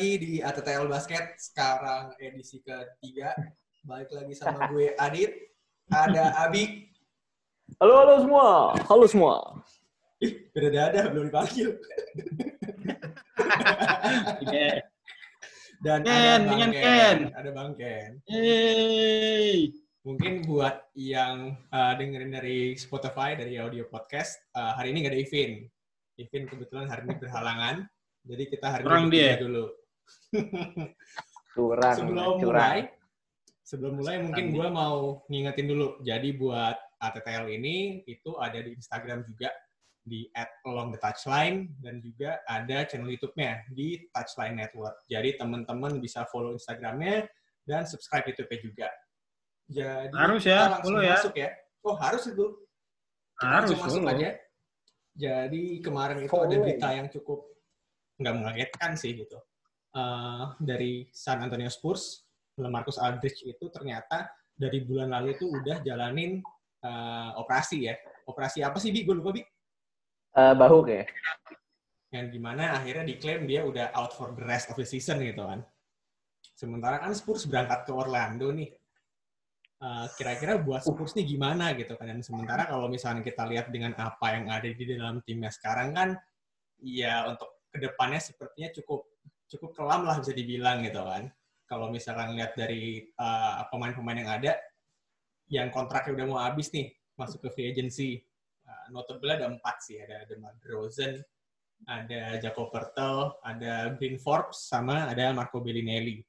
Lagi 0.00 0.16
di 0.16 0.40
ATTL 0.40 0.88
Basket. 0.88 1.36
Sekarang 1.36 2.16
edisi 2.16 2.64
ketiga. 2.64 3.36
Balik 3.84 4.08
lagi 4.16 4.32
sama 4.32 4.64
gue 4.72 4.96
Adit. 4.96 5.28
Ada 5.92 6.40
Abi. 6.40 6.88
Halo, 7.76 8.00
halo 8.00 8.14
semua. 8.24 8.72
Halo 8.88 9.04
semua. 9.04 9.60
Ih, 10.24 10.48
beda 10.56 10.72
dada, 10.72 11.04
belum 11.12 11.28
dipanggil. 11.28 11.76
Dan 15.84 16.00
Ken, 16.08 16.48
ada 16.48 16.48
Bang 16.48 16.72
Ken. 16.72 16.80
Ken. 16.80 17.18
Ada 17.36 17.50
Bang 17.52 17.76
Ken. 17.76 18.10
Hey. 18.24 19.76
Mungkin 20.00 20.48
buat 20.48 20.80
yang 20.96 21.60
uh, 21.76 21.92
dengerin 22.00 22.32
dari 22.32 22.72
Spotify, 22.80 23.36
dari 23.36 23.60
audio 23.60 23.84
podcast, 23.84 24.40
uh, 24.56 24.80
hari 24.80 24.96
ini 24.96 25.04
nggak 25.04 25.12
ada 25.12 25.20
Ivin. 25.28 25.68
Ivin 26.16 26.48
kebetulan 26.48 26.88
hari 26.88 27.04
ini 27.04 27.20
berhalangan. 27.20 27.84
Jadi 28.24 28.44
kita 28.48 28.66
hari 28.72 28.88
Kurang 28.88 29.12
ini 29.12 29.20
dia. 29.20 29.36
dulu. 29.36 29.79
Curang, 31.54 31.96
sebelum 31.98 32.38
curang. 32.38 32.46
mulai, 32.46 32.78
sebelum 33.66 33.92
mulai 33.98 34.16
mungkin 34.22 34.54
gue 34.54 34.68
mau 34.70 35.26
ngingetin 35.26 35.66
dulu. 35.66 35.98
Jadi 36.06 36.30
buat 36.38 36.78
ATTL 37.02 37.50
ini 37.50 38.06
itu 38.06 38.38
ada 38.38 38.62
di 38.62 38.70
Instagram 38.70 39.26
juga 39.26 39.50
di 40.00 40.30
@along 40.64 40.94
the 40.94 41.00
touchline 41.02 41.74
dan 41.82 41.98
juga 42.00 42.38
ada 42.46 42.86
channel 42.88 43.10
YouTube-nya 43.10 43.66
di 43.74 43.98
Touchline 44.14 44.56
Network. 44.62 45.02
Jadi 45.10 45.36
teman-teman 45.36 45.98
bisa 46.00 46.24
follow 46.30 46.54
Instagramnya 46.56 47.26
dan 47.66 47.84
subscribe 47.84 48.24
YouTube-nya 48.30 48.60
juga. 48.62 48.88
Jadi 49.70 50.14
Harus 50.14 50.42
ya, 50.46 50.60
langsung 50.70 50.94
follow 50.96 51.02
ya. 51.04 51.14
masuk 51.18 51.34
ya. 51.36 51.50
Oh 51.82 51.94
harus 51.98 52.22
itu. 52.30 52.46
Kita 53.38 53.46
Harus 53.46 53.68
langsung 53.74 53.84
masuk 53.86 54.02
follow. 54.06 54.14
aja. 54.22 54.30
Jadi 55.18 55.62
kemarin 55.82 56.18
itu 56.22 56.30
ada 56.30 56.46
Follow. 56.46 56.62
berita 56.62 56.88
yang 56.94 57.06
cukup 57.10 57.40
nggak 58.22 58.34
mengagetkan 58.38 58.90
sih 58.94 59.18
gitu. 59.18 59.36
Eh, 59.90 60.44
dari 60.62 61.02
San 61.10 61.42
Antonio 61.42 61.66
Spurs, 61.66 62.22
Marcus 62.62 62.94
Aldridge 62.94 63.42
itu 63.42 63.66
ternyata 63.74 64.30
dari 64.54 64.86
bulan 64.86 65.10
lalu 65.10 65.34
itu 65.34 65.50
udah 65.50 65.82
jalanin 65.82 66.38
eh, 66.86 67.30
operasi 67.34 67.90
ya. 67.90 67.98
Operasi 68.30 68.62
apa 68.62 68.78
sih, 68.78 68.94
Bi? 68.94 69.02
Gue 69.02 69.18
lupa, 69.18 69.34
Bi. 69.34 69.42
Eh, 70.38 70.54
bahu 70.54 70.86
kayak. 70.86 71.10
Yang 72.14 72.26
di 72.30 72.38
mana 72.38 72.78
akhirnya 72.78 73.02
diklaim 73.02 73.50
dia 73.50 73.66
udah 73.66 73.90
out 73.98 74.14
for 74.14 74.30
the 74.38 74.46
rest 74.46 74.70
of 74.70 74.78
the 74.78 74.86
season 74.86 75.18
gitu 75.26 75.42
kan. 75.42 75.66
Sementara 76.54 77.02
kan 77.02 77.10
Spurs 77.10 77.50
berangkat 77.50 77.82
ke 77.82 77.90
Orlando 77.90 78.54
nih. 78.54 78.70
Kira-kira 80.14 80.60
buat 80.60 80.86
Spurs 80.86 81.18
nih 81.18 81.34
gimana 81.34 81.74
gitu 81.74 81.98
kan. 81.98 82.06
Dan 82.10 82.22
sementara 82.22 82.66
kalau 82.66 82.86
misalnya 82.86 83.26
kita 83.26 83.46
lihat 83.46 83.74
dengan 83.74 83.94
apa 83.98 84.38
yang 84.38 84.50
ada 84.50 84.68
di 84.70 84.84
dalam 84.86 85.22
timnya 85.22 85.50
sekarang 85.50 85.94
kan, 85.94 86.08
ya 86.82 87.26
untuk 87.30 87.62
ke 87.70 87.78
depannya 87.78 88.18
sepertinya 88.18 88.74
cukup 88.74 89.09
cukup 89.50 89.74
kelam 89.74 90.06
lah 90.06 90.22
bisa 90.22 90.30
dibilang 90.30 90.86
gitu 90.86 91.02
kan. 91.02 91.26
Kalau 91.66 91.90
misalkan 91.90 92.34
lihat 92.38 92.54
dari 92.54 93.02
eh, 93.02 93.62
pemain-pemain 93.70 94.18
yang 94.22 94.30
ada, 94.30 94.52
yang 95.50 95.68
kontraknya 95.74 96.14
udah 96.14 96.26
mau 96.30 96.40
habis 96.40 96.70
nih, 96.70 96.94
masuk 97.18 97.42
ke 97.44 97.48
free 97.52 97.68
agency. 97.68 98.22
Uh, 98.62 98.86
notable 98.94 99.34
ada 99.34 99.50
empat 99.50 99.82
sih, 99.82 99.98
ada 99.98 100.22
DeMar 100.30 100.54
DeRozan, 100.62 101.18
ada 101.90 102.38
Jakob 102.38 102.70
Pertl, 102.70 103.34
ada 103.42 103.90
Green 103.98 104.14
Forbes, 104.14 104.70
sama 104.70 105.10
ada 105.10 105.34
Marco 105.34 105.58
Bellinelli. 105.58 106.22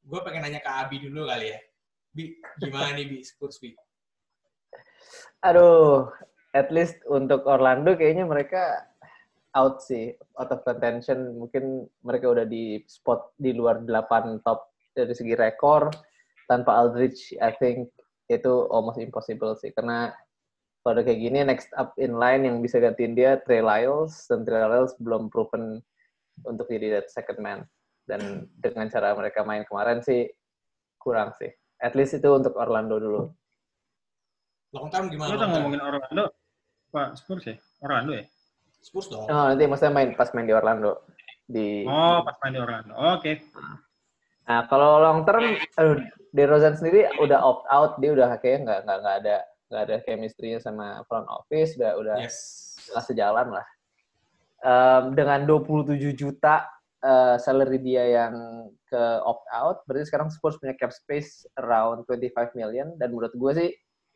Gue 0.00 0.20
pengen 0.24 0.48
nanya 0.48 0.64
ke 0.64 0.70
Abi 0.72 0.96
dulu 1.04 1.28
kali 1.28 1.52
ya. 1.52 1.60
Bi, 2.08 2.40
gimana 2.56 2.96
nih 2.96 3.04
Bi, 3.04 3.18
Spurs 3.20 3.60
Bi? 3.60 3.76
Aduh, 5.44 6.08
at 6.56 6.72
least 6.72 6.96
untuk 7.04 7.44
Orlando 7.44 7.92
kayaknya 7.92 8.24
mereka 8.24 8.88
out 9.54 9.80
sih, 9.80 10.12
out 10.36 10.50
of 10.50 10.66
contention. 10.66 11.38
Mungkin 11.38 11.86
mereka 12.02 12.30
udah 12.30 12.46
di 12.46 12.82
spot 12.90 13.32
di 13.38 13.54
luar 13.54 13.82
8 13.86 14.42
top 14.42 14.74
dari 14.92 15.14
segi 15.14 15.34
rekor. 15.38 15.88
Tanpa 16.50 16.76
Aldridge, 16.76 17.32
I 17.40 17.56
think 17.56 17.88
itu 18.28 18.68
almost 18.68 19.00
impossible 19.00 19.56
sih. 19.56 19.72
Karena 19.72 20.12
kalau 20.84 21.00
udah 21.00 21.04
kayak 21.08 21.20
gini, 21.24 21.38
next 21.40 21.72
up 21.80 21.96
in 21.96 22.20
line 22.20 22.44
yang 22.44 22.60
bisa 22.60 22.76
gantiin 22.76 23.16
dia, 23.16 23.40
Trey 23.48 23.64
Lyles. 23.64 24.28
Dan 24.28 24.44
Trey 24.44 24.60
Lyles 24.60 24.92
belum 25.00 25.32
proven 25.32 25.80
untuk 26.44 26.68
jadi 26.68 27.00
that 27.00 27.08
second 27.08 27.40
man. 27.40 27.64
Dan 28.04 28.52
dengan 28.60 28.92
cara 28.92 29.16
mereka 29.16 29.40
main 29.48 29.64
kemarin 29.64 30.04
sih, 30.04 30.28
kurang 31.00 31.32
sih. 31.40 31.48
At 31.80 31.96
least 31.96 32.20
itu 32.20 32.28
untuk 32.28 32.52
Orlando 32.60 33.00
dulu. 33.00 33.22
Long 34.76 34.92
term 34.92 35.08
gimana? 35.08 35.40
Lo 35.40 35.46
ngomongin 35.48 35.80
Orlando. 35.80 36.24
Pak 36.92 37.16
Spurs 37.16 37.48
ya? 37.48 37.56
Orlando 37.80 38.20
ya? 38.20 38.24
Spurs 38.84 39.08
dong. 39.08 39.24
Oh, 39.24 39.44
nanti 39.48 39.64
maksudnya 39.64 39.96
main 39.96 40.12
pas 40.12 40.28
main 40.36 40.44
di 40.44 40.52
Orlando. 40.52 41.08
Di 41.48 41.88
Oh, 41.88 42.20
pas 42.20 42.36
main 42.44 42.52
di 42.52 42.60
Orlando. 42.60 42.92
Oke. 43.16 43.40
Nah, 44.44 44.68
kalau 44.68 45.00
long 45.00 45.24
term 45.24 45.56
aduh, 45.80 46.04
DeRozan 46.36 46.76
sendiri 46.76 47.08
udah 47.16 47.40
opt 47.40 47.64
out, 47.72 47.92
dia 47.96 48.12
udah 48.12 48.36
kayaknya 48.36 48.60
nggak 48.60 48.80
nggak 48.84 48.98
nggak 49.00 49.16
ada 49.24 49.36
nggak 49.72 49.82
ada 49.88 49.96
chemistry-nya 50.04 50.60
sama 50.60 51.00
front 51.08 51.24
office, 51.32 51.72
udah 51.80 51.92
udah 51.96 52.16
Yes. 52.20 52.36
nggak 52.92 53.04
sejalan 53.08 53.48
lah. 53.56 53.66
Em, 54.60 55.04
dengan 55.16 55.48
27 55.48 56.12
juta 56.12 56.68
eh, 57.00 57.36
salary 57.40 57.80
dia 57.80 58.04
yang 58.04 58.32
ke 58.84 59.02
opt 59.24 59.44
out, 59.52 59.76
berarti 59.88 60.08
sekarang 60.08 60.28
Spurs 60.28 60.56
punya 60.56 60.72
cap 60.76 60.92
space 60.92 61.44
around 61.56 62.04
25 62.08 62.52
million 62.56 62.92
dan 62.96 63.12
menurut 63.12 63.32
gue 63.32 63.52
sih 63.56 63.70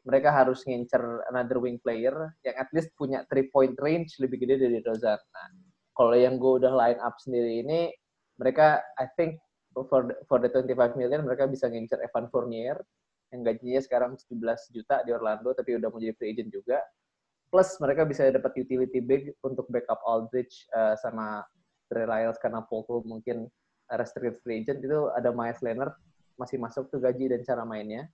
mereka 0.09 0.33
harus 0.33 0.65
ngincer 0.65 1.29
another 1.29 1.61
wing 1.61 1.77
player 1.85 2.33
yang 2.41 2.57
at 2.57 2.73
least 2.73 2.89
punya 2.97 3.29
three 3.29 3.53
point 3.53 3.77
range 3.77 4.17
lebih 4.17 4.41
gede 4.41 4.65
dari 4.65 4.81
Rozan. 4.81 5.21
Nah, 5.21 5.49
kalau 5.93 6.17
yang 6.17 6.41
gue 6.41 6.65
udah 6.65 6.73
line 6.73 6.97
up 7.05 7.21
sendiri 7.21 7.61
ini, 7.61 7.93
mereka 8.41 8.81
I 8.97 9.05
think 9.21 9.37
for 9.77 10.09
the, 10.09 10.17
for 10.25 10.41
the 10.41 10.49
25 10.49 10.97
million 10.97 11.29
mereka 11.29 11.45
bisa 11.45 11.69
ngincer 11.69 12.01
Evan 12.01 12.33
Fournier 12.33 12.81
yang 13.29 13.45
gajinya 13.45 13.81
sekarang 13.85 14.17
17 14.17 14.73
juta 14.73 15.05
di 15.05 15.13
Orlando 15.13 15.53
tapi 15.53 15.77
udah 15.77 15.93
mau 15.93 16.01
jadi 16.01 16.17
free 16.17 16.33
agent 16.33 16.49
juga. 16.49 16.81
Plus 17.53 17.69
mereka 17.81 18.09
bisa 18.09 18.29
dapat 18.33 18.57
utility 18.57 19.05
big 19.05 19.37
untuk 19.45 19.69
backup 19.69 20.01
Aldridge 20.09 20.65
eh, 20.73 20.97
sama 21.01 21.45
Trey 21.93 22.09
Lyles 22.09 22.41
karena 22.41 22.65
Poku 22.65 23.05
mungkin 23.05 23.49
restricted 23.93 24.41
free 24.41 24.65
agent 24.65 24.81
itu 24.81 25.13
ada 25.13 25.33
Myers 25.33 25.61
Leonard 25.61 25.93
masih 26.37 26.57
masuk 26.61 26.89
tuh 26.89 27.01
gaji 27.01 27.29
dan 27.29 27.45
cara 27.45 27.65
mainnya. 27.65 28.09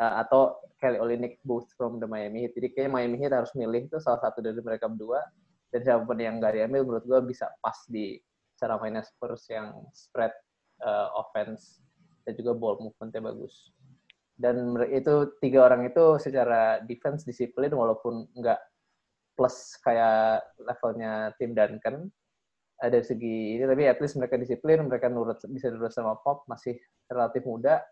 Eh, 0.00 0.14
atau 0.24 0.56
Kelly 0.80 0.96
Olynyk 0.96 1.44
both 1.44 1.68
from 1.76 2.00
the 2.00 2.08
Miami 2.08 2.48
Heat. 2.48 2.56
Jadi 2.56 2.72
kayaknya 2.72 2.92
Miami 2.96 3.16
Heat 3.20 3.36
harus 3.36 3.52
milih 3.52 3.92
tuh 3.92 4.00
salah 4.00 4.16
satu 4.24 4.40
dari 4.40 4.56
mereka 4.64 4.88
berdua 4.88 5.20
dan 5.68 5.84
siapa 5.84 6.08
pun 6.08 6.16
yang 6.16 6.40
nggak 6.40 6.56
diambil 6.56 6.88
menurut 6.88 7.04
gue 7.04 7.20
bisa 7.28 7.52
pas 7.60 7.76
di 7.84 8.16
cara 8.56 8.80
mainnya 8.80 9.04
Spurs 9.04 9.44
yang 9.52 9.76
spread 9.92 10.32
uh, 10.80 11.12
offense 11.20 11.84
dan 12.24 12.32
juga 12.32 12.56
ball 12.56 12.80
movementnya 12.80 13.20
bagus. 13.28 13.76
Dan 14.40 14.72
itu 14.88 15.36
tiga 15.44 15.68
orang 15.68 15.84
itu 15.84 16.16
secara 16.16 16.80
defense 16.88 17.28
disiplin 17.28 17.68
walaupun 17.68 18.24
nggak 18.40 18.56
plus 19.36 19.76
kayak 19.84 20.40
levelnya 20.64 21.36
tim 21.36 21.52
Duncan 21.52 22.08
eh, 22.80 22.88
dari 22.88 23.04
segi 23.04 23.60
ini 23.60 23.68
tapi 23.68 23.84
at 23.84 24.00
least 24.00 24.16
mereka 24.16 24.40
disiplin 24.40 24.80
mereka 24.80 25.12
nurut 25.12 25.44
bisa 25.52 25.68
nurut 25.68 25.92
sama 25.92 26.16
Pop 26.24 26.48
masih 26.48 26.76
relatif 27.08 27.44
muda 27.44 27.84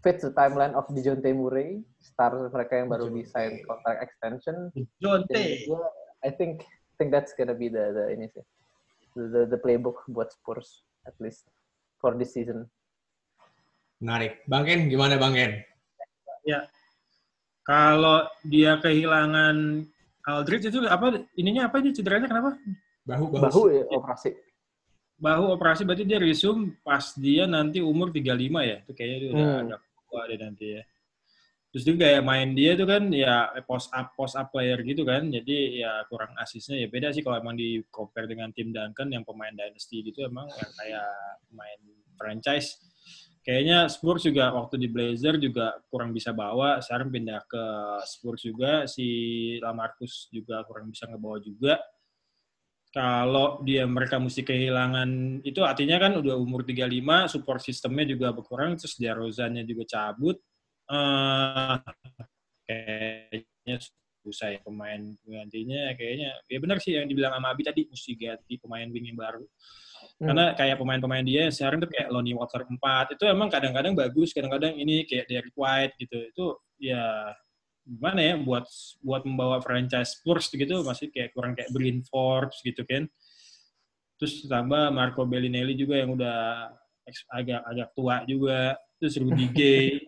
fits 0.00 0.22
the 0.22 0.32
timeline 0.32 0.72
of 0.72 0.86
Dejounte 0.90 1.30
Murray 1.30 1.80
star 1.98 2.32
mereka 2.48 2.78
yang 2.78 2.88
baru 2.88 3.08
Dejounte. 3.08 3.22
desain 3.26 3.52
kontrak 3.62 3.96
extension 4.00 4.56
dan 4.72 4.86
Jonte. 4.98 5.42
gua, 5.66 5.84
I 6.22 6.30
think 6.30 6.62
think 6.96 7.12
that's 7.12 7.36
gonna 7.36 7.52
be 7.52 7.68
the, 7.68 7.92
the 7.92 8.04
ini 8.12 8.26
sih 8.28 8.44
the, 9.14 9.24
the, 9.28 9.42
the 9.52 9.58
playbook 9.58 10.00
buat 10.08 10.32
Spurs 10.32 10.84
at 11.04 11.14
least 11.20 11.46
for 11.96 12.12
this 12.14 12.32
season. 12.32 12.66
Menarik. 13.96 14.44
Bang 14.44 14.64
Ken, 14.64 14.92
gimana 14.92 15.16
Bang 15.16 15.32
Ken? 15.32 15.56
Ya. 16.44 16.68
Kalau 17.64 18.28
dia 18.44 18.76
kehilangan 18.78 19.82
Aldridge 20.26 20.68
itu 20.68 20.84
apa 20.84 21.22
ininya 21.34 21.70
apa 21.70 21.78
aja 21.80 21.90
cederanya 21.94 22.28
kenapa? 22.28 22.58
Bahu, 23.06 23.24
bahu. 23.30 23.42
Bahu 23.46 23.62
ya 23.70 23.82
operasi. 23.88 24.30
Bahu 25.16 25.54
operasi 25.56 25.82
berarti 25.86 26.04
dia 26.04 26.20
resume 26.20 26.76
pas 26.84 27.14
dia 27.16 27.46
nanti 27.48 27.80
umur 27.80 28.10
35 28.12 28.36
ya. 28.62 28.76
Itu 28.84 28.92
kayaknya 28.92 29.16
dia 29.18 29.28
udah 29.32 29.46
Hmm. 29.46 29.62
agak 29.64 29.80
tua 30.16 30.24
deh 30.24 30.40
nanti 30.40 30.80
ya. 30.80 30.82
Terus 31.68 31.84
juga 31.84 32.08
kayak 32.08 32.24
main 32.24 32.56
dia 32.56 32.72
tuh 32.72 32.88
kan 32.88 33.12
ya 33.12 33.52
post 33.68 33.92
up 33.92 34.16
post 34.16 34.32
up 34.32 34.48
player 34.48 34.80
gitu 34.80 35.04
kan. 35.04 35.28
Jadi 35.28 35.84
ya 35.84 36.08
kurang 36.08 36.32
asisnya 36.40 36.80
ya 36.80 36.88
beda 36.88 37.12
sih 37.12 37.20
kalau 37.20 37.36
emang 37.36 37.52
di 37.52 37.84
compare 37.92 38.24
dengan 38.24 38.48
tim 38.56 38.72
Duncan 38.72 39.12
yang 39.12 39.28
pemain 39.28 39.52
dynasty 39.52 40.00
gitu 40.00 40.24
emang 40.24 40.48
yang 40.48 40.72
kayak 40.72 41.10
pemain 41.52 41.80
franchise. 42.16 42.80
Kayaknya 43.44 43.86
Spurs 43.92 44.26
juga 44.26 44.50
waktu 44.56 44.74
di 44.80 44.88
Blazer 44.90 45.38
juga 45.38 45.76
kurang 45.86 46.10
bisa 46.10 46.32
bawa. 46.32 46.80
Sekarang 46.80 47.12
pindah 47.12 47.44
ke 47.44 47.64
Spurs 48.08 48.42
juga 48.42 48.88
si 48.88 49.06
Lamarcus 49.60 50.32
juga 50.32 50.64
kurang 50.64 50.90
bisa 50.90 51.06
ngebawa 51.06 51.38
juga 51.44 51.78
kalau 52.96 53.60
dia 53.60 53.84
mereka 53.84 54.16
mesti 54.16 54.40
kehilangan 54.40 55.44
itu 55.44 55.60
artinya 55.60 56.00
kan 56.00 56.16
udah 56.16 56.32
umur 56.40 56.64
35 56.64 57.28
support 57.28 57.60
sistemnya 57.60 58.08
juga 58.08 58.32
berkurang 58.32 58.80
terus 58.80 58.96
dia 58.96 59.12
Rozannya 59.12 59.68
juga 59.68 59.84
cabut 59.84 60.40
eh 60.88 61.76
kayaknya 62.64 63.76
susah 64.24 64.56
ya 64.56 64.60
pemain 64.64 64.98
penggantinya 65.22 65.92
kayaknya 65.94 66.40
ya 66.48 66.58
benar 66.58 66.78
sih 66.80 66.96
yang 66.96 67.04
dibilang 67.04 67.36
sama 67.36 67.52
Abi 67.52 67.62
tadi 67.68 67.84
mesti 67.84 68.12
ganti 68.16 68.54
pemain 68.58 68.88
wing 68.90 69.12
yang 69.12 69.18
baru. 69.20 69.44
Hmm. 70.16 70.26
Karena 70.32 70.44
kayak 70.58 70.76
pemain-pemain 70.80 71.22
dia 71.22 71.46
sekarang 71.52 71.78
tuh 71.84 71.90
kayak 71.92 72.08
Lonnie 72.10 72.34
Walker 72.34 72.64
4 72.64 73.14
itu 73.14 73.24
emang 73.28 73.48
kadang-kadang 73.52 73.94
bagus, 73.94 74.34
kadang-kadang 74.34 74.74
ini 74.74 75.06
kayak 75.06 75.28
Derek 75.30 75.54
White 75.54 75.94
gitu. 76.00 76.18
Itu 76.32 76.44
ya 76.80 77.30
gimana 77.86 78.18
ya 78.18 78.34
buat 78.36 78.66
buat 78.98 79.22
membawa 79.22 79.62
franchise 79.62 80.18
Spurs 80.18 80.50
gitu 80.50 80.82
masih 80.82 81.06
kayak 81.08 81.30
kurang 81.30 81.54
kayak 81.54 81.70
Bryn 81.70 82.02
Forbes 82.02 82.58
gitu 82.60 82.82
kan. 82.82 83.06
Terus 84.18 84.42
tambah 84.44 84.90
Marco 84.90 85.22
Bellinelli 85.22 85.78
juga 85.78 86.02
yang 86.02 86.18
udah 86.18 86.66
agak 87.30 87.62
agak 87.62 87.88
tua 87.94 88.26
juga. 88.26 88.74
Terus 88.98 89.14
Rudy 89.16 89.46
Gay. 89.56 90.02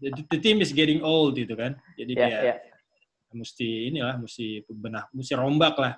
Jadi 0.00 0.20
the 0.28 0.38
team 0.40 0.60
is 0.60 0.72
getting 0.72 1.00
old 1.00 1.36
gitu 1.36 1.56
kan. 1.56 1.76
Jadi 1.96 2.12
Ya, 2.12 2.24
kayak 2.28 2.44
ya. 2.44 2.54
mesti 3.30 3.68
inilah 3.88 4.18
mesti 4.18 4.66
benah 4.66 5.06
mesti 5.14 5.38
rombak 5.38 5.78
lah 5.78 5.94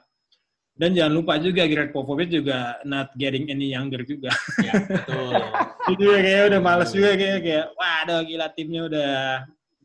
dan 0.72 0.93
jangan 0.93 1.12
lupa 1.16 1.37
juga 1.40 1.64
Greg 1.64 1.88
Popovich 1.93 2.28
juga 2.28 2.76
not 2.84 3.08
getting 3.16 3.49
any 3.49 3.72
younger 3.72 4.04
juga 4.04 4.28
Ya, 4.60 4.72
betul. 4.84 5.32
jadi 5.96 6.04
kayak 6.20 6.43
udah 6.52 6.60
males 6.60 6.90
juga 6.93 7.10
kayak 7.16 7.38
kayak 7.40 7.66
waduh 7.72 8.20
gila 8.25 8.49
timnya 8.52 8.81
udah 8.84 9.12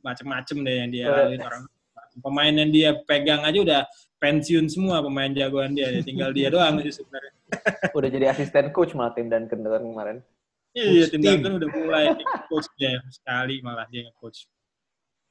macem-macem 0.07 0.57
deh 0.63 0.75
yang 0.87 0.89
dia 0.89 1.05
lalui 1.11 1.39
orang 1.43 1.63
pemain 2.23 2.53
yang 2.55 2.71
dia 2.71 2.89
pegang 3.03 3.43
aja 3.43 3.59
udah 3.59 3.81
pensiun 4.17 4.65
semua 4.71 5.03
pemain 5.03 5.29
jagoan 5.29 5.75
dia 5.75 5.99
tinggal 6.01 6.31
dia 6.31 6.47
doang 6.47 6.79
sih 6.81 6.95
sebenarnya 6.95 7.37
Udah 7.95 8.09
jadi 8.11 8.25
asisten 8.27 8.75
coach 8.75 8.91
malah 8.91 9.15
tim 9.15 9.31
Duncan 9.31 9.63
kan 9.63 9.83
kemarin. 9.83 10.17
iya 10.75 11.07
Coach 11.07 11.11
tim. 11.15 11.21
Duncan 11.23 11.53
udah 11.63 11.69
mulai 11.79 12.05
coach 12.51 12.67
dia 12.75 12.99
sekali 13.07 13.63
malah 13.63 13.87
dia 13.87 14.07
coach 14.19 14.47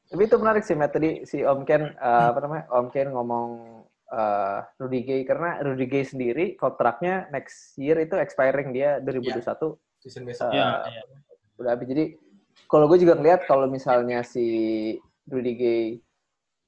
Tapi 0.06 0.22
itu 0.22 0.38
menarik 0.38 0.62
sih, 0.62 0.78
Matt. 0.78 0.94
Tadi 0.94 1.26
si 1.26 1.42
Om 1.42 1.66
Ken, 1.66 1.82
eh, 1.90 2.26
apa 2.30 2.38
namanya, 2.38 2.70
Om 2.70 2.94
Ken 2.94 3.10
ngomong 3.10 3.46
eh, 4.14 4.58
Rudy 4.78 5.02
Gay. 5.02 5.20
Karena 5.26 5.58
Rudy 5.58 5.82
Gay 5.90 6.06
sendiri 6.06 6.54
kontraknya 6.54 7.26
next 7.34 7.74
year 7.74 7.98
itu 7.98 8.14
expiring 8.14 8.70
dia 8.70 9.02
2021. 9.02 9.74
Season 9.98 10.22
besok. 10.22 10.54
Eh, 10.54 10.62
ya, 10.62 10.78
ya. 10.86 11.02
Udah 11.58 11.74
habis. 11.74 11.90
Jadi, 11.90 12.04
kalau 12.66 12.86
gue 12.90 12.98
juga 13.02 13.14
ngeliat 13.18 13.46
kalau 13.46 13.66
misalnya 13.70 14.22
si 14.26 14.44
Rudy 15.26 15.54
Gay 15.56 15.84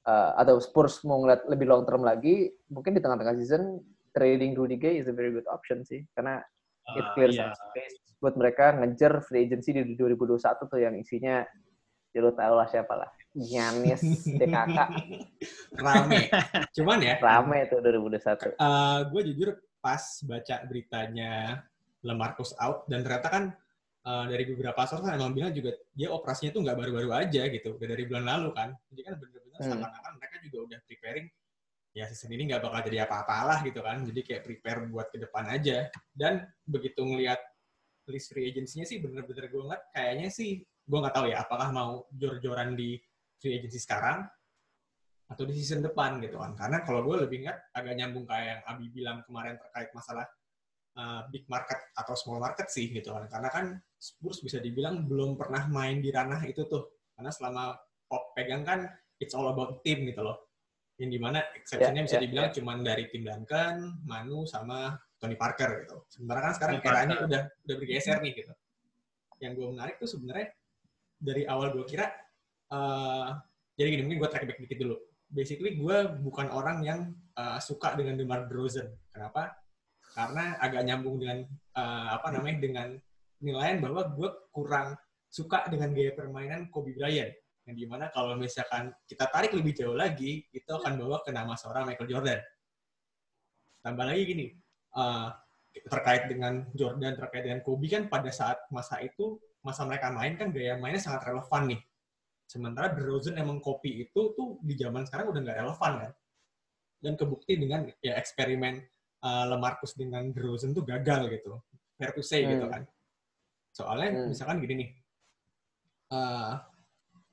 eh, 0.07 0.31
atau 0.39 0.59
Spurs 0.63 1.03
mau 1.07 1.21
ngeliat 1.23 1.47
lebih 1.47 1.67
long 1.67 1.83
term 1.87 2.03
lagi, 2.03 2.51
mungkin 2.71 2.95
di 2.95 3.01
tengah-tengah 3.03 3.35
season, 3.39 3.79
trading 4.15 4.55
Rudy 4.57 4.75
Gay 4.79 4.99
is 4.99 5.07
a 5.07 5.15
very 5.15 5.31
good 5.31 5.47
option 5.47 5.83
sih. 5.83 6.03
Karena 6.15 6.39
it 6.97 7.05
Ah, 7.05 7.13
clears 7.13 7.37
iya. 7.37 7.53
some 7.53 7.57
space 7.69 7.95
buat 8.19 8.35
mereka 8.35 8.75
ngejar 8.75 9.23
free 9.23 9.47
agency 9.47 9.71
di 9.71 9.95
2021 9.95 10.67
tuh 10.67 10.79
yang 10.79 10.95
isinya 10.99 11.45
ya 12.09 12.19
lu 12.19 12.33
tau 12.33 12.57
lah 12.57 12.67
siapa 12.67 12.93
lah 12.97 13.09
Giannis 13.37 14.01
DKK 14.25 14.77
Rame. 15.85 16.21
Cuman 16.73 16.97
ya, 16.99 17.15
rame 17.21 17.69
tuh 17.69 17.79
2021 17.79 18.57
eh 18.57 18.99
gue 19.07 19.21
jujur 19.31 19.49
pas 19.79 20.01
baca 20.25 20.55
beritanya 20.67 21.63
Lemarcus 22.03 22.51
out 22.59 22.89
dan 22.91 23.05
ternyata 23.05 23.27
kan 23.31 23.43
eh, 24.05 24.25
dari 24.31 24.43
beberapa 24.47 24.81
source 24.87 25.03
kan 25.03 25.15
emang 25.19 25.35
bilang 25.35 25.51
juga 25.51 25.75
dia 25.91 26.07
operasinya 26.13 26.51
tuh 26.55 26.61
nggak 26.63 26.77
baru-baru 26.77 27.09
aja 27.15 27.43
gitu, 27.51 27.75
udah 27.75 27.87
dari 27.87 28.03
bulan 28.07 28.25
lalu 28.27 28.49
kan. 28.55 28.69
Jadi 28.91 29.01
kan 29.03 29.13
bener-bener 29.19 29.59
Hmm. 29.59 29.75
seakan-akan 29.75 30.13
mereka 30.15 30.35
juga 30.39 30.57
udah 30.71 30.79
preparing 30.87 31.27
ya 31.89 32.05
season 32.07 32.31
ini 32.31 32.43
nggak 32.47 32.61
bakal 32.63 32.79
jadi 32.87 32.97
apa-apalah 33.03 33.59
gitu 33.67 33.79
kan. 33.83 33.97
Jadi 34.07 34.19
kayak 34.23 34.41
prepare 34.47 34.79
buat 34.87 35.07
ke 35.11 35.17
depan 35.19 35.51
aja. 35.51 35.91
Dan 36.15 36.47
begitu 36.63 37.03
ngelihat 37.03 37.41
list 38.09 38.33
free 38.33 38.49
agency-nya 38.49 38.89
sih 38.89 38.97
bener-bener 39.03 39.53
gue 39.53 39.61
ngeliat 39.61 39.83
kayaknya 39.93 40.33
sih 40.33 40.65
gue 40.65 40.97
nggak 40.97 41.13
tahu 41.13 41.29
ya 41.29 41.45
apakah 41.45 41.69
mau 41.69 42.09
jor-joran 42.09 42.73
di 42.73 42.97
free 43.37 43.61
agency 43.61 43.77
sekarang 43.77 44.25
atau 45.29 45.43
di 45.45 45.53
season 45.53 45.85
depan 45.85 46.17
gitu 46.23 46.41
kan. 46.41 46.57
Karena 46.57 46.81
kalau 46.81 47.05
gue 47.05 47.21
lebih 47.27 47.45
ingat 47.45 47.69
agak 47.75 47.93
nyambung 47.99 48.25
kayak 48.25 48.45
yang 48.49 48.61
Abi 48.65 48.85
bilang 48.89 49.21
kemarin 49.29 49.61
terkait 49.61 49.93
masalah 49.93 50.25
uh, 50.97 51.21
big 51.29 51.45
market 51.45 51.77
atau 51.93 52.17
small 52.17 52.41
market 52.41 52.65
sih 52.73 52.89
gitu 52.89 53.13
kan. 53.13 53.29
Karena 53.29 53.49
kan 53.53 53.65
Spurs 53.99 54.39
bisa 54.39 54.63
dibilang 54.63 55.03
belum 55.05 55.35
pernah 55.35 55.67
main 55.67 55.99
di 55.99 56.09
ranah 56.09 56.39
itu 56.47 56.63
tuh. 56.65 56.87
Karena 57.13 57.29
selama 57.35 57.75
Pop 58.09 58.33
pegang 58.33 58.65
kan 58.65 58.87
it's 59.19 59.35
all 59.35 59.51
about 59.51 59.83
team 59.83 60.07
gitu 60.07 60.23
loh. 60.23 60.49
Yang 60.97 61.09
di 61.15 61.19
mana 61.19 61.39
exceptionnya 61.53 62.03
Ya, 62.03 62.07
bisa 62.07 62.17
ya, 62.17 62.23
dibilang 62.25 62.47
cuman 62.55 62.77
dari 62.81 63.03
tim 63.11 63.23
Duncan, 63.27 64.01
Manu, 64.07 64.47
sama 64.47 64.97
Tony 65.19 65.35
Parker 65.35 65.83
gitu. 65.85 66.07
Sementara 66.07 66.39
kan 66.49 66.53
sekarang 66.55 66.75
Tony 66.79 66.89
eranya 66.89 67.17
udah 67.27 67.41
udah 67.67 67.75
bergeser 67.75 68.17
nih 68.23 68.33
gitu. 68.39 68.53
Yang 69.43 69.51
gue 69.59 69.67
menarik 69.75 69.95
tuh 69.99 70.09
sebenarnya 70.09 70.47
dari 71.19 71.43
awal 71.43 71.75
gue 71.75 71.83
kira 71.83 72.07
uh, 72.71 73.35
jadi 73.75 73.95
gini 73.95 74.01
mungkin 74.07 74.19
gue 74.23 74.29
track 74.31 74.47
back 74.47 74.59
dikit 74.63 74.79
dulu. 74.79 74.95
Basically 75.29 75.75
gue 75.75 75.97
bukan 76.23 76.47
orang 76.49 76.81
yang 76.81 76.99
uh, 77.35 77.59
suka 77.59 77.93
dengan 77.99 78.15
DeMar 78.15 78.47
DeRozan. 78.47 78.87
Kenapa? 79.11 79.59
Karena 80.15 80.57
agak 80.57 80.81
nyambung 80.87 81.21
dengan 81.21 81.45
uh, 81.77 82.17
apa 82.17 82.27
namanya 82.33 82.57
dengan 82.59 82.87
penilaian 83.39 83.79
bahwa 83.79 84.05
gue 84.11 84.29
kurang 84.51 84.99
suka 85.31 85.65
dengan 85.71 85.95
gaya 85.95 86.11
permainan 86.13 86.67
Kobe 86.67 86.91
Bryant. 86.93 87.31
Yang 87.69 87.75
di 87.75 87.85
mana 87.85 88.09
kalau 88.09 88.33
misalkan 88.35 88.91
kita 89.05 89.29
tarik 89.29 89.53
lebih 89.53 89.77
jauh 89.77 89.93
lagi, 89.93 90.43
itu 90.51 90.69
akan 90.69 90.97
bawa 90.99 91.21
ke 91.23 91.29
nama 91.31 91.53
seorang 91.53 91.87
Michael 91.87 92.09
Jordan. 92.09 92.39
Tambah 93.79 94.05
lagi 94.09 94.23
gini, 94.25 94.47
uh, 94.97 95.29
terkait 95.87 96.27
dengan 96.27 96.65
Jordan, 96.73 97.13
terkait 97.15 97.45
dengan 97.45 97.61
Kobe 97.61 97.87
kan 97.87 98.09
pada 98.09 98.33
saat 98.33 98.57
masa 98.73 98.99
itu, 98.99 99.37
masa 99.61 99.85
mereka 99.85 100.09
main 100.09 100.33
kan 100.35 100.49
gaya 100.49 100.75
mainnya 100.81 100.99
sangat 100.99 101.29
relevan 101.29 101.77
nih. 101.77 101.81
Sementara 102.49 102.89
DeRozan 102.97 103.37
emang 103.37 103.61
kopi 103.61 104.09
itu 104.09 104.33
tuh 104.33 104.57
di 104.65 104.73
zaman 104.73 105.05
sekarang 105.05 105.29
udah 105.29 105.41
nggak 105.45 105.57
relevan 105.61 105.93
kan. 106.01 106.11
Dan 106.99 107.13
kebukti 107.15 107.53
dengan 107.55 107.85
ya 108.01 108.17
eksperimen 108.17 108.81
uh, 109.21 109.45
Lemarcus 109.45 109.93
dengan 109.93 110.33
DeRozan 110.33 110.73
tuh 110.73 110.81
gagal 110.81 111.29
gitu. 111.29 111.61
Fair 111.93 112.11
to 112.17 112.25
say 112.25 112.49
gitu 112.49 112.65
Hmm. 112.65 112.73
kan. 112.73 112.83
Soalnya 113.79 114.09
Hmm. 114.11 114.27
misalkan 114.35 114.59
gini 114.59 114.73
nih, 114.75 114.89
uh, 116.11 116.59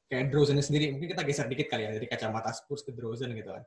kayak 0.07 0.31
DeRozan 0.31 0.63
sendiri, 0.63 0.95
mungkin 0.95 1.11
kita 1.11 1.27
geser 1.27 1.51
dikit 1.51 1.67
kali 1.67 1.83
ya 1.83 1.91
dari 1.91 2.07
kacamata 2.07 2.55
Spurs 2.55 2.87
ke 2.87 2.95
DeRozan 2.95 3.35
gitu 3.35 3.51
kan. 3.51 3.67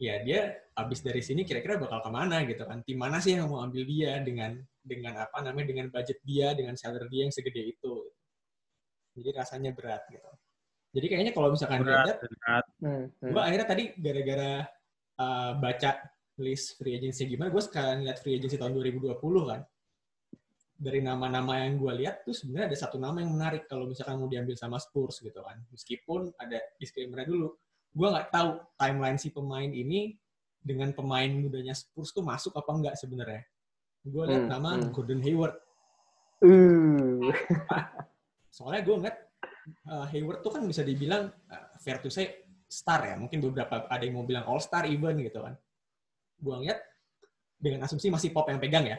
Ya 0.00 0.22
dia 0.22 0.54
abis 0.78 1.02
dari 1.02 1.20
sini 1.20 1.42
kira-kira 1.42 1.76
bakal 1.76 2.00
ke 2.00 2.10
mana 2.14 2.46
gitu 2.46 2.62
kan? 2.62 2.80
Tim 2.86 2.96
mana 2.96 3.18
sih 3.18 3.34
yang 3.34 3.50
mau 3.50 3.60
ambil 3.66 3.82
dia 3.84 4.22
dengan 4.22 4.56
dengan 4.80 5.26
apa 5.26 5.42
namanya 5.42 5.66
dengan 5.68 5.86
budget 5.92 6.22
dia 6.24 6.54
dengan 6.54 6.78
salary 6.78 7.10
dia 7.10 7.22
yang 7.28 7.34
segede 7.34 7.74
itu? 7.74 7.94
Jadi 9.18 9.28
rasanya 9.34 9.74
berat 9.74 10.06
gitu. 10.08 10.30
Jadi 10.90 11.06
kayaknya 11.10 11.32
kalau 11.34 11.52
misalkan 11.52 11.84
berat, 11.84 12.06
lihat, 12.06 12.18
berat. 12.22 12.64
Hmm, 12.80 13.04
hmm. 13.12 13.30
gue 13.34 13.42
akhirnya 13.42 13.66
tadi 13.68 13.84
gara-gara 14.00 14.52
uh, 15.20 15.52
baca 15.58 15.90
list 16.40 16.80
free 16.80 16.96
agency 16.96 17.28
gimana, 17.28 17.52
gue 17.52 17.62
sekarang 17.62 18.00
lihat 18.06 18.18
free 18.24 18.40
agency 18.40 18.56
tahun 18.56 18.72
2020 18.78 19.20
kan. 19.50 19.60
Dari 20.80 21.04
nama-nama 21.04 21.60
yang 21.60 21.76
gue 21.76 21.92
lihat 22.00 22.24
tuh 22.24 22.32
sebenarnya 22.32 22.72
ada 22.72 22.78
satu 22.80 22.96
nama 22.96 23.20
yang 23.20 23.36
menarik 23.36 23.68
kalau 23.68 23.84
misalkan 23.84 24.16
mau 24.16 24.32
diambil 24.32 24.56
sama 24.56 24.80
Spurs 24.80 25.20
gitu 25.20 25.44
kan. 25.44 25.60
Meskipun 25.68 26.32
ada 26.40 26.56
disclaimer 26.80 27.20
dulu, 27.28 27.52
gue 27.92 28.08
nggak 28.08 28.32
tahu 28.32 28.64
timeline 28.80 29.20
si 29.20 29.28
pemain 29.28 29.68
ini 29.68 30.16
dengan 30.60 30.92
pemain 30.96 31.28
mudanya 31.28 31.76
Spurs 31.76 32.16
tuh 32.16 32.24
masuk 32.24 32.56
apa 32.56 32.70
enggak 32.72 32.94
sebenarnya. 32.96 33.44
Gue 34.04 34.24
lihat 34.24 34.48
Hmm, 34.48 34.52
nama 34.56 34.70
hmm. 34.80 34.92
Gordon 34.96 35.20
Hayward. 35.20 35.54
Uh. 36.40 37.28
Soalnya 38.56 38.80
gue 38.80 38.94
ngeliat 38.96 39.18
uh, 39.84 40.06
Hayward 40.08 40.40
tuh 40.40 40.52
kan 40.56 40.64
bisa 40.64 40.80
dibilang 40.80 41.28
uh, 41.28 41.66
fair 41.76 42.00
to 42.00 42.08
say 42.08 42.40
star 42.64 43.04
ya. 43.04 43.20
Mungkin 43.20 43.44
beberapa 43.44 43.84
ada 43.84 44.00
yang 44.00 44.16
mau 44.16 44.24
bilang 44.24 44.48
all 44.48 44.60
star 44.64 44.88
even 44.88 45.20
gitu 45.20 45.44
kan. 45.44 45.54
Gue 46.40 46.54
ngeliat 46.56 46.80
dengan 47.60 47.84
asumsi 47.84 48.08
masih 48.08 48.32
pop 48.32 48.48
yang 48.48 48.56
pegang 48.56 48.88
ya. 48.88 48.96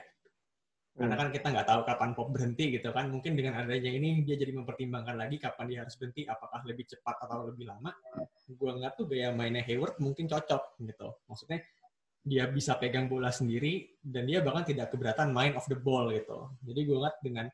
Karena 0.92 1.16
kan 1.16 1.32
kita 1.32 1.48
nggak 1.56 1.68
tahu 1.72 1.82
kapan 1.88 2.12
pop 2.12 2.28
berhenti 2.30 2.66
gitu 2.76 2.92
kan. 2.92 3.08
Mungkin 3.08 3.34
dengan 3.40 3.64
adanya 3.64 3.92
ini 3.92 4.28
dia 4.28 4.36
jadi 4.36 4.52
mempertimbangkan 4.52 5.16
lagi 5.16 5.40
kapan 5.40 5.66
dia 5.72 5.80
harus 5.88 5.96
berhenti, 5.96 6.28
apakah 6.28 6.62
lebih 6.68 6.84
cepat 6.84 7.16
atau 7.26 7.48
lebih 7.48 7.72
lama. 7.72 7.96
Gue 8.52 8.70
ngeliat 8.76 9.00
tuh 9.00 9.08
gaya 9.08 9.32
mainnya 9.32 9.64
Hayward 9.64 9.98
mungkin 10.04 10.28
cocok 10.28 10.84
gitu. 10.84 11.08
Maksudnya 11.32 11.64
dia 12.22 12.46
bisa 12.52 12.78
pegang 12.78 13.10
bola 13.10 13.34
sendiri 13.34 13.98
dan 14.04 14.30
dia 14.30 14.46
bahkan 14.46 14.62
tidak 14.62 14.94
keberatan 14.94 15.34
main 15.34 15.58
off 15.58 15.66
the 15.72 15.80
ball 15.80 16.12
gitu. 16.12 16.52
Jadi 16.62 16.80
gue 16.86 16.98
ngeliat 17.00 17.18
dengan 17.24 17.48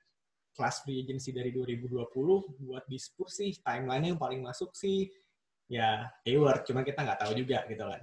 kelas 0.58 0.82
free 0.82 1.06
agency 1.06 1.30
dari 1.30 1.54
2020 1.54 2.10
buat 2.66 2.84
di 2.90 2.98
Spurs 2.98 3.38
sih 3.38 3.54
timeline 3.62 4.12
yang 4.12 4.20
paling 4.20 4.42
masuk 4.42 4.74
sih 4.74 5.06
ya 5.70 6.10
Hayward, 6.26 6.66
cuman 6.66 6.82
kita 6.82 7.06
nggak 7.06 7.20
tahu 7.22 7.32
juga 7.38 7.62
gitu 7.70 7.86
kan. 7.86 8.02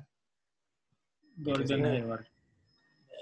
Gordon 1.42 1.80
Gitu. 1.82 1.90
Hayward. 1.98 2.24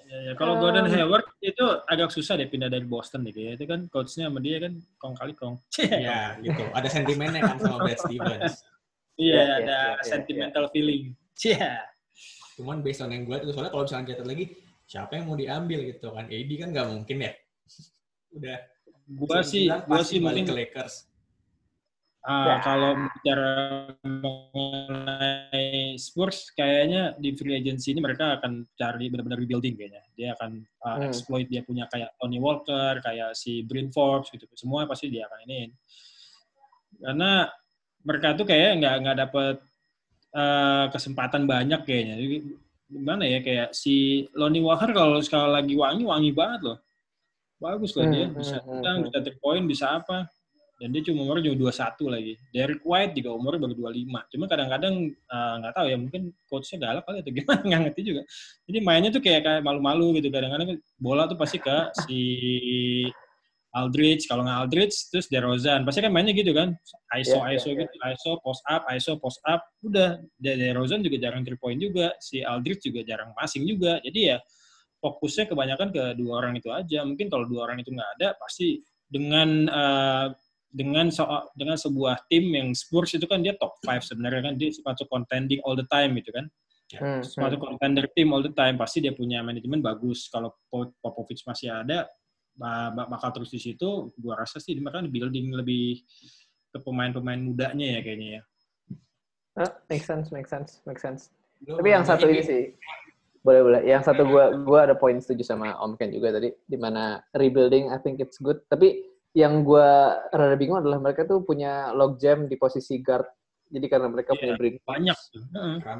Ya, 0.04 0.18
ya. 0.28 0.32
Kalau 0.36 0.60
Gordon 0.60 0.86
Hayward 0.92 1.21
itu 1.42 1.64
agak 1.90 2.14
susah 2.14 2.38
deh 2.38 2.46
pindah 2.46 2.70
dari 2.70 2.86
Boston 2.86 3.26
deh 3.26 3.34
kayaknya. 3.34 3.54
Itu 3.58 3.66
kan 3.66 3.80
coachnya 3.90 4.30
sama 4.30 4.38
dia 4.38 4.62
kan 4.62 4.78
kong 5.02 5.14
kali 5.18 5.34
kong. 5.34 5.58
Ya 6.06 6.38
gitu. 6.38 6.62
Ada 6.70 6.88
sentimennya 6.88 7.42
kan 7.42 7.58
sama 7.58 7.82
Brad 7.82 7.98
Stevens. 7.98 8.62
Iya, 9.18 9.34
Ya, 9.34 9.42
ya, 9.42 9.54
ada 9.58 9.66
ya, 9.66 9.80
ya, 9.98 10.02
sentimental 10.06 10.64
feeling. 10.70 11.12
Iya. 11.42 11.84
Cuman 12.54 12.80
based 12.80 13.02
on 13.02 13.10
yang 13.10 13.26
gue 13.26 13.36
itu 13.42 13.50
soalnya 13.50 13.72
kalau 13.74 13.84
misalnya 13.84 14.06
catat 14.14 14.26
lagi 14.30 14.44
siapa 14.86 15.12
yang 15.18 15.24
mau 15.26 15.36
diambil 15.36 15.80
gitu 15.90 16.08
kan. 16.14 16.30
AD 16.30 16.50
kan 16.62 16.68
nggak 16.70 16.88
mungkin 16.94 17.16
ya. 17.26 17.32
Udah. 18.38 18.58
Gua 19.12 19.42
bisa 19.42 19.50
sih, 19.50 19.66
gua 19.66 19.98
pasti 19.98 20.16
sih 20.16 20.18
mungkin 20.22 20.46
ke 20.46 20.54
Lakers. 20.54 21.11
Uh, 22.22 22.54
Kalau 22.62 22.94
bicara 23.10 23.90
mengenai 24.06 25.98
Spurs, 25.98 26.54
kayaknya 26.54 27.18
di 27.18 27.34
free 27.34 27.58
agency 27.58 27.90
ini 27.90 27.98
mereka 27.98 28.38
akan 28.38 28.62
cari 28.78 29.10
benar-benar 29.10 29.42
rebuilding 29.42 29.74
kayaknya. 29.74 30.06
Dia 30.14 30.38
akan 30.38 30.62
uh, 30.86 31.02
hmm. 31.02 31.10
exploit 31.10 31.50
dia 31.50 31.66
punya 31.66 31.90
kayak 31.90 32.14
Tony 32.22 32.38
Walker, 32.38 33.02
kayak 33.02 33.34
si 33.34 33.66
Bryn 33.66 33.90
Forbes 33.90 34.30
gitu. 34.30 34.46
Semua 34.54 34.86
pasti 34.86 35.10
dia 35.10 35.26
akan 35.26 35.50
ini. 35.50 35.74
Karena 37.02 37.50
mereka 38.06 38.38
tuh 38.38 38.46
kayak 38.46 38.78
nggak 38.78 38.94
nggak 39.02 39.18
dapat 39.26 39.58
uh, 40.38 40.86
kesempatan 40.94 41.42
banyak 41.50 41.82
kayaknya. 41.82 42.22
Jadi, 42.22 42.38
gimana 42.86 43.26
ya 43.26 43.42
kayak 43.42 43.74
si 43.74 44.30
Lonnie 44.38 44.62
Walker 44.62 44.94
kalau 44.94 45.18
sekali 45.18 45.58
lagi 45.58 45.74
wangi 45.74 46.06
wangi 46.06 46.30
banget 46.30 46.70
loh. 46.70 46.78
Bagus 47.58 47.98
loh 47.98 48.06
hmm, 48.06 48.14
dia 48.14 48.26
bisa 48.30 48.62
hmm, 48.62 48.78
hmm, 48.78 49.10
bisa 49.10 49.18
three 49.26 49.42
point, 49.42 49.66
bisa 49.66 49.98
apa 49.98 50.30
dan 50.82 50.90
dia 50.90 51.02
cuma 51.06 51.22
umur 51.22 51.38
cuma 51.38 51.54
21 51.54 52.10
lagi. 52.10 52.34
Derek 52.50 52.82
White 52.82 53.14
juga 53.14 53.30
umurnya 53.38 53.70
baru 53.70 53.94
25. 53.94 54.34
Cuma 54.34 54.44
kadang-kadang 54.50 54.94
eh, 55.14 55.54
nggak 55.62 55.72
uh, 55.72 55.76
tahu 55.78 55.86
ya 55.86 55.96
mungkin 56.02 56.22
coachnya 56.50 56.78
galak 56.82 57.06
kali 57.06 57.22
atau 57.22 57.30
gimana 57.38 57.60
nggak 57.62 57.80
ngerti 57.86 58.00
juga. 58.02 58.22
Jadi 58.66 58.78
mainnya 58.82 59.10
tuh 59.14 59.22
kayak 59.22 59.46
kayak 59.46 59.62
malu-malu 59.62 60.18
gitu. 60.18 60.34
Kadang-kadang 60.34 60.82
bola 60.98 61.30
tuh 61.30 61.38
pasti 61.38 61.62
ke 61.62 61.76
si 62.02 62.18
Aldridge, 63.72 64.26
kalau 64.26 64.42
nggak 64.42 64.58
Aldridge 64.66 64.96
terus 65.14 65.30
DeRozan. 65.30 65.86
Pasti 65.86 66.02
kan 66.02 66.10
mainnya 66.10 66.34
gitu 66.34 66.50
kan. 66.50 66.74
ISO 67.14 67.38
yeah, 67.38 67.54
ISO 67.54 67.70
yeah, 67.70 67.86
gitu, 67.86 67.94
yeah. 68.02 68.10
ISO 68.18 68.30
post 68.42 68.66
up, 68.66 68.82
ISO 68.90 69.12
post 69.22 69.38
up. 69.46 69.62
Udah 69.86 70.18
DeRozan 70.42 71.06
juga 71.06 71.22
jarang 71.22 71.46
three 71.46 71.62
point 71.62 71.78
juga, 71.78 72.10
si 72.18 72.42
Aldridge 72.42 72.90
juga 72.90 73.06
jarang 73.06 73.30
passing 73.38 73.62
juga. 73.70 74.02
Jadi 74.02 74.34
ya 74.34 74.42
fokusnya 74.98 75.46
kebanyakan 75.46 75.94
ke 75.94 76.02
dua 76.18 76.42
orang 76.42 76.58
itu 76.58 76.74
aja. 76.74 77.06
Mungkin 77.06 77.30
kalau 77.30 77.46
dua 77.46 77.70
orang 77.70 77.78
itu 77.78 77.94
nggak 77.94 78.10
ada, 78.18 78.34
pasti 78.34 78.82
dengan 79.06 79.70
uh, 79.70 80.26
dengan 80.72 81.12
so 81.12 81.28
dengan 81.52 81.76
sebuah 81.76 82.24
tim 82.32 82.48
yang 82.48 82.72
Spurs 82.72 83.12
itu 83.12 83.28
kan 83.28 83.44
dia 83.44 83.52
top 83.60 83.76
5 83.84 84.08
sebenarnya 84.08 84.50
kan 84.50 84.54
dia 84.56 84.72
sepatu 84.72 85.04
contending 85.06 85.60
all 85.68 85.76
the 85.76 85.86
time 85.92 86.16
gitu 86.16 86.32
kan. 86.32 86.48
Ya, 86.92 87.00
hmm, 87.00 87.20
sepatu 87.24 87.56
hmm. 87.56 87.64
contender 87.64 88.04
tim 88.12 88.32
all 88.32 88.44
the 88.44 88.52
time 88.52 88.76
pasti 88.76 89.04
dia 89.04 89.12
punya 89.12 89.44
manajemen 89.44 89.84
bagus. 89.84 90.28
Kalau 90.32 90.52
Popovich 90.72 91.44
masih 91.44 91.72
ada 91.72 92.08
bakal 93.08 93.32
terus 93.32 93.52
di 93.52 93.60
situ 93.60 94.12
gua 94.20 94.44
rasa 94.44 94.60
sih 94.60 94.76
mereka 94.76 95.04
building 95.08 95.56
lebih 95.56 96.04
ke 96.72 96.78
pemain-pemain 96.80 97.40
mudanya 97.40 97.96
ya 97.96 98.00
kayaknya 98.00 98.28
ya. 98.40 98.42
Uh, 99.52 99.72
make 99.92 100.04
sense, 100.04 100.32
make 100.32 100.48
sense, 100.48 100.80
make 100.88 101.00
sense. 101.00 101.28
Loh, 101.68 101.76
Tapi 101.76 101.92
yang 101.92 102.04
satu 102.08 102.24
ini 102.28 102.40
sih 102.40 102.62
boleh 103.44 103.60
boleh. 103.60 103.80
Yang 103.84 104.08
satu 104.08 104.24
gua 104.24 104.56
gua 104.64 104.88
ada 104.88 104.96
poin 104.96 105.20
setuju 105.20 105.44
sama 105.44 105.76
Om 105.76 106.00
Ken 106.00 106.12
juga 106.12 106.32
tadi 106.40 106.48
di 106.64 106.78
mana 106.80 107.20
rebuilding 107.36 107.92
I 107.92 108.00
think 108.00 108.24
it's 108.24 108.40
good. 108.40 108.64
Tapi 108.72 109.11
yang 109.32 109.64
gue 109.64 109.88
rada 110.28 110.56
bingung 110.60 110.80
adalah 110.84 111.00
mereka 111.00 111.24
tuh 111.24 111.40
punya 111.40 111.88
log 111.96 112.20
jam 112.20 112.44
di 112.48 112.56
posisi 112.60 113.00
guard. 113.00 113.24
Jadi 113.72 113.88
karena 113.88 114.12
mereka 114.12 114.36
yeah, 114.36 114.40
punya 114.44 114.54
bring 114.60 114.76
banyak. 114.84 115.18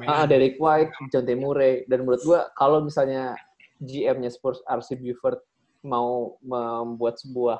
Ah, 0.05 0.29
Derek 0.29 0.61
White, 0.61 0.93
John 1.09 1.25
T. 1.25 1.33
Murray. 1.33 1.89
Dan 1.89 2.05
menurut 2.05 2.21
gue 2.21 2.39
kalau 2.53 2.85
misalnya 2.85 3.33
GM-nya 3.81 4.29
Spurs, 4.29 4.61
RC 4.69 5.01
Buford 5.01 5.41
mau 5.81 6.37
membuat 6.45 7.17
sebuah 7.17 7.57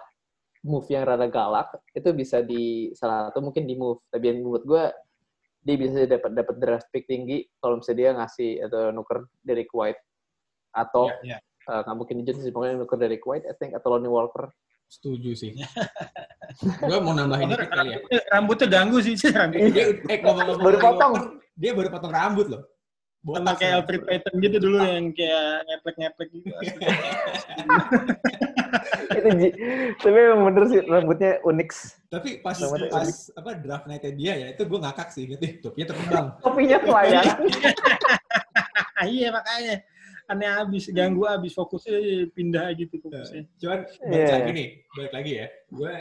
move 0.63 0.87
yang 0.93 1.03
rada 1.09 1.27
galak, 1.27 1.75
itu 1.91 2.09
bisa 2.15 2.39
di 2.39 2.93
salah 2.93 3.33
satu 3.33 3.41
mungkin 3.41 3.65
di 3.65 3.73
move. 3.73 4.05
Tapi 4.13 4.29
yang 4.29 4.45
menurut 4.45 4.63
gue 4.63 4.83
dia 5.63 5.75
bisa 5.79 6.05
dapat 6.05 6.31
dapat 6.35 6.55
draft 6.59 6.87
pick 6.91 7.07
tinggi 7.07 7.47
kalau 7.63 7.79
misalnya 7.79 7.99
dia 7.99 8.09
ngasih 8.19 8.49
atau 8.67 8.81
nuker 8.91 9.17
Derek 9.47 9.71
White 9.71 10.01
atau 10.75 11.07
yeah, 11.23 11.39
yeah. 11.39 11.41
Uh, 11.63 11.79
nggak 11.87 11.95
mungkin 11.95 12.15
di 12.19 12.31
sih 12.35 12.51
pokoknya 12.51 12.75
nuker 12.83 12.99
Derek 12.99 13.23
White, 13.23 13.47
I 13.47 13.55
think 13.55 13.71
atau 13.71 13.95
Lonnie 13.95 14.11
Walker 14.11 14.51
Setuju 14.93 15.31
sih. 15.33 15.57
gue 16.89 16.97
mau 17.01 17.17
nambahin 17.17 17.49
dikit 17.49 17.69
kali 17.73 17.97
ya. 17.97 17.99
Rambutnya 18.29 18.67
ganggu 18.69 19.01
sih. 19.01 19.17
Rambutnya. 19.25 19.73
Dia, 19.73 19.85
eh, 20.05 20.19
ngomong 20.21 20.45
-ngomong 20.45 20.61
baru 20.61 20.77
potong. 20.77 21.13
Dia 21.57 21.71
baru 21.73 21.89
potong 21.89 22.13
rambut 22.13 22.47
loh. 22.53 22.61
Sama 23.23 23.55
kayak 23.55 23.87
Alfred 23.87 24.03
Payton 24.03 24.35
gitu 24.43 24.57
dulu 24.59 24.83
yang 24.83 25.15
kayak 25.15 25.63
ngeplek-ngeplek 25.63 26.29
gitu. 26.35 26.51
itu 29.13 29.29
tapi 30.01 30.17
memang 30.17 30.51
bener 30.51 30.63
sih 30.67 30.79
rambutnya 30.83 31.31
unik. 31.47 31.69
Tapi 32.11 32.29
pas 32.43 32.57
pas 32.91 33.09
apa 33.39 33.49
draft 33.63 33.85
night 33.87 34.03
dia 34.19 34.33
ya 34.35 34.47
itu 34.51 34.67
gue 34.67 34.75
ngakak 34.75 35.07
sih 35.15 35.23
gitu. 35.23 35.71
Topinya 35.71 35.87
terbang. 35.95 36.27
Topinya 36.43 36.77
pelayan. 36.83 37.23
iya 39.15 39.27
makanya. 39.29 39.75
Aneh 40.31 40.47
abis, 40.47 40.87
ganggu 40.95 41.27
abis, 41.27 41.51
fokusnya 41.51 42.31
pindah 42.31 42.71
gitu 42.79 42.95
fokusnya. 43.03 43.43
Cuman 43.59 43.79
balik 44.07 44.23
yeah. 44.23 44.35
lagi 44.39 44.51
nih, 44.55 44.67
balik 44.95 45.13
lagi 45.13 45.31
ya, 45.35 45.47
gue 45.67 45.93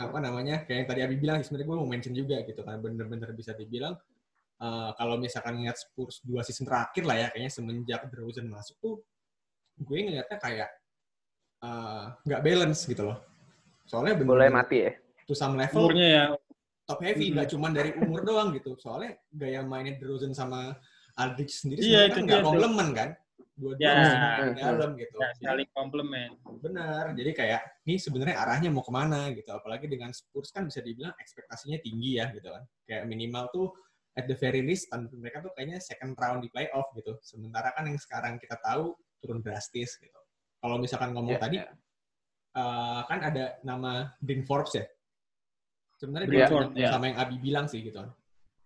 apa 0.00 0.16
namanya 0.16 0.56
kayak 0.64 0.78
yang 0.80 0.88
tadi 0.88 1.00
Abi 1.04 1.16
bilang 1.20 1.44
sebenarnya 1.44 1.68
gue 1.68 1.76
mau 1.76 1.88
mention 1.90 2.14
juga 2.16 2.40
gitu 2.40 2.64
kan 2.64 2.80
bener-bener 2.80 3.36
bisa 3.36 3.52
dibilang 3.52 3.92
uh, 4.56 4.90
kalau 4.96 5.20
misalkan 5.20 5.60
ngeliat 5.60 5.76
Spurs 5.76 6.24
dua 6.24 6.40
season 6.40 6.64
terakhir 6.64 7.04
lah 7.04 7.16
ya 7.20 7.26
kayaknya 7.28 7.52
semenjak 7.52 8.00
DeRozan 8.08 8.48
masuk 8.48 8.80
tuh 8.80 8.94
gue 9.76 9.98
ngeliatnya 10.00 10.38
kayak 10.40 10.68
eh, 11.64 12.04
nggak 12.28 12.40
uh, 12.40 12.44
balance 12.44 12.84
gitu 12.84 13.12
loh. 13.12 13.18
Soalnya 13.88 14.16
bener, 14.16 14.28
mulai 14.28 14.48
mati 14.52 14.88
ya? 14.88 14.92
to 15.30 15.34
some 15.38 15.54
level 15.54 15.86
umurnya 15.86 16.08
ya. 16.10 16.24
top 16.90 17.00
heavy 17.06 17.30
nggak 17.30 17.46
mm 17.46 17.54
-hmm. 17.54 17.68
cuma 17.70 17.76
dari 17.76 17.90
umur 17.96 18.20
doang 18.26 18.50
gitu. 18.52 18.74
Soalnya 18.76 19.16
gaya 19.30 19.62
mainnya 19.62 19.94
DeRozan 19.96 20.34
sama 20.34 20.74
Aldridge 21.20 21.52
sendiri 21.52 21.84
iya, 21.84 22.08
kan 22.08 22.24
nggak 22.24 22.40
komplemen 22.40 22.88
kan 22.96 23.10
dua-dua 23.60 23.84
ya, 23.84 24.56
di 24.56 24.60
dalam 24.64 24.90
gitu. 24.96 25.16
Ya, 25.20 25.52
saling 25.52 25.68
komplement. 25.76 26.32
Benar. 26.64 27.12
Jadi 27.12 27.30
kayak 27.36 27.60
ini 27.84 28.00
sebenarnya 28.00 28.36
arahnya 28.40 28.72
mau 28.72 28.80
ke 28.80 28.88
mana 28.88 29.28
gitu. 29.36 29.52
Apalagi 29.52 29.84
dengan 29.84 30.10
Spurs 30.16 30.48
kan 30.48 30.64
bisa 30.64 30.80
dibilang 30.80 31.12
ekspektasinya 31.20 31.76
tinggi 31.84 32.16
ya 32.16 32.32
gitu 32.32 32.48
kan. 32.48 32.64
Kayak 32.88 33.04
minimal 33.04 33.52
tuh 33.52 33.68
at 34.16 34.24
the 34.24 34.34
very 34.34 34.64
least 34.64 34.88
mereka 35.12 35.44
tuh 35.44 35.52
kayaknya 35.52 35.78
second 35.78 36.16
round 36.16 36.40
di 36.40 36.48
playoff 36.48 36.88
gitu. 36.96 37.20
Sementara 37.20 37.76
kan 37.76 37.84
yang 37.84 38.00
sekarang 38.00 38.40
kita 38.40 38.56
tahu 38.64 38.96
turun 39.20 39.44
drastis 39.44 40.00
gitu. 40.00 40.20
Kalau 40.60 40.80
misalkan 40.80 41.12
ngomong 41.12 41.36
yeah, 41.36 41.44
tadi 41.44 41.56
yeah. 41.60 41.70
Uh, 42.50 43.06
kan 43.06 43.22
ada 43.22 43.62
nama 43.62 44.10
Dean 44.18 44.42
Forbes 44.42 44.74
ya. 44.74 44.82
Sebenarnya 46.00 46.28
yeah, 46.32 46.48
Forbes, 46.48 46.74
yeah. 46.74 46.90
sama 46.90 47.12
yang 47.12 47.18
Abi 47.20 47.36
bilang 47.38 47.68
sih 47.68 47.84
gitu 47.84 48.00
kan. 48.00 48.10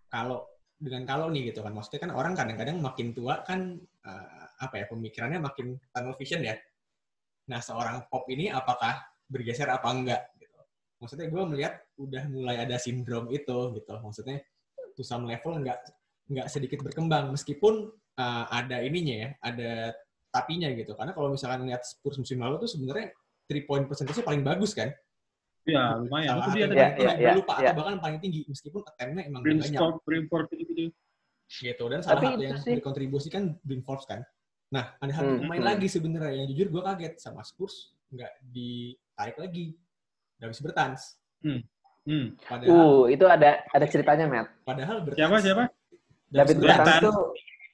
Kalau 0.09 0.47
dengan 0.85 1.01
kalau 1.09 1.33
nih 1.33 1.49
gitu 1.49 1.65
kan 1.65 1.73
maksudnya 1.73 2.05
kan 2.05 2.11
orang 2.13 2.37
kadang-kadang 2.37 2.77
makin 2.77 3.09
tua 3.17 3.41
kan 3.41 3.73
uh, 4.05 4.45
apa 4.61 4.75
ya 4.77 4.85
pemikirannya 4.85 5.41
makin 5.41 5.81
tunnel 5.89 6.13
vision 6.13 6.45
ya. 6.45 6.53
Nah 7.49 7.57
seorang 7.57 8.05
pop 8.05 8.29
ini 8.29 8.53
apakah 8.53 9.01
bergeser 9.25 9.65
apa 9.65 9.89
enggak 9.89 10.21
gitu. 10.37 10.59
Maksudnya 11.01 11.27
gue 11.33 11.43
melihat 11.49 11.73
udah 11.97 12.23
mulai 12.29 12.61
ada 12.61 12.77
sindrom 12.77 13.33
itu 13.33 13.73
gitu. 13.81 13.93
Maksudnya 13.97 14.45
to 14.93 15.01
some 15.01 15.25
level 15.25 15.57
enggak 15.57 15.81
nggak 16.29 16.47
sedikit 16.49 16.81
berkembang 16.85 17.33
meskipun 17.33 17.89
uh, 18.21 18.45
ada 18.49 18.81
ininya 18.85 19.15
ya, 19.25 19.29
ada 19.41 19.71
tapinya 20.29 20.69
gitu. 20.73 20.93
Karena 20.93 21.17
kalau 21.17 21.33
misalkan 21.33 21.65
lihat 21.65 21.81
Spurs 21.81 22.21
musim 22.21 22.41
lalu 22.41 22.61
tuh 22.61 22.69
sebenarnya 22.69 23.09
three 23.49 23.65
point 23.65 23.89
percentage 23.89 24.21
paling 24.21 24.45
bagus 24.45 24.77
kan. 24.77 24.93
Iya, 25.65 25.85
lumayan. 25.97 26.29
Salah 26.37 26.45
satu 26.45 26.57
ya, 26.61 26.87
ya, 26.93 27.11
ya, 27.17 27.31
lupa 27.33 27.53
ya. 27.57 27.71
bahkan 27.73 27.97
paling 27.97 28.19
tinggi 28.21 28.45
meskipun 28.45 28.81
attempt-nya 28.85 29.23
emang 29.25 29.41
banyak. 29.41 29.81
Brimford 30.05 30.47
gitu. 30.53 30.93
Gitu 31.45 31.83
dan 31.89 31.99
salah 32.05 32.21
Tapi 32.21 32.25
satu 32.25 32.41
yang 32.45 32.57
sih. 32.61 32.73
berkontribusi 32.77 33.27
kan 33.33 33.57
Forbes 33.81 34.05
kan. 34.05 34.21
Nah, 34.69 34.93
ada 35.01 35.11
satu 35.13 35.29
hmm. 35.29 35.41
pemain 35.45 35.61
hmm. 35.61 35.69
lagi 35.73 35.87
sebenarnya 35.89 36.31
yang 36.41 36.47
jujur 36.53 36.67
gue 36.69 36.81
kaget 36.85 37.13
sama 37.17 37.41
Spurs 37.41 37.93
nggak 38.13 38.31
ditarik 38.53 39.37
lagi, 39.41 39.65
bisa 40.37 40.61
bertans. 40.61 41.17
Hmm. 41.41 41.61
Hmm. 42.05 42.37
Padahal, 42.37 42.69
uh, 42.69 43.03
itu 43.09 43.25
ada 43.25 43.65
ada 43.73 43.85
ceritanya, 43.89 44.25
Matt. 44.29 44.53
Padahal 44.61 45.01
bertans. 45.01 45.17
Siapa 45.17 45.37
siapa? 45.41 45.63
David 46.35 46.57
Bertans 46.61 46.95
itu 46.99 47.11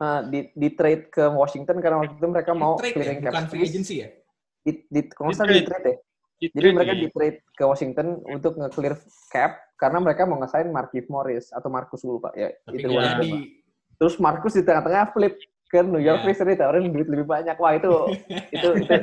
uh, 0.01 0.21
di, 0.27 0.39
di 0.53 0.69
trade 0.75 1.09
ke 1.09 1.23
Washington 1.31 1.77
karena 1.79 1.97
waktu 2.03 2.15
itu 2.15 2.27
mereka 2.29 2.51
mau 2.53 2.77
trade 2.77 2.95
clearing 2.95 3.19
ya? 3.23 3.31
Bukan 3.31 3.45
free 3.49 3.63
agency 3.65 3.95
ya? 4.05 4.09
Di, 4.61 4.71
di, 4.85 5.01
kalau 5.09 5.33
di, 5.33 5.57
di 5.57 5.65
trade 5.65 5.87
ya? 5.87 5.95
Di 6.41 6.49
Jadi 6.49 6.73
mereka 6.73 6.97
di 6.97 7.05
trade 7.13 7.45
ke 7.53 7.61
Washington 7.69 8.17
untuk 8.25 8.57
nge-clear 8.57 8.97
cap 9.29 9.61
karena 9.77 10.01
mereka 10.01 10.25
mau 10.25 10.41
ngesain 10.41 10.65
Markif 10.73 11.05
Morris 11.05 11.53
atau 11.53 11.69
Marcus 11.69 12.01
lupa 12.01 12.33
ya. 12.33 12.49
Tapi 12.65 12.81
itu 12.81 12.89
jadi. 12.97 13.31
Terus 14.01 14.17
Marcus 14.17 14.57
di 14.57 14.65
tengah-tengah 14.65 15.13
flip 15.13 15.37
ke 15.69 15.85
New 15.85 16.01
York 16.01 16.25
yeah. 16.25 16.33
Knicks 16.33 16.41
ditawarin 16.41 16.89
duit 16.89 17.05
lebih 17.05 17.29
banyak. 17.29 17.53
Wah 17.61 17.77
itu 17.77 17.93
itu 18.57 18.67
itu. 18.73 18.93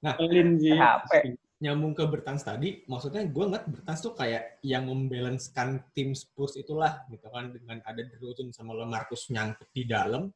nah, 0.00 0.16
HP. 0.16 1.36
Nyambung 1.60 1.92
ke 1.92 2.08
Bertans 2.08 2.40
tadi, 2.48 2.80
maksudnya 2.88 3.20
gue 3.28 3.44
ngeliat 3.44 3.68
Bertans 3.68 4.00
tuh 4.00 4.16
kayak 4.16 4.64
yang 4.64 4.88
membalancekan 4.88 5.92
tim 5.92 6.16
Spurs 6.16 6.56
itulah 6.56 7.04
gitu 7.12 7.28
kan 7.28 7.52
dengan 7.52 7.84
ada 7.84 8.00
DeRozan 8.00 8.48
sama 8.56 8.72
Marcus 8.88 9.28
nyangkut 9.28 9.68
di 9.68 9.84
dalam, 9.84 10.32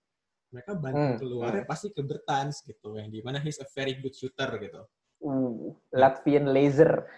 mereka 0.53 0.77
bantu 0.77 1.01
hmm. 1.01 1.19
keluarnya 1.25 1.65
hmm. 1.65 1.73
pasti 1.73 1.89
ke 1.97 2.05
Bertans 2.05 2.61
gitu 2.69 3.01
yang 3.01 3.09
di 3.09 3.25
mana 3.25 3.41
he's 3.41 3.57
a 3.57 3.65
very 3.73 3.97
good 4.05 4.13
shooter 4.13 4.53
gitu. 4.61 4.85
Uh, 5.25 5.73
Latvian 5.89 6.53
laser. 6.53 7.09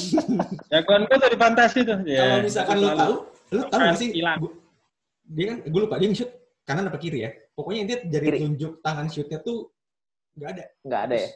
ya 0.72 0.86
kan 0.86 1.02
gue 1.02 1.18
dari 1.18 1.34
fantasi 1.34 1.82
tuh. 1.82 1.98
Ya. 2.06 2.22
Kalau 2.22 2.36
misalkan 2.46 2.76
lo 2.78 2.88
tahu, 2.94 3.14
lo 3.58 3.62
tahu 3.66 3.80
nggak 3.82 3.98
sih? 3.98 4.10
Dia 5.30 5.44
kan, 5.50 5.58
gue 5.66 5.80
lupa 5.82 5.98
dia 5.98 6.14
shoot 6.14 6.30
kanan 6.62 6.86
apa 6.86 6.98
kiri 7.02 7.26
ya? 7.26 7.30
Pokoknya 7.58 7.82
dia 7.90 7.98
dari 8.06 8.26
kiri. 8.30 8.38
tunjuk 8.46 8.72
tangan 8.86 9.10
shootnya 9.10 9.42
tuh 9.42 9.66
nggak 10.38 10.50
ada. 10.54 10.64
Nggak 10.86 11.00
ada 11.10 11.14
ya? 11.18 11.28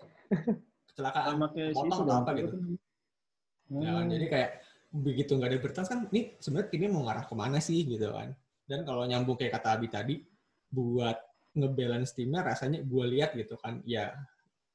Kecelakaan, 0.95 1.35
potong 1.75 2.01
atau 2.07 2.15
apa 2.23 2.31
gitu. 2.39 2.49
Hmm. 2.55 3.83
Ya, 3.83 3.93
jadi 4.07 4.27
kayak 4.31 4.51
begitu 4.95 5.35
nggak 5.35 5.51
ada 5.51 5.59
Bertans 5.59 5.91
kan 5.91 6.07
ini 6.15 6.39
sebenarnya 6.39 6.71
timnya 6.71 6.91
mau 6.95 7.03
ngarah 7.11 7.27
ke 7.27 7.35
mana 7.35 7.59
sih 7.59 7.83
gitu 7.83 8.15
kan. 8.15 8.31
Dan 8.71 8.87
kalau 8.87 9.03
nyambung 9.03 9.35
kayak 9.35 9.59
kata 9.59 9.69
Abi 9.75 9.91
tadi, 9.91 10.23
buat 10.71 11.19
ngebalance 11.59 12.15
timnya 12.15 12.47
rasanya 12.47 12.87
gue 12.87 13.05
lihat 13.19 13.35
gitu 13.35 13.59
kan, 13.59 13.83
ya 13.83 14.15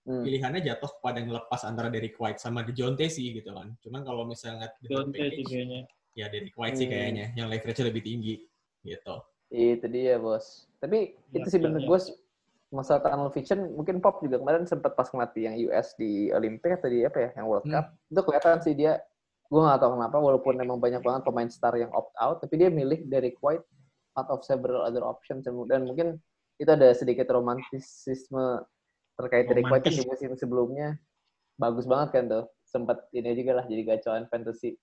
Hmm. 0.08 0.24
pilihannya 0.24 0.63
jatuh 0.63 0.89
kepada 0.98 1.20
ngelepas 1.22 1.62
antara 1.63 1.88
Derrick 1.88 2.15
White 2.15 2.39
sama 2.39 2.63
DeJounte 2.63 3.06
sih 3.08 3.36
gitu 3.36 3.51
kan. 3.51 3.75
Cuman 3.84 4.01
kalau 4.01 4.24
misalnya 4.24 4.72
sih 4.79 4.89
package, 4.89 5.46
kayaknya. 5.46 5.82
ya 6.13 6.25
Derrick 6.27 6.56
White 6.56 6.77
sih 6.77 6.88
Hmm. 6.88 6.94
kayaknya 6.96 7.25
yang 7.36 7.48
leverage 7.48 7.82
lebih 7.82 8.01
tinggi 8.01 8.36
gitu. 8.82 9.15
Itu 9.50 9.86
dia, 9.86 10.15
Bos. 10.18 10.65
Tapi 10.79 11.13
Ya, 11.29 11.44
itu 11.44 11.48
sih 11.50 11.60
bener 11.60 11.84
ya. 11.84 11.88
gue 11.88 12.00
masalah 12.70 13.01
tunnel 13.01 13.29
vision 13.29 13.60
mungkin 13.74 13.98
Pop 13.98 14.22
juga 14.22 14.38
kemarin 14.38 14.63
sempat 14.63 14.94
pas 14.94 15.10
ngelatih 15.10 15.41
yang 15.41 15.56
US 15.68 15.94
di 15.94 16.29
Olympic 16.29 16.70
atau 16.77 16.86
di 16.86 17.01
apa 17.01 17.18
ya 17.18 17.29
yang 17.36 17.46
World 17.50 17.65
Hmm. 17.65 17.74
Cup 17.74 17.86
itu 18.08 18.22
kelihatan 18.24 18.60
sih 18.62 18.74
dia 18.74 18.94
gue 19.46 19.58
nggak 19.58 19.82
tahu 19.82 19.98
kenapa 19.98 20.18
walaupun 20.18 20.53
memang 20.53 20.77
banyak 20.77 21.01
banget 21.01 21.25
pemain 21.25 21.50
star 21.50 21.74
yang 21.74 21.89
opt 21.89 22.13
out 22.15 22.38
tapi 22.38 22.56
dia 22.56 22.70
milih 22.70 23.10
Derek 23.10 23.41
White 23.41 23.65
out 24.13 24.29
of 24.29 24.46
several 24.46 24.86
other 24.86 25.01
options 25.01 25.41
dan 25.44 25.82
mungkin 25.84 26.22
itu 26.56 26.70
ada 26.70 26.94
sedikit 26.94 27.25
romantisisme 27.29 28.62
terkait 29.19 29.45
Derek 29.45 29.67
White 29.67 29.83
kan 29.83 29.91
di 29.91 30.03
musim 30.07 30.31
sebelumnya 30.33 30.95
bagus 31.59 31.83
banget 31.83 32.09
kan 32.15 32.23
tuh 32.25 32.43
sempat 32.63 33.03
ini 33.11 33.35
juga 33.35 33.59
lah 33.59 33.65
jadi 33.67 33.83
gacoan 33.85 34.23
fantasy 34.31 34.79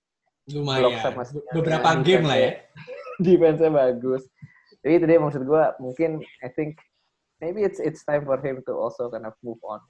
Lumayan. 0.47 0.95
Sama 1.03 1.27
Be- 1.27 1.43
Beberapa 1.59 1.89
game 1.99 2.23
lah 2.23 2.39
ya. 2.39 2.51
defense-nya 3.19 3.67
bagus. 3.67 4.23
Jadi 4.79 4.93
itu 4.95 5.05
dia 5.05 5.19
maksud 5.19 5.43
gue 5.43 5.63
mungkin 5.83 6.23
I 6.39 6.47
think 6.47 6.79
maybe 7.43 7.67
it's 7.67 7.83
it's 7.83 8.07
time 8.07 8.23
for 8.23 8.39
him 8.39 8.63
to 8.63 8.71
also 8.71 9.11
kind 9.11 9.27
of 9.27 9.35
move 9.43 9.59
on. 9.67 9.83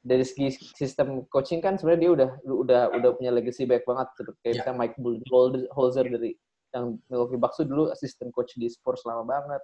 Dari 0.00 0.24
segi 0.24 0.48
sistem 0.72 1.28
coaching 1.28 1.60
kan 1.60 1.76
sebenarnya 1.76 2.00
dia 2.00 2.12
udah 2.16 2.30
udah 2.40 2.82
udah 2.96 3.10
punya 3.20 3.28
legacy 3.28 3.68
baik 3.68 3.84
banget 3.84 4.08
kayak 4.16 4.32
Ya. 4.56 4.64
misalnya 4.64 4.78
Mike 4.80 4.96
Bull- 4.96 5.68
Holzer 5.76 6.08
dari 6.08 6.32
yang 6.72 6.96
Milwaukee 7.12 7.36
Bucks 7.36 7.60
dulu 7.60 7.92
assistant 7.92 8.32
coach 8.32 8.56
di 8.56 8.72
Spurs 8.72 9.04
lama 9.04 9.28
banget. 9.28 9.60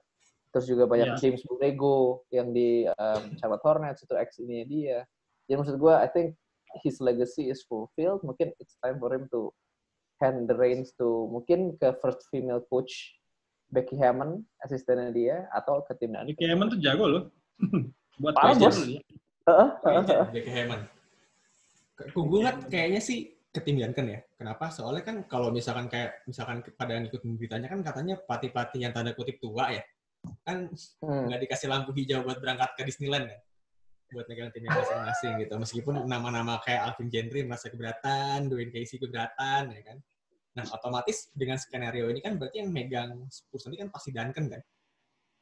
Terus 0.53 0.67
juga 0.69 0.85
banyak 0.85 1.17
Ya. 1.17 1.19
James 1.19 1.43
Borrego 1.49 2.29
yang 2.29 2.53
di 2.53 2.85
um, 2.85 3.23
Charlotte 3.41 3.65
Hornets 3.65 4.05
itu 4.05 4.15
ex 4.15 4.37
ini 4.39 4.69
dia. 4.69 5.03
Jadi 5.49 5.57
maksud 5.57 5.77
gue 5.81 5.95
I 5.97 6.09
think 6.13 6.37
his 6.85 7.01
legacy 7.01 7.49
is 7.49 7.65
fulfilled. 7.65 8.21
Mungkin 8.21 8.53
it's 8.61 8.77
time 8.85 9.01
for 9.01 9.09
him 9.13 9.27
to 9.33 9.49
hand 10.21 10.47
the 10.47 10.55
reins 10.55 10.93
to 11.01 11.27
mungkin 11.33 11.75
ke 11.81 11.97
first 11.99 12.29
female 12.29 12.63
coach 12.69 13.17
Becky 13.73 13.97
Hammond, 13.97 14.45
asistennya 14.61 15.09
dia, 15.11 15.49
atau 15.57 15.81
ke 15.83 15.97
tim 15.97 16.13
Ricky 16.13 16.45
Hammond 16.45 16.77
tuh 16.77 16.81
jago 16.85 17.05
loh. 17.09 17.25
Buat 18.21 18.37
Parah, 18.37 18.55
Bos. 18.61 18.77
dulu 18.77 19.01
ya. 19.01 19.03
Becky 20.29 20.53
Hammond. 20.53 20.85
Gue 22.13 22.25
ngeliat 22.29 22.69
kayaknya 22.69 23.01
sih 23.01 23.33
ketimbangan 23.49 24.07
ya. 24.09 24.21
Kenapa? 24.37 24.69
Soalnya 24.69 25.03
kan 25.09 25.17
kalau 25.25 25.49
misalkan 25.49 25.89
kayak 25.89 26.21
misalkan 26.29 26.61
pada 26.77 27.01
ngikut 27.01 27.25
beritanya 27.41 27.73
kan 27.73 27.81
katanya 27.81 28.21
pelatih-pelatih 28.29 28.79
yang 28.85 28.93
tanda 28.93 29.17
kutip 29.17 29.41
tua 29.41 29.73
ya. 29.73 29.83
Kan 30.43 30.71
Hmm. 31.03 31.27
nggak 31.31 31.41
dikasih 31.47 31.69
lampu 31.71 31.91
hijau 31.95 32.23
buat 32.23 32.39
berangkat 32.39 32.71
ke 32.79 32.83
Disneyland 32.87 33.27
kan. 33.31 33.41
Buat 34.13 34.27
megang 34.29 34.51
timnya 34.53 34.77
masing-masing 34.77 35.33
gitu. 35.41 35.55
Meskipun 35.57 35.95
nama-nama 36.05 36.61
kayak 36.61 36.93
Alvin 36.93 37.09
Gentry 37.09 37.43
merasa 37.49 37.73
keberatan, 37.73 38.53
Dwayne 38.53 38.71
Casey 38.71 39.01
keberatan 39.01 39.73
ya 39.73 39.83
kan. 39.83 39.99
Nah, 40.53 40.69
otomatis 40.69 41.33
dengan 41.33 41.57
skenario 41.57 42.13
ini 42.13 42.21
kan 42.21 42.37
berarti 42.37 42.61
yang 42.61 42.69
megang 42.69 43.25
Spurs 43.33 43.65
nanti 43.65 43.81
kan 43.81 43.89
pasti 43.89 44.13
Duncan 44.13 44.47
kan. 44.53 44.63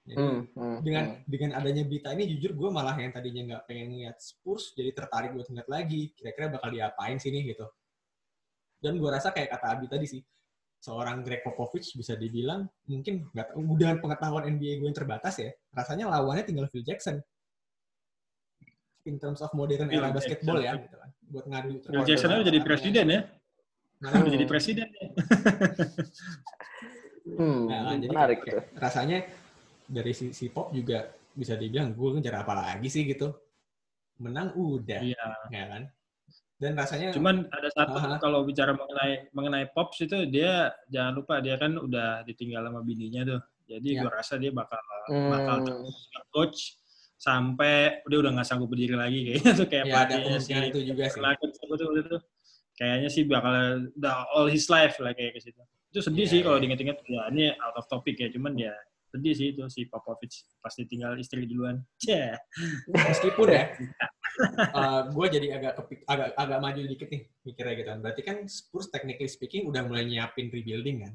Jadi 0.00 0.16
Hmm, 0.16 0.40
hmm, 0.56 0.76
dengan 0.80 1.04
hmm. 1.12 1.22
dengan 1.28 1.50
adanya 1.60 1.82
berita 1.84 2.08
ini 2.16 2.24
jujur 2.34 2.56
gue 2.56 2.70
malah 2.72 2.96
yang 2.96 3.12
tadinya 3.12 3.42
nggak 3.52 3.62
pengen 3.68 3.86
ngeliat 3.92 4.16
Spurs 4.16 4.72
jadi 4.72 4.96
tertarik 4.96 5.36
buat 5.36 5.44
ngeliat 5.52 5.68
lagi 5.68 6.16
kira-kira 6.16 6.48
bakal 6.48 6.72
diapain 6.72 7.20
sih 7.20 7.28
nih 7.28 7.52
gitu 7.52 7.68
dan 8.80 8.96
gue 8.96 9.10
rasa 9.12 9.28
kayak 9.28 9.52
kata 9.52 9.66
Abi 9.76 9.86
tadi 9.92 10.08
sih 10.08 10.22
seorang 10.80 11.20
Greg 11.20 11.44
Popovich 11.44 11.92
bisa 11.92 12.16
dibilang 12.16 12.64
mungkin 12.88 13.28
nggak 13.30 13.52
tahu 13.52 13.76
dengan 13.76 14.00
pengetahuan 14.00 14.48
NBA 14.48 14.80
gue 14.80 14.88
yang 14.88 14.96
terbatas 14.96 15.36
ya 15.36 15.52
rasanya 15.70 16.08
lawannya 16.08 16.40
tinggal 16.42 16.66
Phil 16.66 16.80
Jackson 16.80 17.20
in 19.04 19.16
terms 19.16 19.40
of 19.40 19.52
modern 19.52 19.88
Phil 19.88 20.00
era 20.00 20.08
basketball 20.08 20.56
ya 20.56 20.72
Jackson. 20.72 20.84
gitu 20.84 20.96
kan 20.96 21.10
buat 21.28 21.44
ngadu 21.46 21.72
Phil 21.84 22.04
Jackson 22.04 22.28
udah 22.32 22.48
jadi 22.48 22.60
presiden 22.60 23.06
ya. 23.06 23.20
Nah, 24.00 24.16
Udah 24.16 24.32
jadi 24.32 24.46
presiden 24.48 24.88
ya. 24.88 25.06
Hmm, 27.30 27.68
Nah, 27.68 27.94
jadi 27.94 28.08
menarik 28.10 28.38
kayak- 28.42 28.72
tuh. 28.72 28.80
rasanya 28.80 29.18
dari 29.86 30.10
si, 30.10 30.32
si 30.32 30.48
Pop 30.48 30.72
juga 30.72 31.04
bisa 31.30 31.54
dibilang 31.54 31.92
gue 31.94 32.18
ngejar 32.18 32.42
apa 32.42 32.52
lagi 32.56 32.88
sih 32.90 33.06
gitu 33.06 33.30
menang 34.18 34.50
udah 34.52 34.98
Iya. 34.98 35.24
ya 35.48 35.64
kan 35.68 35.82
dan 36.60 36.76
rasanya 36.76 37.08
Cuman 37.16 37.48
ada 37.48 37.68
satu 37.72 37.96
Aha. 37.96 38.20
kalau 38.20 38.44
bicara 38.44 38.76
mengenai 38.76 39.32
mengenai 39.32 39.64
Pops 39.72 40.04
itu 40.04 40.28
dia 40.28 40.68
jangan 40.86 41.16
lupa 41.16 41.40
dia 41.40 41.56
kan 41.56 41.72
udah 41.74 42.20
ditinggal 42.22 42.68
sama 42.68 42.84
bininya 42.84 43.24
tuh. 43.26 43.40
Jadi 43.64 43.88
Ya. 43.96 44.04
gua 44.04 44.12
rasa 44.20 44.36
dia 44.36 44.52
bakal 44.52 44.76
Hmm. 45.08 45.32
bakal 45.32 45.56
terus 45.64 45.96
coach 46.28 46.60
sampai 47.16 48.00
dia 48.04 48.18
udah 48.20 48.30
nggak 48.36 48.46
sanggup 48.46 48.68
berdiri 48.68 48.94
lagi 48.94 49.20
kayaknya 49.26 49.52
tuh 49.56 49.66
kayak 49.66 49.84
ya 49.84 49.92
ada 49.92 49.96
pelatihnya 50.08 50.38
si 50.38 50.48
kemungkinan 50.52 50.64
itu 50.68 50.80
juga 50.84 51.02
sih 51.04 51.20
itu 51.20 51.74
tuh 51.76 51.88
itu 51.96 52.16
kayaknya 52.76 53.08
sih 53.12 53.22
bakal 53.24 53.54
udah 53.92 54.14
all 54.32 54.48
his 54.48 54.66
life 54.68 54.96
lah 55.00 55.12
kayak 55.12 55.36
ke 55.36 55.40
situ. 55.40 55.60
Itu 55.90 56.00
sedih 56.00 56.24
Iya, 56.24 56.32
sih 56.32 56.40
kalau 56.40 56.56
iya. 56.56 56.62
diinget-inget 56.62 56.96
ya 57.04 57.20
ini 57.28 57.44
out 57.56 57.76
of 57.76 57.84
topic 57.88 58.14
ya 58.16 58.28
cuman 58.30 58.52
ya 58.54 58.72
sedih 59.10 59.34
sih 59.34 59.46
itu 59.50 59.66
si 59.66 59.84
Popovich 59.84 60.46
pasti 60.58 60.86
tinggal 60.86 61.18
istri 61.18 61.42
duluan. 61.44 61.82
Yeah. 62.00 62.38
meskipun 62.88 63.46
ya 63.50 63.64
gue 65.14 65.26
jadi 65.28 65.46
agak 65.52 65.72
kepik, 65.82 65.98
agak 66.06 66.32
agak 66.34 66.58
maju 66.58 66.80
dikit 66.80 67.08
nih 67.08 67.22
mikirnya 67.42 67.74
gitu 67.74 67.88
kan 67.88 67.98
berarti 68.00 68.22
kan 68.22 68.36
Spurs 68.46 68.88
technically 68.88 69.26
speaking 69.26 69.66
udah 69.66 69.82
mulai 69.82 70.06
nyiapin 70.06 70.48
rebuilding 70.48 71.04
kan 71.04 71.12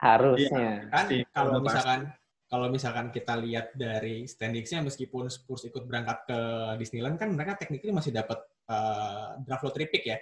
Harusnya. 0.00 0.88
kan 0.88 1.04
Pasti, 1.04 1.16
kalau 1.28 1.60
misalkan 1.60 2.00
kalau 2.46 2.66
misalkan 2.66 3.06
kita 3.08 3.36
lihat 3.36 3.70
dari 3.74 4.24
standingsnya 4.24 4.80
meskipun 4.80 5.28
Spurs 5.28 5.64
ikut 5.64 5.84
berangkat 5.84 6.24
ke 6.24 6.38
Disneyland 6.76 7.14
kan 7.14 7.28
mereka 7.30 7.56
technically 7.56 7.92
masih 7.92 8.10
dapat 8.10 8.40
eh, 8.66 9.28
draft 9.42 9.64
lottery 9.64 9.88
pick 9.88 10.04
ya 10.06 10.18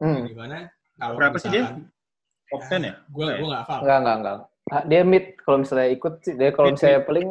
Hmm. 0.00 0.24
di 0.24 0.32
mana 0.32 0.64
kalau 0.96 1.12
Berapa 1.12 1.36
sih 1.36 1.52
dia? 1.52 1.60
misalkan 1.60 1.92
Top 2.48 2.62
10 2.64 2.80
ya? 2.82 2.94
gue 3.04 3.24
gue 3.36 3.48
nggak 3.52 3.62
hafal 3.62 3.78
Enggak, 3.84 3.98
enggak, 4.00 4.16
enggak. 4.16 4.38
Ah, 4.70 4.82
Dia 4.82 5.02
mid 5.02 5.34
kalau 5.36 5.60
misalnya 5.60 5.90
ikut 5.90 6.14
sih, 6.22 6.34
dia 6.34 6.54
kalau 6.54 6.70
Mid, 6.70 6.78
misalnya 6.78 7.00
paling 7.02 7.28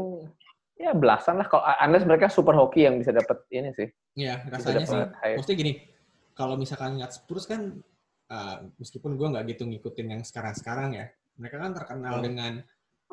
ya 0.75 0.91
belasan 0.91 1.35
lah 1.35 1.47
kalau 1.47 1.63
unless 1.79 2.03
mereka 2.03 2.27
super 2.27 2.51
hoki 2.51 2.83
yang 2.83 2.99
bisa 2.99 3.11
dapat 3.11 3.39
ini 3.49 3.71
sih. 3.71 3.87
Iya, 4.15 4.43
rasanya 4.47 4.83
sih 4.83 4.99
high. 5.23 5.35
maksudnya 5.35 5.57
gini, 5.57 5.73
kalau 6.31 6.55
misalkan 6.55 6.95
ngeliat 6.95 7.11
Spurs 7.11 7.47
kan, 7.47 7.79
uh, 8.27 8.57
meskipun 8.75 9.15
gue 9.15 9.27
nggak 9.27 9.45
gitu 9.49 9.63
ngikutin 9.65 10.07
yang 10.09 10.21
sekarang-sekarang 10.21 10.95
ya, 10.95 11.05
mereka 11.35 11.57
kan 11.57 11.71
terkenal 11.71 12.19
Hmm. 12.19 12.25
dengan 12.27 12.53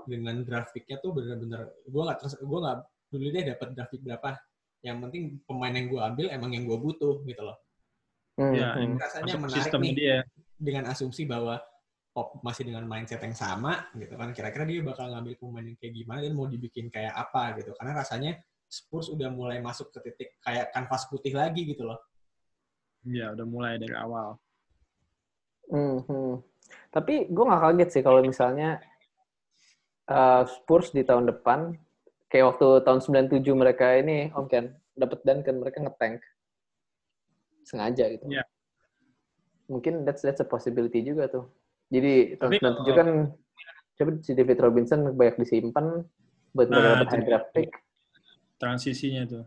dengan 0.06 0.36
grafiknya 0.42 0.98
tuh 0.98 1.10
bener-bener, 1.10 1.70
gue 1.82 2.02
nggak 2.02 2.18
terus 2.18 2.34
gue 2.38 2.58
nggak 2.58 2.76
dulu 3.10 3.26
deh 3.30 3.44
dapat 3.46 3.68
grafik 3.74 4.00
berapa, 4.02 4.30
yang 4.82 4.98
penting 5.02 5.38
pemain 5.42 5.70
yang 5.70 5.86
gue 5.86 6.00
ambil 6.02 6.26
emang 6.30 6.50
yang 6.50 6.64
gue 6.66 6.78
butuh 6.78 7.22
gitu 7.22 7.42
loh. 7.42 7.58
Hmm, 8.36 8.52
Ya, 8.52 8.74
hmm. 8.74 8.98
Rasanya 8.98 9.26
Masuk 9.26 9.40
menarik 9.42 9.62
sistem 9.64 9.80
nih 9.82 9.94
dia. 9.94 10.18
dengan 10.58 10.84
asumsi 10.86 11.22
bahwa 11.24 11.58
Pop 12.16 12.40
masih 12.40 12.64
dengan 12.64 12.88
mindset 12.88 13.20
yang 13.20 13.36
sama 13.36 13.92
gitu 13.92 14.16
kan, 14.16 14.32
kira-kira 14.32 14.64
dia 14.64 14.80
bakal 14.80 15.12
ngambil 15.12 15.36
pemain 15.36 15.68
yang 15.68 15.76
kayak 15.76 15.92
gimana 16.00 16.24
dan 16.24 16.32
mau 16.32 16.48
dibikin 16.48 16.88
kayak 16.88 17.12
apa 17.12 17.60
gitu, 17.60 17.76
karena 17.76 17.92
rasanya 17.92 18.32
Spurs 18.64 19.12
udah 19.12 19.28
mulai 19.28 19.60
masuk 19.60 19.92
ke 19.92 20.00
titik 20.08 20.40
kayak 20.40 20.72
kanvas 20.72 21.04
putih 21.12 21.36
lagi 21.36 21.68
gitu 21.68 21.84
loh. 21.84 22.00
Iya, 23.04 23.36
udah 23.36 23.46
mulai 23.46 23.76
dari 23.76 23.92
awal. 23.92 24.40
Hmm, 25.68 26.00
hmm. 26.08 26.34
Tapi 26.90 27.28
gue 27.28 27.44
nggak 27.44 27.62
kaget 27.62 27.88
sih 27.92 28.02
kalau 28.02 28.24
misalnya 28.24 28.80
uh, 30.10 30.42
Spurs 30.48 30.90
di 30.96 31.04
tahun 31.04 31.30
depan, 31.30 31.76
kayak 32.32 32.56
waktu 32.56 32.82
tahun 32.82 33.00
97 33.04 33.44
mereka 33.54 33.92
ini, 33.94 34.32
Om 34.32 34.46
Ken, 34.48 34.72
dapat 34.96 35.20
Duncan, 35.22 35.62
mereka 35.62 35.84
nge-tank. 35.84 36.18
Sengaja 37.66 38.08
gitu. 38.08 38.26
Iya. 38.30 38.42
Mungkin 39.68 40.06
that's, 40.06 40.22
that's 40.22 40.42
a 40.42 40.46
possibility 40.46 41.02
juga 41.02 41.26
tuh. 41.30 41.46
Jadi 41.86 42.12
tahun 42.36 42.50
Tapi 42.50 42.56
97 42.58 42.66
kalau- 42.82 42.96
kan, 42.96 43.08
coba 43.96 44.10
si 44.20 44.32
David 44.32 44.58
Robinson 44.58 45.00
banyak 45.12 45.36
disimpan 45.38 45.86
buat 46.50 46.68
Nah, 46.68 46.76
dapat 46.76 47.00
itu 47.02 47.14
high 47.14 47.24
draft 47.24 47.48
pick. 47.52 47.70
Transisinya 48.56 49.22
tuh. 49.24 49.44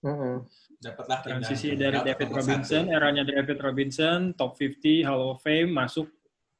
Mm-mm. 0.00 0.34
Dapatlah 0.80 1.18
Transisi 1.20 1.76
dari 1.76 2.00
David 2.00 2.32
Robinson, 2.32 2.88
satu. 2.88 2.94
eranya 2.94 3.20
David 3.20 3.60
Robinson, 3.60 4.32
top 4.32 4.56
50 4.56 5.04
Hall 5.04 5.36
of 5.36 5.44
Fame, 5.44 5.68
masuk 5.68 6.08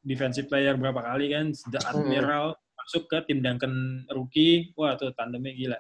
defensive 0.01 0.45
player 0.45 0.77
berapa 0.77 1.01
kali 1.01 1.33
kan, 1.33 1.49
The 1.73 1.81
Admiral, 1.81 2.53
masuk 2.77 3.09
ke 3.09 3.25
tim 3.25 3.41
Duncan 3.41 4.05
rookie, 4.13 4.77
wah 4.77 4.93
tuh 4.93 5.17
tandemnya 5.17 5.57
gila. 5.57 5.79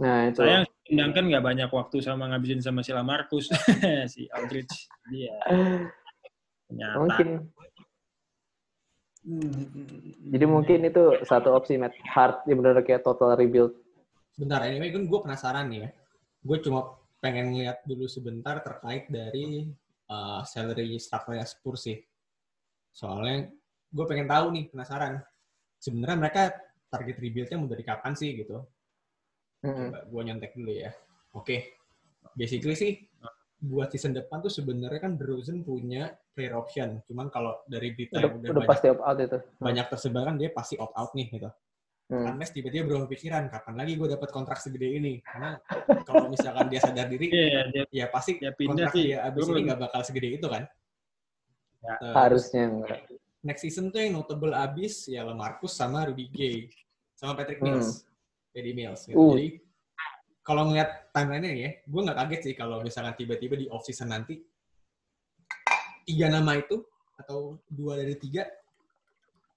Nah 0.00 0.32
itu. 0.32 0.40
Sayang 0.40 0.64
tim 0.80 0.94
Duncan 0.96 1.24
nggak 1.28 1.44
banyak 1.44 1.68
waktu 1.68 1.96
sama 2.00 2.24
ngabisin 2.32 2.64
sama 2.64 2.80
si 2.80 2.96
Lamarcus, 2.96 3.52
si 4.12 4.24
Aldridge, 4.32 4.88
dia 5.12 5.36
nyata. 6.72 6.96
mungkin. 7.04 7.28
Hmm. 9.24 9.64
Jadi 10.28 10.44
mungkin 10.44 10.84
itu 10.84 11.24
satu 11.24 11.56
opsi 11.56 11.80
Matt 11.80 11.96
Hart, 12.04 12.44
ya 12.44 12.54
benar 12.54 12.76
kayak 12.84 13.00
total 13.00 13.40
rebuild. 13.40 13.72
Bentar, 14.36 14.60
anyway, 14.68 14.92
kan 14.92 15.08
gue 15.08 15.20
penasaran 15.24 15.72
nih 15.72 15.88
ya. 15.88 15.90
Gue 16.44 16.60
cuma 16.60 17.00
pengen 17.24 17.56
lihat 17.56 17.80
dulu 17.88 18.04
sebentar 18.04 18.60
terkait 18.60 19.08
dari 19.08 19.64
uh, 20.12 20.44
salary 20.44 21.00
structure 21.00 21.40
Spurs 21.48 21.88
sih. 21.88 21.98
Soalnya 22.92 23.48
gue 23.88 24.04
pengen 24.04 24.28
tahu 24.28 24.52
nih, 24.52 24.68
penasaran. 24.68 25.24
Sebenarnya 25.80 26.16
mereka 26.20 26.42
target 26.92 27.16
rebuild-nya 27.16 27.56
mau 27.56 27.68
dari 27.68 27.84
kapan 27.84 28.12
sih 28.12 28.36
gitu? 28.36 28.60
Coba 29.64 30.04
gue 30.04 30.20
nyontek 30.20 30.52
dulu 30.52 30.72
ya. 30.76 30.92
Oke, 31.32 31.80
basically 32.36 32.76
sih 32.76 32.92
buat 33.64 33.88
season 33.88 34.12
depan 34.12 34.44
tuh 34.44 34.52
sebenarnya 34.52 35.00
kan 35.00 35.16
DeRozan 35.16 35.64
punya 35.64 36.12
player 36.36 36.52
option. 36.52 37.00
Cuman 37.08 37.32
kalau 37.32 37.64
dari 37.64 37.96
berita 37.96 38.20
Udah, 38.20 38.28
yang 38.28 38.34
udah, 38.36 38.48
udah 38.52 38.60
banyak, 38.60 38.68
pasti 38.68 38.86
opt 38.92 39.02
out 39.02 39.18
itu. 39.18 39.38
banyak 39.56 39.86
tersebar 39.88 40.22
kan 40.28 40.36
dia 40.36 40.50
pasti 40.52 40.74
opt 40.76 40.94
out 40.94 41.10
nih 41.16 41.26
gitu. 41.32 41.50
Hmm. 42.04 42.36
Unless 42.36 42.52
tiba-tiba 42.52 42.84
berubah 42.84 43.08
pikiran, 43.08 43.48
kapan 43.48 43.74
lagi 43.80 43.96
gue 43.96 44.08
dapat 44.12 44.28
kontrak 44.28 44.60
segede 44.60 44.92
ini? 45.00 45.24
Karena 45.24 45.56
kalau 46.04 46.28
misalkan 46.28 46.68
dia 46.68 46.76
sadar 46.84 47.08
diri, 47.08 47.32
Iya, 47.32 47.60
dia 47.72 47.84
ya 47.88 48.06
pasti 48.12 48.36
Dia 48.36 48.52
pindah 48.52 48.92
kontrak 48.92 48.92
sih, 48.92 49.04
dia 49.08 49.24
abis 49.24 49.44
ini 49.48 49.60
nggak 49.64 49.80
bakal 49.80 50.00
segede 50.04 50.28
itu 50.36 50.44
kan. 50.44 50.68
Ya, 51.80 51.94
Terus, 51.96 52.12
Harusnya 52.12 52.62
enggak. 52.68 53.00
next 53.40 53.62
season 53.64 53.88
tuh 53.88 54.00
yang 54.00 54.16
notable 54.16 54.52
abis 54.52 55.08
ya 55.08 55.24
Lamarcus 55.24 55.72
sama 55.72 56.04
Rudy 56.04 56.28
Gay 56.28 56.68
sama 57.16 57.32
Patrick 57.32 57.60
Hmm. 57.64 57.80
Mills, 57.80 58.04
Eddie 58.52 58.76
Mills. 58.76 59.00
Gitu. 59.08 59.16
Uh. 59.16 59.32
Jadi 59.32 59.48
kalau 60.44 60.68
ngeliat 60.68 61.08
timeline-nya 61.16 61.52
ya, 61.56 61.70
gue 61.88 62.00
nggak 62.04 62.18
kaget 62.20 62.40
sih 62.44 62.54
kalau 62.54 62.84
misalkan 62.84 63.16
tiba-tiba 63.16 63.56
di 63.56 63.66
off 63.72 63.88
season 63.88 64.12
nanti 64.12 64.44
tiga 66.04 66.28
nama 66.28 66.60
itu 66.60 66.84
atau 67.16 67.56
dua 67.72 67.96
dari 67.96 68.12
tiga 68.20 68.44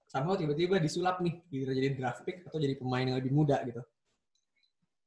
sama 0.08 0.40
tiba-tiba 0.40 0.80
disulap 0.80 1.20
nih 1.20 1.36
either 1.52 1.76
jadi 1.76 1.92
draft 1.92 2.24
pick 2.24 2.40
atau 2.48 2.56
jadi 2.56 2.80
pemain 2.80 3.04
yang 3.04 3.20
lebih 3.20 3.28
muda 3.28 3.60
gitu. 3.68 3.84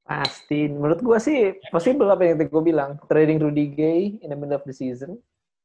Pasti. 0.05 0.69
Menurut 0.69 1.01
gua 1.01 1.17
sih 1.17 1.57
possible 1.73 2.05
apa 2.13 2.21
yang 2.29 2.37
gua 2.45 2.61
bilang. 2.61 2.91
Trading 3.09 3.41
Rudy 3.41 3.65
Gay 3.73 4.21
in 4.21 4.29
the 4.29 4.37
middle 4.37 4.61
of 4.61 4.65
the 4.69 4.75
season. 4.77 5.17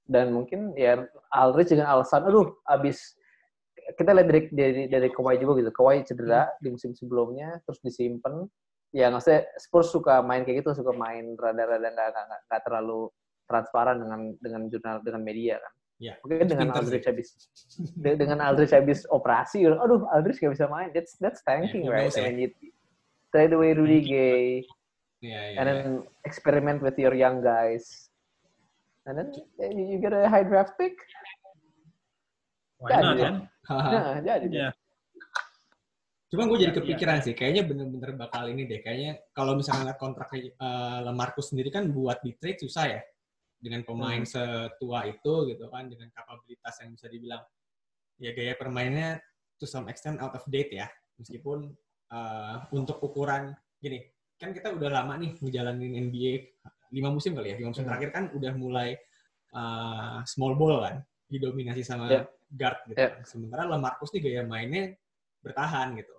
Dan 0.08 0.32
mungkin 0.32 0.72
ya 0.78 1.04
Aldridge 1.34 1.74
dengan 1.74 1.92
alasan, 1.98 2.24
aduh 2.24 2.54
abis 2.62 3.18
kita 3.98 4.14
lihat 4.14 4.28
dari 4.30 4.40
dari, 4.54 4.82
dari 4.86 5.08
Kawhi 5.10 5.36
juga 5.36 5.60
gitu. 5.60 5.70
Kawhi 5.74 6.06
cedera 6.06 6.48
di 6.62 6.72
musim 6.72 6.96
sebelumnya, 6.96 7.60
terus 7.66 7.82
disimpan. 7.84 8.46
Ya 8.96 9.12
maksudnya 9.12 9.44
Spurs 9.60 9.92
suka 9.92 10.24
main 10.24 10.40
kayak 10.40 10.64
gitu, 10.64 10.72
suka 10.72 10.96
main 10.96 11.36
rada-rada 11.36 11.84
nggak 11.92 12.08
nggak 12.08 12.24
nggak- 12.32 12.42
nggak 12.48 12.62
terlalu 12.64 13.00
transparan 13.44 13.96
dengan 14.00 14.20
dengan 14.40 14.62
jurnal 14.72 14.96
dengan 15.04 15.20
media 15.20 15.60
kan. 15.60 15.72
Ya, 15.96 16.12
Mungkin 16.24 16.48
dengan. 16.48 16.72
Aldridge 16.72 17.04
habis 17.04 17.28
de- 18.04 18.16
dengan 18.16 18.40
Aldridge 18.40 18.72
habis 18.72 19.04
operasi, 19.08 19.68
aduh 19.68 20.08
Aldridge 20.12 20.40
gak 20.40 20.56
bisa 20.56 20.64
main. 20.68 20.92
That's 20.96 21.12
that's 21.20 21.44
tanking 21.44 21.84
who 21.88 21.92
right. 21.92 22.08
I 22.08 22.32
mean, 22.32 22.36
you 22.40 22.48
trade 23.32 23.52
away 23.52 23.76
Rudy 23.76 24.00
Gay, 24.00 24.64
Iya, 25.20 25.40
iya. 25.52 25.56
and 25.60 25.64
then 25.68 25.80
experiment 26.24 26.80
with 26.80 26.96
your 26.96 27.12
young 27.12 27.40
guys, 27.40 28.08
and 29.04 29.16
then 29.16 29.28
you, 29.76 29.96
get 30.00 30.12
a 30.16 30.24
high 30.28 30.44
draft 30.44 30.76
pick. 30.80 30.96
why 32.76 32.92
not 32.96 33.16
Jadi. 33.16 33.20
kan? 33.24 33.34
Haha. 33.68 33.88
Nah, 33.92 34.16
jadi. 34.24 34.46
Iya. 34.52 34.68
Cuma 36.26 36.42
gue 36.50 36.58
jadi 36.58 36.74
Iya, 36.74 36.78
kepikiran 36.82 37.18
sih, 37.22 37.34
kayaknya 37.38 37.62
bener-bener 37.70 38.18
bakal 38.18 38.50
ini 38.50 38.66
deh. 38.66 38.82
Kayaknya 38.82 39.30
kalau 39.30 39.54
misalnya 39.54 39.94
kontrak 39.94 40.26
uh, 40.34 40.98
Lamarcus 41.06 41.54
sendiri 41.54 41.70
kan 41.70 41.86
buat 41.94 42.18
di 42.22 42.34
trade 42.34 42.58
susah 42.66 42.84
ya. 42.90 43.00
Dengan 43.56 43.86
pemain 43.86 44.20
Hmm. 44.20 44.28
setua 44.28 45.06
itu 45.06 45.32
gitu 45.48 45.64
kan, 45.70 45.86
dengan 45.86 46.10
kapabilitas 46.10 46.74
yang 46.82 46.90
bisa 46.92 47.06
dibilang 47.06 47.42
ya 48.18 48.34
gaya 48.34 48.52
permainnya 48.58 49.22
to 49.56 49.64
some 49.64 49.86
extent 49.86 50.18
out 50.18 50.34
of 50.34 50.42
date 50.50 50.74
ya. 50.74 50.90
Meskipun 51.16 51.70
uh, 52.10 52.54
untuk 52.74 52.98
ukuran 53.00 53.54
gini, 53.78 54.02
kan 54.36 54.50
kita 54.50 54.74
udah 54.74 54.90
lama 54.92 55.14
nih 55.16 55.38
ngejalanin 55.38 56.10
NBA 56.10 56.32
lima 56.90 57.08
musim 57.14 57.38
kali 57.38 57.54
ya. 57.54 57.56
Lima 57.56 57.70
musim 57.70 57.86
Hmm. 57.86 57.94
terakhir 57.94 58.10
kan 58.10 58.24
udah 58.34 58.52
mulai 58.58 58.98
uh, 59.54 60.26
small 60.26 60.58
ball 60.58 60.82
kan, 60.82 60.96
didominasi 61.30 61.86
sama 61.86 62.10
Yeah. 62.10 62.26
guard 62.50 62.78
gitu. 62.90 62.98
Yeah. 62.98 63.10
kan. 63.14 63.22
Sementara 63.24 63.62
Lamarcus 63.70 64.10
nih 64.10 64.22
gaya 64.26 64.42
mainnya 64.42 64.90
bertahan 65.40 65.94
gitu. 65.94 66.15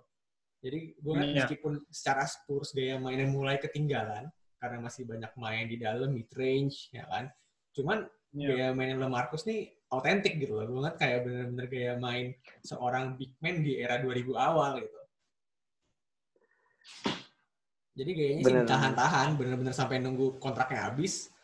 Jadi 0.58 0.98
gue 0.98 1.14
Iya. 1.14 1.46
meskipun 1.46 1.86
secara 1.86 2.26
Spurs 2.26 2.74
gaya 2.74 2.98
mainnya 2.98 3.30
mulai 3.30 3.62
ketinggalan 3.62 4.26
karena 4.58 4.78
masih 4.82 5.06
banyak 5.06 5.30
main 5.38 5.70
di 5.70 5.78
dalam 5.78 6.10
mid 6.10 6.26
range 6.34 6.90
ya 6.90 7.06
kan. 7.06 7.30
Cuman 7.70 8.02
Iya. 8.34 8.48
gaya 8.50 8.68
mainnya 8.74 8.98
Lamarcus 8.98 9.46
nih 9.46 9.70
autentik 9.88 10.34
gitu 10.36 10.58
loh. 10.58 10.66
Gue 10.66 10.82
ngeliat 10.82 10.98
kayak 10.98 11.18
bener-bener 11.24 11.66
gaya 11.70 11.92
main 11.96 12.34
seorang 12.66 13.14
big 13.14 13.32
man 13.38 13.62
di 13.62 13.78
era 13.78 14.02
2000 14.02 14.34
awal 14.34 14.82
gitu. 14.82 14.98
Jadi 17.98 18.10
gayanya 18.14 18.42
sih 18.42 18.54
Bener. 18.54 18.66
tahan-tahan, 18.66 19.28
bener-bener 19.34 19.74
sampai 19.74 19.98
nunggu 19.98 20.38
kontraknya 20.38 20.86
habis. 20.90 21.34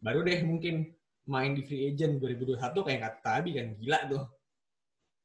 Baru 0.00 0.24
deh 0.24 0.40
mungkin 0.40 0.96
main 1.28 1.52
di 1.52 1.60
free 1.60 1.92
agent 1.92 2.16
2021 2.24 2.84
kayak 2.88 3.00
kata 3.04 3.18
Tabi 3.20 3.50
kan 3.52 3.66
gila 3.76 3.98
tuh. 4.08 4.22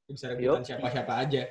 Bisa 0.03 0.27
rebutan 0.27 0.63
siapa-siapa 0.67 1.13
aja. 1.15 1.43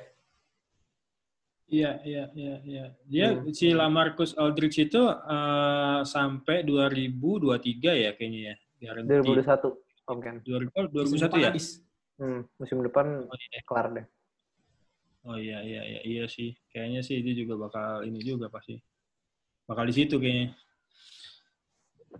Iya, 1.73 1.91
iya, 2.05 2.23
iya, 2.37 2.55
iya. 2.61 2.85
Dia 3.09 3.27
Hmm. 3.33 3.49
si 3.49 3.73
Lamarcus 3.73 4.37
Aldridge 4.37 4.77
itu 4.85 5.01
eh, 5.09 5.99
sampai 6.05 6.61
2023 6.61 7.97
ya 7.97 8.13
kayaknya 8.13 8.41
ya. 8.53 8.55
Guarantee. 8.77 9.25
2021, 9.25 9.73
Om 10.05 10.19
Ken. 10.21 10.35
2000 10.45 10.69
oh, 10.77 10.85
Musim 10.93 11.17
2021 11.17 11.25
depan 11.25 11.39
ya? 11.41 11.47
habis. 11.49 11.65
Hmm, 12.13 12.41
musim 12.61 12.77
depan 12.85 13.05
Oh 13.25 13.37
iya. 13.41 13.59
kelar 13.65 13.87
deh. 13.89 14.05
Oh 15.23 15.37
iya 15.39 15.57
iya 15.65 15.81
iya 15.81 16.01
iya 16.05 16.23
sih. 16.29 16.53
Kayaknya 16.69 17.01
sih 17.01 17.17
dia 17.25 17.33
juga 17.33 17.57
bakal 17.57 18.05
ini 18.05 18.21
juga 18.21 18.53
pasti. 18.53 18.77
Bakal 19.65 19.89
di 19.89 19.93
situ 19.97 20.21
kayaknya. 20.21 20.53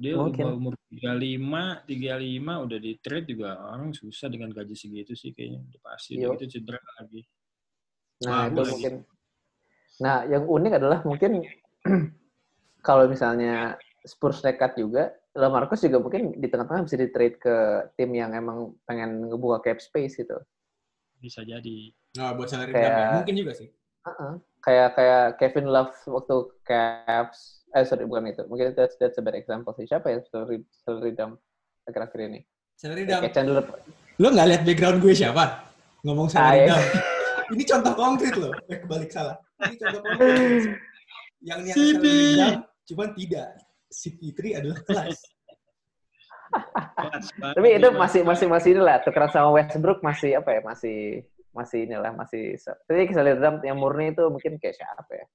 Dia 0.02 0.18
Mungkin. 0.18 0.42
udah 0.50 0.58
umur 0.58 0.74
35, 0.90 1.86
35 1.86 2.54
udah 2.66 2.78
di 2.82 2.92
trade 2.98 3.28
juga 3.30 3.62
orang 3.70 3.94
susah 3.94 4.26
dengan 4.34 4.50
gaji 4.50 4.74
segitu 4.74 5.14
sih 5.14 5.30
kayaknya. 5.30 5.62
Udah 5.62 5.82
pasti 5.86 6.18
udah 6.18 6.26
Yo. 6.26 6.34
gitu 6.42 6.46
cedera 6.58 6.82
lagi. 6.98 7.22
Nah, 8.26 8.32
Wah, 8.34 8.44
itu 8.50 8.62
mungkin. 8.74 8.94
Nah, 10.02 10.26
yang 10.26 10.48
unik 10.48 10.74
adalah 10.82 11.00
mungkin 11.06 11.46
kalau 12.88 13.06
misalnya 13.06 13.78
Spurs 14.04 14.42
nekat 14.42 14.76
juga, 14.76 15.14
Lamarcus 15.34 15.82
juga 15.82 15.98
mungkin 15.98 16.38
di 16.38 16.46
tengah-tengah 16.46 16.86
bisa 16.86 16.98
di-trade 16.98 17.38
ke 17.42 17.56
tim 17.98 18.14
yang 18.14 18.34
emang 18.34 18.78
pengen 18.86 19.30
ngebuka 19.30 19.66
cap 19.66 19.80
space 19.82 20.18
gitu. 20.20 20.38
Bisa 21.18 21.42
jadi. 21.42 21.90
Nah, 22.20 22.34
buat 22.38 22.50
salary 22.52 22.70
Kayak- 22.70 22.86
dump 22.86 23.00
ya. 23.00 23.10
Mungkin 23.22 23.36
juga 23.38 23.54
sih. 23.58 23.70
Uh-uh. 24.04 24.34
Kayak 24.60 24.90
kayak 24.96 25.24
Kevin 25.40 25.68
Love 25.72 25.96
waktu 26.08 26.36
Cavs, 26.64 27.64
eh 27.72 27.84
sorry 27.84 28.04
bukan 28.04 28.32
itu, 28.32 28.44
mungkin 28.48 28.76
that's 28.76 28.96
that's 29.00 29.16
a 29.16 29.24
bad 29.24 29.36
example 29.36 29.72
sih. 29.76 29.88
Siapa 29.88 30.12
ya 30.12 30.20
salary 30.28 30.64
salary 30.84 31.16
dump 31.16 31.40
akhir-akhir 31.88 32.20
ini? 32.28 32.40
Salary 32.76 33.08
dump. 33.08 33.24
Kayak 33.24 33.36
Chandler. 33.36 33.64
Lo 34.20 34.28
nggak 34.32 34.48
lihat 34.52 34.62
background 34.68 35.00
gue 35.00 35.16
siapa? 35.16 35.68
Ngomong 36.04 36.28
salary 36.28 36.68
Ah, 36.68 36.76
dump. 36.76 36.88
Ini 37.52 37.64
contoh 37.68 37.94
konkret 37.98 38.36
loh. 38.40 38.54
Eh, 38.72 38.78
kebalik 38.80 39.12
salah. 39.12 39.36
Ini 39.60 39.76
contoh 39.76 40.00
konkret. 40.06 40.80
Yang 41.44 41.60
niat 41.68 41.76
dump, 41.76 42.60
cuman 42.88 43.10
tidak. 43.20 43.48
Si 43.92 44.10
Fitri 44.16 44.56
adalah 44.56 44.80
kelas. 44.88 45.20
Tapi 47.38 47.68
itu 47.78 47.90
masih 47.94 48.22
Mas. 48.22 48.30
masih 48.38 48.48
masih 48.50 48.70
inilah 48.78 49.02
tukeran 49.02 49.30
sama 49.34 49.50
Westbrook 49.54 50.00
masih 50.06 50.38
apa 50.38 50.50
ya? 50.54 50.62
Masih 50.62 50.98
masih 51.54 51.86
inilah 51.86 52.10
masih 52.18 52.58
tapi 52.90 53.06
salary 53.14 53.38
dump 53.38 53.62
yang 53.62 53.78
murni 53.78 54.10
itu 54.14 54.26
mungkin 54.30 54.58
kayak 54.58 54.78
siapa 54.78 55.12
ya? 55.14 55.26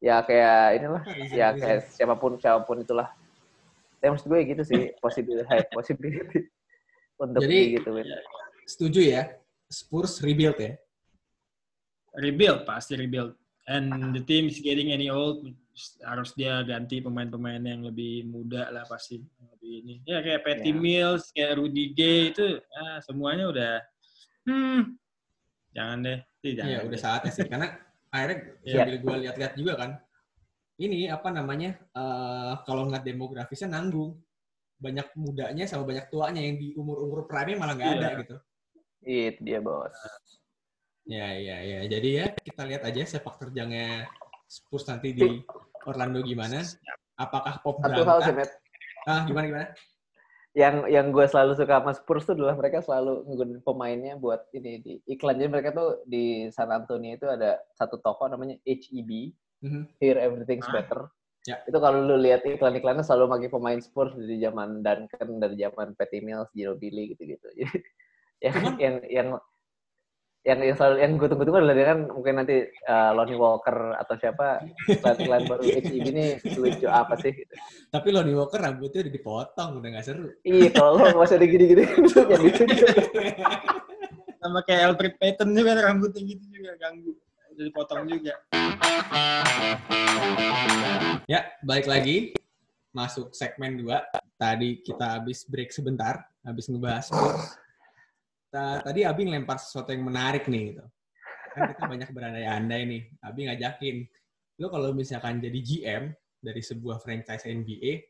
Ya 0.00 0.16
kayak 0.24 0.62
inilah 0.80 1.02
ya 1.30 1.48
kayak 1.54 1.90
siapa 1.92 2.14
pun 2.16 2.38
siapa 2.38 2.64
pun 2.64 2.82
itulah. 2.82 3.10
Tapi 4.00 4.16
maksud 4.16 4.26
gue 4.32 4.40
gitu 4.48 4.62
sih 4.64 4.82
possibility 4.98 5.44
high 5.50 5.66
possibility 5.70 6.48
untuk 7.20 7.44
Jadi- 7.44 7.78
gitu 7.78 7.90
Setuju 8.66 9.00
ya. 9.02 9.22
Spurs 9.70 10.18
rebuild 10.18 10.58
ya. 10.58 10.74
Rebuild 12.16 12.64
pasti 12.64 12.96
rebuild 12.96 13.36
and 13.68 13.90
the 14.10 14.22
team 14.24 14.50
is 14.50 14.58
getting 14.58 14.90
any 14.90 15.06
old 15.06 15.46
harus 16.02 16.34
dia 16.34 16.60
ganti 16.62 16.98
pemain-pemain 16.98 17.62
yang 17.62 17.86
lebih 17.86 18.26
muda 18.26 18.68
lah 18.68 18.84
pasti 18.84 19.22
lebih 19.54 19.72
ini 19.86 19.94
ya 20.04 20.18
kayak 20.20 20.42
Patty 20.42 20.70
Ya. 20.70 20.76
Mills 20.76 21.30
kayak 21.30 21.56
Rudy 21.56 21.94
Gay 21.94 22.34
itu 22.34 22.58
ah, 22.74 22.98
semuanya 23.00 23.44
udah 23.48 23.74
hmm 24.44 24.80
jangan 25.70 25.98
deh 26.02 26.18
Iya, 26.40 26.80
deh. 26.80 26.88
udah 26.88 26.96
saatnya 26.98 27.30
sih. 27.36 27.44
Karena 27.44 27.68
akhirnya 28.08 28.38
Iya. 28.64 28.80
sambil 28.80 28.96
gue 28.96 29.14
lihat-lihat 29.28 29.52
juga 29.60 29.72
kan. 29.76 29.90
Ini 30.80 31.12
apa 31.12 31.28
namanya? 31.28 31.76
eh, 31.76 32.52
kalau 32.64 32.88
ngeliat 32.88 33.04
demografisnya 33.04 33.68
nanggung. 33.68 34.16
Banyak 34.80 35.12
mudanya 35.20 35.68
sama 35.68 35.84
banyak 35.84 36.08
tuanya 36.08 36.40
yang 36.40 36.56
di 36.56 36.72
umur-umur 36.72 37.28
prime 37.28 37.60
malah 37.60 37.76
nggak 37.76 37.92
ada 37.92 38.08
Iya. 38.08 38.20
gitu. 38.24 38.36
itu 39.04 39.40
dia 39.44 39.60
bos 39.60 39.92
Ya, 41.10 41.34
ya, 41.34 41.56
ya. 41.58 41.78
Jadi 41.90 42.08
ya 42.22 42.26
kita 42.38 42.62
lihat 42.70 42.86
aja 42.86 43.02
sepak 43.02 43.42
terjangnya 43.42 44.06
Spurs 44.46 44.86
nanti 44.86 45.10
di 45.10 45.42
Orlando 45.82 46.22
gimana. 46.22 46.62
Apakah 47.18 47.58
Pop 47.60 47.82
satu 47.82 48.06
hal 48.06 48.18
sih? 48.22 48.32
Matt 48.32 48.50
Ah, 49.04 49.26
gimana 49.26 49.46
gimana? 49.50 49.68
yang 50.50 50.82
yang 50.90 51.14
gue 51.14 51.22
selalu 51.30 51.54
suka 51.54 51.78
sama 51.78 51.94
Spurs 51.94 52.26
tuh 52.26 52.34
adalah 52.34 52.58
mereka 52.58 52.82
selalu 52.82 53.22
nggunain 53.22 53.62
pemainnya 53.62 54.14
buat 54.18 54.50
ini 54.50 54.82
di 54.82 54.92
iklan 55.06 55.38
jadi 55.38 55.46
mereka 55.46 55.70
tuh 55.70 56.02
di 56.10 56.50
San 56.50 56.74
Antonio 56.74 57.14
itu 57.14 57.22
ada 57.30 57.62
satu 57.78 58.02
toko 58.02 58.26
namanya 58.26 58.58
HEB 58.66 59.30
Mhm. 59.62 59.82
Here 60.02 60.18
Everything's 60.18 60.66
Ah. 60.66 60.82
Better 60.82 61.00
Ya. 61.46 61.62
itu 61.64 61.78
kalau 61.78 62.02
lu 62.02 62.18
lihat 62.18 62.42
iklan-iklannya 62.42 63.00
selalu 63.00 63.30
pakai 63.30 63.48
pemain 63.48 63.78
Spurs 63.78 64.12
dari 64.12 64.42
zaman 64.42 64.82
Duncan 64.82 65.38
dari 65.38 65.54
zaman 65.56 65.94
Patty 65.94 66.18
Mills 66.18 66.50
Ginobili 66.50 67.14
gitu-gitu 67.14 67.46
jadi 67.56 67.78
yang 68.42 68.58
yang 68.76 68.96
yang 69.06 69.28
yang 70.40 70.64
yang 70.64 70.72
selalu 70.72 70.96
yang 71.04 71.12
gue 71.20 71.28
tunggu-tunggu 71.28 71.60
adalah 71.60 71.76
dia 71.76 71.86
kan 71.92 71.98
mungkin 72.08 72.34
nanti 72.40 72.56
uh, 72.88 73.12
Lonnie 73.12 73.36
Walker 73.36 73.92
atau 73.92 74.14
siapa 74.16 74.64
iklan 74.88 75.44
baru 75.44 75.60
HEB 75.68 75.88
ini 76.00 76.24
lucu 76.56 76.88
apa 76.88 77.12
sih 77.20 77.28
gitu. 77.36 77.52
Tapi 77.92 78.08
Lonnie 78.08 78.32
Walker 78.32 78.56
rambutnya 78.56 79.04
udah 79.04 79.12
dipotong, 79.12 79.70
udah 79.84 79.88
nggak 79.92 80.06
seru. 80.08 80.32
Iya 80.40 80.72
kalau 80.72 80.96
lo 80.96 81.20
masih 81.20 81.36
ada 81.36 81.44
gini-gini 81.44 81.84
yang 82.32 82.40
lucu 82.40 82.62
Sama 84.40 84.64
kayak 84.64 84.82
Alfred 84.88 85.14
Payton 85.20 85.52
juga 85.52 85.76
rambutnya 85.76 86.20
gitu 86.24 86.44
juga 86.48 86.72
ganggu. 86.80 87.12
Jadi 87.60 87.70
potong 87.76 88.08
juga. 88.08 88.34
Ya, 91.28 91.52
balik 91.60 91.84
lagi. 91.84 92.32
Masuk 92.96 93.36
segmen 93.36 93.76
2. 93.76 93.92
Tadi 94.40 94.80
kita 94.80 95.20
habis 95.20 95.44
break 95.44 95.68
sebentar, 95.68 96.24
habis 96.40 96.72
ngebahas 96.72 97.12
Tadi 98.50 99.06
Abi 99.06 99.30
ngelempar 99.30 99.62
sesuatu 99.62 99.94
yang 99.94 100.02
menarik 100.02 100.50
nih 100.50 100.74
gitu. 100.74 100.84
Kan 101.54 101.60
kita 101.70 101.82
banyak 101.86 102.10
berandai-andai 102.10 102.82
nih. 102.86 103.02
Abi 103.22 103.46
ngajakin, 103.46 103.96
lu 104.58 104.66
kalau 104.66 104.90
misalkan 104.90 105.38
jadi 105.38 105.58
GM 105.62 106.04
dari 106.42 106.62
sebuah 106.62 106.98
franchise 106.98 107.46
NBA, 107.46 108.02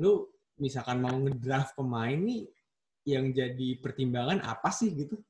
lu 0.00 0.24
misalkan 0.56 1.04
mau 1.04 1.12
ngedraft 1.12 1.76
pemain 1.76 2.16
nih 2.16 2.48
yang 3.04 3.28
jadi 3.34 3.76
pertimbangan 3.82 4.40
apa 4.40 4.72
sih 4.72 4.92
gitu? 4.96 5.20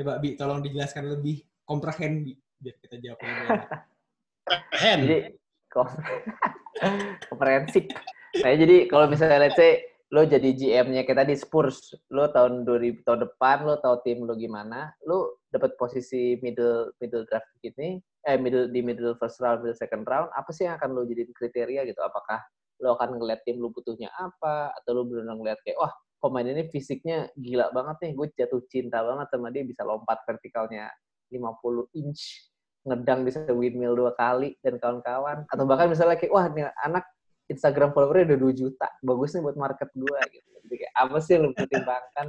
Coba 0.00 0.16
Bi, 0.16 0.32
tolong 0.32 0.64
dijelaskan 0.64 1.12
lebih 1.12 1.44
komprehen 1.68 2.24
Bi, 2.24 2.32
biar 2.56 2.76
kita 2.80 2.96
jawab 3.04 3.20
lebih. 3.20 3.60
Jadi 5.04 5.18
kom- 5.68 6.00
komprehensif. 7.30 7.84
Nah, 8.40 8.56
jadi 8.56 8.88
kalau 8.88 9.12
misalnya 9.12 9.44
let's 9.44 9.60
say 9.60 9.91
lo 10.12 10.28
jadi 10.28 10.52
GM-nya 10.52 11.08
kita 11.08 11.24
di 11.24 11.32
Spurs, 11.32 11.96
lo 12.12 12.28
tahun 12.28 12.68
2000 12.68 13.00
tahun 13.08 13.20
depan 13.24 13.64
lo 13.64 13.80
tahu 13.80 14.04
tim 14.04 14.28
lo 14.28 14.36
gimana, 14.36 14.92
lo 15.08 15.40
dapat 15.48 15.72
posisi 15.80 16.36
middle 16.44 16.92
middle 17.00 17.24
draft 17.24 17.48
gini, 17.64 17.96
eh 18.28 18.36
middle 18.36 18.68
di 18.68 18.84
middle 18.84 19.16
first 19.16 19.40
round, 19.40 19.64
middle 19.64 19.76
second 19.76 20.04
round, 20.04 20.28
apa 20.36 20.52
sih 20.52 20.68
yang 20.68 20.76
akan 20.76 20.92
lo 20.92 21.08
jadi 21.08 21.24
kriteria 21.32 21.88
gitu? 21.88 22.04
Apakah 22.04 22.44
lo 22.84 22.92
akan 23.00 23.16
ngeliat 23.16 23.40
tim 23.48 23.56
lo 23.56 23.72
butuhnya 23.72 24.12
apa 24.12 24.76
atau 24.76 25.00
lo 25.00 25.08
benar 25.08 25.32
ngeliat 25.32 25.56
kayak 25.64 25.80
wah 25.80 25.92
pemain 26.20 26.44
ini 26.44 26.68
fisiknya 26.68 27.32
gila 27.32 27.72
banget 27.72 27.96
nih, 28.04 28.12
gue 28.12 28.26
jatuh 28.36 28.60
cinta 28.68 29.00
banget 29.00 29.32
sama 29.32 29.48
dia 29.48 29.64
bisa 29.64 29.80
lompat 29.80 30.20
vertikalnya 30.28 30.92
50 31.32 31.88
inch 31.96 32.52
ngedang 32.82 33.22
bisa 33.22 33.46
windmill 33.48 33.94
dua 33.94 34.12
kali 34.18 34.58
dan 34.58 34.74
kawan-kawan 34.76 35.46
atau 35.46 35.64
bahkan 35.64 35.86
misalnya 35.86 36.18
kayak 36.18 36.34
wah 36.34 36.50
nih 36.50 36.66
anak 36.82 37.06
Instagram 37.52 37.92
followernya 37.92 38.32
udah 38.32 38.38
2 38.48 38.60
juta 38.60 38.88
bagus 39.04 39.36
nih 39.36 39.42
buat 39.44 39.56
market 39.60 39.90
gua 39.92 40.20
gitu 40.32 40.50
jadi 40.66 40.74
kayak 40.82 40.94
apa 40.96 41.16
sih 41.20 41.32
yang 41.36 41.42
lu 41.46 41.50
pertimbangkan 41.52 42.26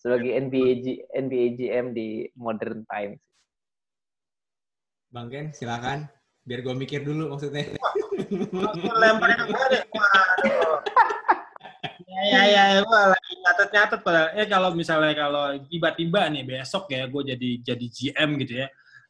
sebagai 0.00 0.30
NBA 0.32 0.70
G- 0.80 1.02
NBA 1.12 1.46
GM 1.58 1.86
di 1.92 2.08
modern 2.38 2.86
times 2.86 3.20
Bang 5.10 5.26
Ken, 5.26 5.50
silakan. 5.50 6.06
Biar 6.46 6.62
gue 6.62 6.70
mikir 6.70 7.02
dulu 7.02 7.34
maksudnya. 7.34 7.74
Langsung 8.54 8.94
lemparin 8.94 9.36
ke 9.42 9.44
gue 9.50 9.66
deh. 9.74 9.82
Waduh. 9.90 10.78
Ya, 12.06 12.22
ya, 12.26 12.42
ya, 12.46 12.62
ya, 12.78 12.80
gue 12.86 13.00
lagi 13.10 13.32
nyatet-nyatet. 13.42 14.02
Eh 14.38 14.46
kalau 14.46 14.70
misalnya 14.70 15.14
kalau 15.18 15.58
tiba-tiba 15.66 16.30
nih 16.30 16.46
besok 16.46 16.86
ya 16.94 17.10
gue 17.10 17.22
jadi 17.34 17.50
jadi 17.74 17.86
GM 17.90 18.30
gitu 18.46 18.54
ya. 18.62 18.68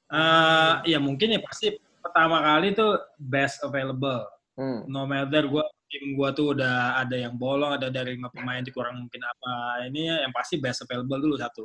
Eh 0.09 0.97
ya 0.97 0.99
mungkin 0.99 1.37
ya 1.37 1.41
pasti 1.45 1.77
pertama 2.01 2.41
kali 2.41 2.73
tuh 2.73 2.97
best 3.21 3.61
available. 3.61 4.25
Hmm. 4.61 4.81
No 4.93 5.09
matter 5.09 5.49
gue 5.49 5.65
tim 5.91 6.15
gue 6.15 6.31
tuh 6.37 6.55
udah 6.55 7.01
ada 7.01 7.17
yang 7.17 7.35
bolong, 7.41 7.75
ada 7.81 7.89
dari 7.89 8.15
lima 8.15 8.29
pemain 8.29 8.61
itu 8.61 8.71
kurang 8.71 9.01
mungkin 9.09 9.23
apa. 9.25 9.53
Ini 9.89 10.01
ya 10.05 10.17
yang 10.29 10.33
pasti 10.37 10.61
best 10.61 10.85
available 10.85 11.19
dulu 11.19 11.35
satu. 11.41 11.65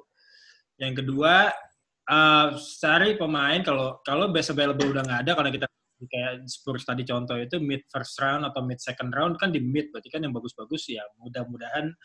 Yang 0.79 1.03
kedua, 1.03 1.51
eh 2.05 2.47
cari 2.81 3.19
pemain 3.19 3.60
kalau 3.62 3.99
kalau 4.01 4.31
best 4.31 4.55
available 4.55 4.89
udah 4.95 5.03
nggak 5.05 5.21
ada 5.27 5.31
karena 5.38 5.51
kita 5.53 5.67
kayak 6.03 6.43
Spurs 6.45 6.84
tadi 6.84 7.08
contoh 7.08 7.39
itu 7.39 7.58
mid 7.58 7.81
first 7.88 8.19
round 8.19 8.43
atau 8.43 8.62
mid 8.62 8.77
second 8.84 9.10
round 9.15 9.39
kan 9.39 9.49
di 9.49 9.63
mid 9.63 9.89
berarti 9.89 10.12
kan 10.12 10.21
yang 10.21 10.36
bagus-bagus 10.36 10.91
ya 10.91 11.01
mudah-mudahan 11.23 11.95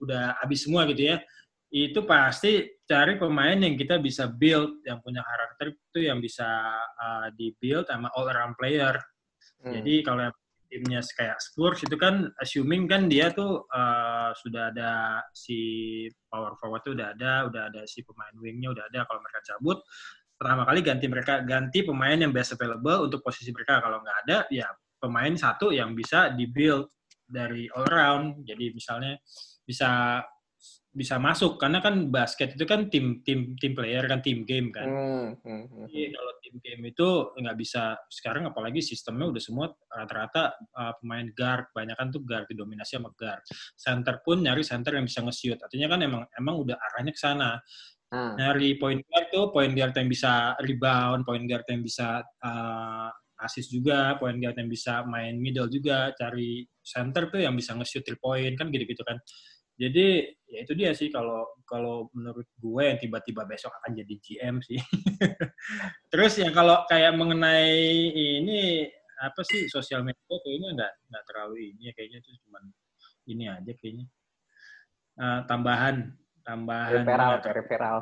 udah 0.00 0.38
habis 0.38 0.64
semua 0.64 0.86
gitu 0.88 1.10
ya 1.10 1.18
itu 1.70 2.02
pasti 2.02 2.66
cari 2.82 3.14
pemain 3.14 3.54
yang 3.54 3.78
kita 3.78 4.02
bisa 4.02 4.26
build 4.26 4.82
yang 4.82 4.98
punya 5.02 5.22
karakter 5.22 5.74
itu 5.74 5.98
yang 6.02 6.18
bisa 6.18 6.46
uh, 6.98 7.30
di 7.34 7.54
build 7.62 7.86
sama 7.86 8.10
all 8.18 8.26
around 8.26 8.58
player 8.58 8.98
Hmm. 9.60 9.76
jadi 9.76 9.94
kalau 10.04 10.32
timnya 10.70 11.02
kayak 11.02 11.42
Spurs 11.42 11.82
itu 11.82 11.98
kan 11.98 12.30
assuming 12.38 12.86
kan 12.86 13.10
dia 13.10 13.34
tuh 13.34 13.66
uh, 13.74 14.30
sudah 14.38 14.70
ada 14.70 15.18
si 15.34 16.06
power 16.30 16.54
forward 16.62 16.86
tuh 16.86 16.94
udah 16.94 17.10
ada, 17.18 17.50
udah 17.50 17.62
ada 17.74 17.82
si 17.90 18.06
pemain 18.06 18.30
wingnya 18.38 18.70
udah 18.70 18.86
ada. 18.86 19.02
Kalau 19.02 19.18
mereka 19.18 19.42
cabut, 19.50 19.82
pertama 20.38 20.62
kali 20.62 20.80
ganti 20.86 21.06
mereka 21.10 21.42
ganti 21.42 21.82
pemain 21.82 22.14
yang 22.14 22.30
best 22.30 22.54
available 22.54 23.10
untuk 23.10 23.20
posisi 23.20 23.50
mereka. 23.50 23.82
Kalau 23.82 23.98
nggak 23.98 24.18
ada, 24.24 24.38
ya 24.48 24.70
pemain 25.02 25.34
satu 25.34 25.74
yang 25.74 25.92
bisa 25.98 26.30
di 26.30 26.46
build 26.46 26.86
dari 27.26 27.66
all 27.74 27.90
around. 27.90 28.46
Jadi 28.46 28.70
misalnya 28.70 29.18
bisa 29.66 30.22
bisa 30.90 31.22
masuk 31.22 31.54
karena 31.54 31.78
kan 31.78 32.10
basket 32.10 32.58
itu 32.58 32.66
kan 32.66 32.90
tim 32.90 33.22
tim 33.22 33.54
tim 33.62 33.78
player 33.78 34.10
kan 34.10 34.18
tim 34.18 34.42
game 34.42 34.74
kan. 34.74 34.90
Hmm, 34.90 35.28
hmm, 35.38 35.62
hmm. 35.70 35.86
Jadi 35.86 36.02
kalau 36.10 36.32
tim 36.42 36.54
game 36.58 36.82
itu 36.90 37.08
nggak 37.38 37.56
bisa 37.62 37.94
sekarang 38.10 38.50
apalagi 38.50 38.82
sistemnya 38.82 39.30
udah 39.30 39.42
semua 39.42 39.70
rata-rata 39.86 40.58
uh, 40.74 40.92
pemain 40.98 41.30
guard, 41.30 41.70
banyak 41.70 41.94
kan 41.94 42.10
tuh 42.10 42.26
guard 42.26 42.50
didominasi 42.50 42.98
sama 42.98 43.14
guard. 43.14 43.38
Center 43.78 44.18
pun 44.26 44.42
nyari 44.42 44.66
center 44.66 44.98
yang 44.98 45.06
bisa 45.06 45.22
nge-shoot. 45.22 45.62
Artinya 45.62 45.86
kan 45.94 46.00
emang 46.02 46.22
emang 46.34 46.54
udah 46.58 46.74
arahnya 46.74 47.14
ke 47.14 47.20
sana. 47.22 47.62
Ah, 48.10 48.34
Nyari 48.34 48.74
point 48.74 48.98
guard 49.06 49.26
tuh 49.30 49.54
point 49.54 49.70
guard 49.70 49.94
yang 49.94 50.10
bisa 50.10 50.58
rebound, 50.66 51.22
point 51.22 51.46
guard 51.46 51.62
yang 51.70 51.86
bisa 51.86 52.18
uh, 52.42 53.10
assist 53.46 53.70
juga, 53.70 54.18
point 54.18 54.36
guard 54.42 54.58
yang 54.58 54.66
bisa 54.66 55.06
main 55.06 55.38
middle 55.38 55.70
juga, 55.70 56.10
cari 56.18 56.66
center 56.82 57.30
tuh 57.30 57.46
yang 57.46 57.54
bisa 57.54 57.78
nge-shoot 57.78 58.02
three 58.02 58.18
point 58.18 58.58
kan 58.58 58.66
gitu-gitu 58.74 59.06
kan. 59.06 59.14
Jadi 59.80 60.06
ya 60.44 60.58
itu 60.60 60.72
dia 60.76 60.92
sih 60.92 61.08
kalau 61.08 61.48
kalau 61.64 62.12
menurut 62.12 62.44
gue 62.52 62.82
yang 62.84 63.00
tiba-tiba 63.00 63.48
besok 63.48 63.72
akan 63.72 63.96
jadi 63.96 64.14
GM 64.20 64.60
sih. 64.60 64.76
Terus 66.12 66.36
yang 66.36 66.52
kalau 66.52 66.84
kayak 66.84 67.16
mengenai 67.16 67.80
ini 68.12 68.84
apa 69.16 69.40
sih 69.40 69.64
sosial 69.66 70.04
media 70.04 70.20
kayaknya 70.36 70.68
nggak 70.76 70.92
nggak 71.08 71.24
terlalu 71.24 71.72
ini 71.72 71.88
ya 71.88 71.92
kayaknya 71.92 72.18
itu 72.20 72.30
cuman 72.44 72.62
ini 73.26 73.44
aja 73.48 73.72
kayaknya 73.74 74.06
Eh, 75.16 75.40
tambahan 75.44 76.16
tambahan 76.40 77.04
referral, 77.04 77.36
terlalu- 77.44 77.56
referral. 77.60 77.98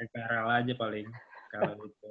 referral 0.00 0.46
aja 0.48 0.72
paling 0.72 1.04
kalau 1.48 1.76
gitu. 1.84 2.08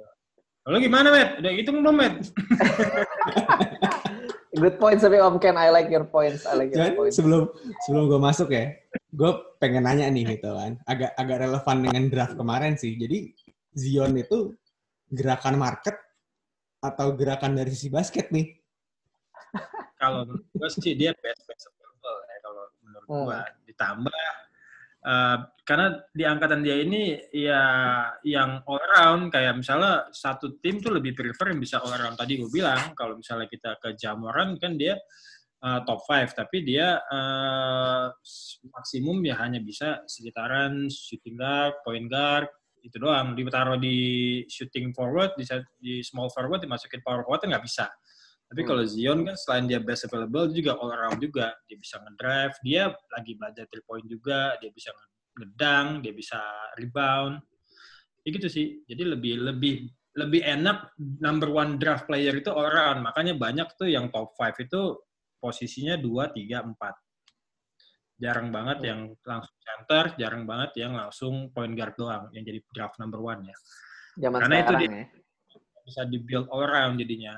Kalau 0.62 0.78
gimana, 0.78 1.10
Met? 1.10 1.42
Udah 1.42 1.52
hitung 1.58 1.82
belum, 1.82 1.96
Met? 1.98 2.14
Good 4.52 4.76
points 4.76 5.00
tapi 5.00 5.16
Om 5.16 5.40
Ken, 5.40 5.56
I 5.56 5.72
like 5.72 5.88
your 5.88 6.04
points. 6.04 6.44
I 6.44 6.52
like 6.52 6.68
your 6.68 6.84
Cuman 6.84 6.92
points. 6.92 7.16
sebelum 7.16 7.42
sebelum 7.80 8.04
gue 8.04 8.20
masuk 8.20 8.52
ya, 8.52 8.68
gue 8.92 9.30
pengen 9.56 9.88
nanya 9.88 10.12
nih 10.12 10.36
gitu 10.36 10.52
kan, 10.52 10.76
agak 10.84 11.16
agak 11.16 11.36
relevan 11.40 11.76
dengan 11.80 12.02
draft 12.06 12.36
kemarin 12.36 12.76
sih. 12.76 12.92
Jadi 12.94 13.32
Zion 13.72 14.12
itu 14.12 14.52
gerakan 15.08 15.56
market 15.56 15.96
atau 16.78 17.16
gerakan 17.16 17.56
dari 17.56 17.72
sisi 17.72 17.88
basket 17.88 18.28
nih? 18.28 18.52
Kalau 19.96 20.28
menurut 20.28 20.44
gue 20.52 20.68
sih 20.68 20.92
dia 20.92 21.16
best 21.16 21.48
best 21.48 21.72
available 21.72 22.18
ya 22.22 22.36
kalau 22.38 22.64
menurut 22.82 23.08
Hmm. 23.08 23.24
gue. 23.24 23.40
Ditambah 23.72 24.24
eh, 25.02 25.38
karena 25.62 25.86
di 26.10 26.24
angkatan 26.26 26.60
dia 26.62 26.76
ini 26.82 27.14
ya 27.30 27.62
yang 28.26 28.66
all 28.66 28.82
around 28.82 29.30
kayak 29.30 29.54
misalnya 29.54 30.10
satu 30.10 30.58
tim 30.58 30.82
tuh 30.82 30.98
lebih 30.98 31.14
prefer 31.14 31.54
yang 31.54 31.60
bisa 31.62 31.78
all 31.82 31.94
around. 31.94 32.18
Tadi 32.18 32.38
gue 32.38 32.50
bilang 32.50 32.94
kalau 32.98 33.18
misalnya 33.18 33.46
kita 33.46 33.78
ke 33.78 33.94
Jamoran 33.94 34.58
kan 34.58 34.74
dia 34.74 34.98
eh, 35.62 35.80
top 35.86 36.02
5 36.06 36.38
tapi 36.38 36.66
dia 36.66 36.98
eh, 36.98 38.06
maksimum 38.70 39.18
ya 39.22 39.38
hanya 39.42 39.62
bisa 39.62 40.02
sekitaran 40.06 40.90
shooting 40.90 41.38
guard, 41.38 41.78
point 41.86 42.06
guard 42.10 42.50
itu 42.82 42.98
doang. 42.98 43.38
Ditaruh 43.38 43.78
di 43.78 43.96
shooting 44.50 44.90
forward 44.90 45.34
di, 45.38 45.46
di 45.78 46.02
small 46.02 46.30
forward 46.34 46.62
dimasukin 46.62 47.02
power 47.06 47.22
forward 47.22 47.46
nggak 47.46 47.62
bisa 47.62 47.86
tapi 48.52 48.60
Hmm. 48.62 48.68
kalau 48.68 48.84
Zion 48.84 49.18
kan 49.24 49.32
selain 49.32 49.64
dia 49.64 49.80
best 49.80 50.04
available 50.04 50.44
dia 50.52 50.60
juga 50.60 50.72
all 50.76 50.92
around 50.92 51.16
juga. 51.18 51.56
Dia 51.64 51.80
bisa 51.80 51.96
ngedrive 51.96 52.52
dia 52.60 52.82
lagi 53.08 53.32
belajar 53.32 53.64
three 53.64 53.80
point 53.80 54.04
juga. 54.04 54.60
Dia 54.60 54.68
bisa 54.68 54.92
ngedang 55.40 56.04
dia 56.04 56.12
bisa 56.12 56.36
rebound. 56.76 57.40
Ya 58.20 58.28
gitu 58.28 58.52
sih. 58.52 58.84
Jadi 58.84 59.08
lebih 59.08 59.40
lebih 59.40 59.74
lebih 60.12 60.44
enak 60.44 60.92
number 61.24 61.48
one 61.48 61.80
draft 61.80 62.04
player 62.04 62.36
itu 62.36 62.52
all 62.52 62.68
around 62.68 63.00
makanya 63.00 63.32
banyak 63.32 63.64
tuh 63.80 63.88
yang 63.88 64.12
top 64.12 64.36
5 64.36 64.60
itu 64.60 65.00
posisinya 65.40 65.96
2, 65.96 66.28
3, 66.28 66.60
4 66.60 66.92
jarang 68.20 68.52
banget 68.52 68.78
Hmm. 68.78 68.86
yang 68.86 69.00
langsung 69.24 69.56
center 69.58 70.04
jarang 70.14 70.44
banget 70.44 70.70
yang 70.78 70.92
langsung 70.92 71.48
point 71.50 71.72
guard 71.72 71.96
doang 71.96 72.28
yang 72.36 72.44
jadi 72.44 72.60
draft 72.70 73.00
number 73.00 73.18
one 73.18 73.40
ya. 73.48 73.56
Zaman 74.20 74.38
Karena 74.44 74.56
itu 74.60 74.72
dia- 74.78 74.92
ya. 74.92 75.04
bisa 75.82 76.02
di 76.06 76.18
build 76.20 76.46
all 76.52 76.62
around 76.62 77.00
jadinya 77.00 77.32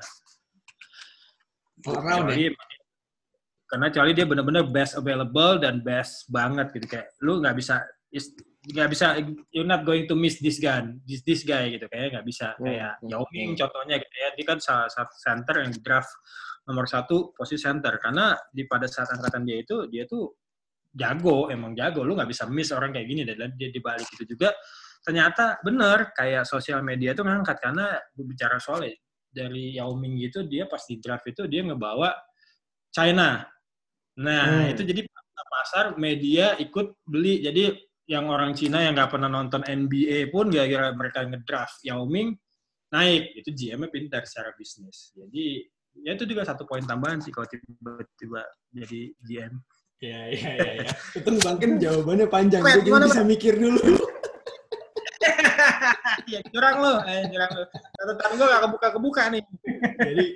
All 1.83 1.99
around 1.99 2.31
ya? 2.31 2.55
Karena 3.65 3.89
kecuali 3.89 4.11
dia 4.13 4.25
benar-benar 4.29 4.63
best 4.69 4.93
available 4.95 5.59
dan 5.59 5.81
best 5.81 6.29
banget 6.31 6.71
gitu. 6.71 6.85
Kayak 6.87 7.11
lu 7.25 7.41
nggak 7.41 7.55
bisa 7.57 7.81
is- 8.13 8.31
nggak 8.65 8.89
bisa 8.89 9.21
you're 9.53 9.67
not 9.67 9.85
going 9.85 10.09
to 10.09 10.17
miss 10.17 10.41
this 10.41 10.57
guy 10.57 10.81
this 11.05 11.21
this 11.25 11.41
guy 11.43 11.73
gitu. 11.73 11.89
Kayak 11.89 12.15
nggak 12.17 12.25
bisa. 12.29 12.53
Hmm, 12.55 12.65
kayak 12.69 12.93
hmm, 13.01 13.09
Yao 13.11 13.25
Ming 13.33 13.51
hmm. 13.53 13.59
contohnya 13.59 13.95
gitu 13.99 14.15
ya. 14.15 14.29
Dia 14.37 14.45
kan 14.45 14.59
salah 14.61 14.89
satu 14.89 15.13
center 15.17 15.55
yang 15.65 15.71
draft 15.81 16.13
nomor 16.69 16.85
satu 16.85 17.33
posisi 17.33 17.61
center. 17.65 17.97
Karena 17.97 18.37
di 18.53 18.63
pada 18.69 18.85
saat 18.85 19.11
angkatan 19.11 19.43
dia 19.43 19.57
itu 19.59 19.89
dia 19.89 20.05
tuh 20.05 20.29
jago 20.93 21.49
emang 21.49 21.73
jago. 21.73 22.05
Lu 22.05 22.13
nggak 22.13 22.29
bisa 22.29 22.45
miss 22.47 22.69
orang 22.71 22.93
kayak 22.93 23.07
gini. 23.09 23.21
Dan 23.25 23.49
dia 23.57 23.69
di 23.73 23.81
balik 23.81 24.07
itu 24.13 24.23
juga 24.29 24.53
ternyata 25.05 25.61
bener 25.61 26.13
kayak 26.13 26.45
sosial 26.45 26.85
media 26.85 27.17
tuh 27.17 27.25
ngangkat. 27.25 27.57
Karena 27.59 27.97
bicara 28.13 28.61
soalnya 28.61 28.93
dari 29.35 29.75
Yao 29.75 29.91
Ming 29.99 30.15
gitu 30.23 30.47
dia 30.47 30.63
pas 30.65 30.79
di 30.87 30.95
draft 31.03 31.27
itu 31.27 31.43
dia 31.51 31.61
ngebawa 31.67 32.15
China 32.95 33.43
nah 34.15 34.43
Hmm. 34.47 34.71
itu 34.71 34.87
jadi 34.87 35.03
pasar 35.51 35.99
media 35.99 36.55
ikut 36.55 37.03
beli 37.03 37.43
jadi 37.43 37.75
yang 38.07 38.31
orang 38.31 38.55
Cina 38.55 38.79
yang 38.85 38.95
nggak 38.95 39.11
pernah 39.11 39.27
nonton 39.27 39.65
NBA 39.67 40.31
pun 40.31 40.47
gara-gara 40.47 40.95
mereka 40.95 41.27
ngedraft 41.27 41.83
Yao 41.83 42.07
Ming 42.07 42.31
naik 42.95 43.35
itu 43.35 43.51
GM-nya 43.51 43.91
pintar 43.91 44.23
secara 44.23 44.55
bisnis 44.55 45.11
jadi 45.11 45.67
ya 46.05 46.15
itu 46.15 46.23
juga 46.23 46.47
satu 46.47 46.63
poin 46.63 46.85
tambahan 46.85 47.19
sih 47.19 47.35
kalau 47.35 47.49
tiba-tiba 47.51 48.41
jadi 48.71 49.01
GM 49.19 49.53
Iya, 50.03 50.21
iya, 50.27 50.51
iya. 50.59 50.73
Ya. 50.83 50.91
Untung 51.17 51.39
Bang 51.39 51.55
Ken 51.55 51.79
jawabannya 51.79 52.27
panjang. 52.27 52.61
Gue 52.61 52.99
bisa 53.07 53.23
mikir 53.23 53.55
dulu. 53.55 53.79
Ya 56.27 56.39
curang 56.49 56.77
lo 56.81 56.93
eh 57.05 57.23
curang 57.29 57.51
lo 57.55 57.63
catatan 57.71 58.31
gue 58.37 58.47
gak 58.47 58.61
kebuka 58.67 58.87
kebuka 58.95 59.23
nih 59.33 59.43
Jadi 59.95 60.27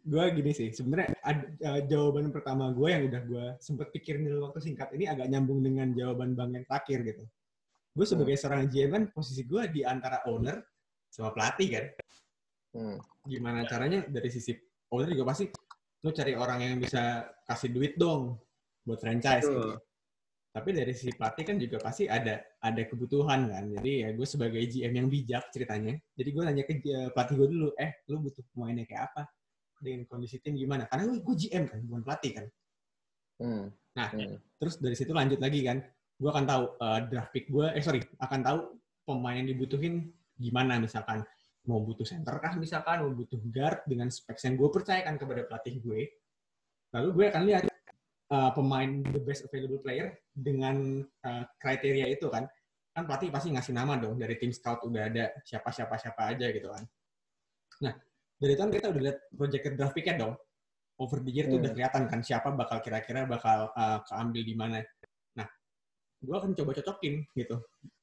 gue 0.00 0.24
gini 0.32 0.50
sih, 0.56 0.68
sebenarnya 0.72 1.12
eh, 1.22 1.82
jawaban 1.86 2.32
pertama 2.32 2.72
gue 2.72 2.88
yang 2.88 3.04
udah 3.06 3.22
gue 3.22 3.46
sempet 3.60 3.92
pikirin 3.94 4.26
dulu 4.26 4.50
waktu 4.50 4.60
singkat 4.64 4.90
ini 4.96 5.06
agak 5.06 5.28
nyambung 5.28 5.60
dengan 5.60 5.92
jawaban 5.92 6.32
Bang 6.34 6.56
yang 6.56 6.64
terakhir 6.66 7.04
gitu. 7.04 7.24
Gue 7.94 8.06
sebagai 8.08 8.34
seorang 8.34 8.66
GM 8.66 8.90
kan 8.90 9.04
posisi 9.12 9.44
gue 9.44 9.68
di 9.70 9.84
antara 9.84 10.24
owner 10.26 10.58
sama 11.10 11.30
pelatih 11.36 11.68
kan. 11.68 11.84
Hmm. 12.74 12.98
Gimana 13.26 13.66
caranya 13.68 14.06
dari 14.08 14.30
sisi 14.32 14.56
owner 14.90 15.12
juga 15.12 15.34
pasti 15.34 15.46
lo 16.00 16.10
cari 16.16 16.32
orang 16.32 16.58
yang 16.64 16.74
bisa 16.80 17.28
kasih 17.44 17.70
duit 17.70 17.94
dong 18.00 18.40
buat 18.88 18.98
franchise 18.98 19.44
Betul. 19.44 19.58
gitu. 19.60 19.70
Tapi 20.50 20.74
dari 20.74 20.90
sisi 20.90 21.14
pelatih 21.14 21.46
kan 21.46 21.56
juga 21.62 21.78
pasti 21.78 22.10
ada 22.10 22.42
ada 22.58 22.82
kebutuhan 22.82 23.46
kan. 23.46 23.64
Jadi 23.70 23.92
ya 24.02 24.08
gue 24.10 24.26
sebagai 24.26 24.58
GM 24.66 24.92
yang 24.98 25.06
bijak 25.06 25.46
ceritanya. 25.54 25.94
Jadi 26.18 26.28
gue 26.34 26.42
nanya 26.42 26.64
ke 26.66 26.74
eh, 26.82 27.08
pelatih 27.14 27.34
gue 27.38 27.48
dulu, 27.54 27.68
eh 27.78 28.02
lu 28.10 28.18
butuh 28.18 28.42
pemainnya 28.50 28.82
kayak 28.82 29.14
apa? 29.14 29.30
Dengan 29.78 30.10
kondisi 30.10 30.42
tim 30.42 30.58
gimana? 30.58 30.90
Karena 30.90 31.06
gue, 31.06 31.22
gue 31.22 31.36
GM 31.46 31.64
kan, 31.70 31.78
bukan 31.86 32.02
pelatih 32.02 32.32
kan. 32.34 32.46
Hmm. 33.40 33.64
Nah, 33.94 34.08
Hmm. 34.10 34.36
terus 34.58 34.74
dari 34.82 34.98
situ 34.98 35.14
lanjut 35.14 35.38
lagi 35.38 35.62
kan. 35.62 35.86
Gue 36.18 36.30
akan 36.34 36.44
tahu 36.50 36.64
eh, 36.82 37.00
draft 37.06 37.30
pick 37.30 37.46
gue, 37.46 37.66
eh 37.70 37.82
sorry, 37.86 38.02
akan 38.18 38.40
tahu 38.42 38.58
pemain 39.06 39.38
yang 39.38 39.46
dibutuhin 39.54 40.10
gimana 40.34 40.82
misalkan. 40.82 41.22
Mau 41.70 41.78
butuh 41.86 42.02
center 42.02 42.42
kah 42.42 42.58
misalkan, 42.58 43.06
mau 43.06 43.14
butuh 43.14 43.38
guard 43.54 43.86
dengan 43.86 44.10
specs 44.10 44.50
yang 44.50 44.58
gue 44.58 44.66
percayakan 44.66 45.14
kepada 45.14 45.46
pelatih 45.46 45.78
gue. 45.78 46.10
Lalu 46.90 47.08
gue 47.14 47.24
akan 47.30 47.42
lihat 47.46 47.62
uh, 48.30 48.50
pemain 48.54 49.02
the 49.10 49.20
best 49.20 49.44
available 49.46 49.82
player 49.82 50.14
dengan 50.32 51.02
uh, 51.26 51.44
kriteria 51.58 52.06
itu 52.08 52.30
kan 52.30 52.46
kan 52.90 53.06
pelatih 53.06 53.30
pasti 53.30 53.54
ngasih 53.54 53.74
nama 53.74 53.94
dong 53.98 54.18
dari 54.18 54.34
tim 54.34 54.50
scout 54.50 54.82
udah 54.82 55.06
ada 55.06 55.24
siapa 55.46 55.70
siapa 55.70 55.94
siapa 55.94 56.34
aja 56.34 56.46
gitu 56.50 56.70
kan. 56.70 56.84
Nah 57.86 57.94
dari 58.40 58.52
itu 58.56 58.60
kan 58.62 58.70
kita 58.72 58.86
udah 58.90 59.02
lihat 59.02 59.18
projected 59.30 59.72
draft 59.78 59.94
picknya 59.94 60.26
dong. 60.26 60.34
Over 61.00 61.24
the 61.24 61.32
year 61.32 61.46
tuh 61.48 61.56
Hmm. 61.56 61.64
udah 61.64 61.72
kelihatan 61.72 62.02
kan 62.10 62.20
siapa 62.20 62.52
bakal 62.52 62.82
kira-kira 62.82 63.24
bakal 63.24 63.70
uh, 63.72 64.02
keambil 64.04 64.42
di 64.42 64.54
mana. 64.58 64.78
Nah 65.38 65.48
gue 66.18 66.34
akan 66.34 66.52
coba 66.58 66.70
cocokin 66.82 67.24
gitu. 67.38 67.56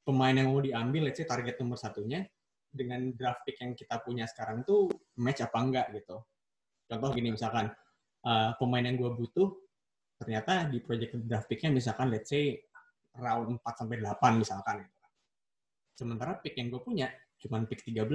Pemain 0.08 0.32
yang 0.32 0.56
mau 0.56 0.64
diambil 0.64 1.12
let's 1.12 1.20
say 1.20 1.28
target 1.28 1.60
nomor 1.60 1.76
satunya 1.76 2.24
dengan 2.72 3.12
draft 3.12 3.44
pick 3.44 3.60
yang 3.60 3.76
kita 3.76 4.00
punya 4.02 4.24
sekarang 4.24 4.64
tuh 4.64 4.88
match 5.20 5.44
apa 5.44 5.58
enggak 5.60 5.88
gitu. 6.00 6.24
Contoh 6.88 7.12
gini 7.12 7.36
misalkan 7.36 7.68
uh, 8.24 8.56
pemain 8.56 8.88
yang 8.88 8.96
gue 8.96 9.12
butuh 9.14 9.67
ternyata 10.18 10.66
di 10.68 10.82
project 10.82 11.14
draft 11.24 11.46
pick-nya 11.46 11.70
misalkan 11.70 12.10
let's 12.10 12.34
say 12.34 12.58
round 13.18 13.62
4 13.62 13.80
sampai 13.80 13.98
8 14.02 14.42
misalkan. 14.42 14.78
Sementara 15.98 16.38
pick 16.38 16.58
yang 16.58 16.70
gue 16.74 16.82
punya 16.82 17.10
cuma 17.42 17.62
pick 17.66 17.86
13. 17.86 18.06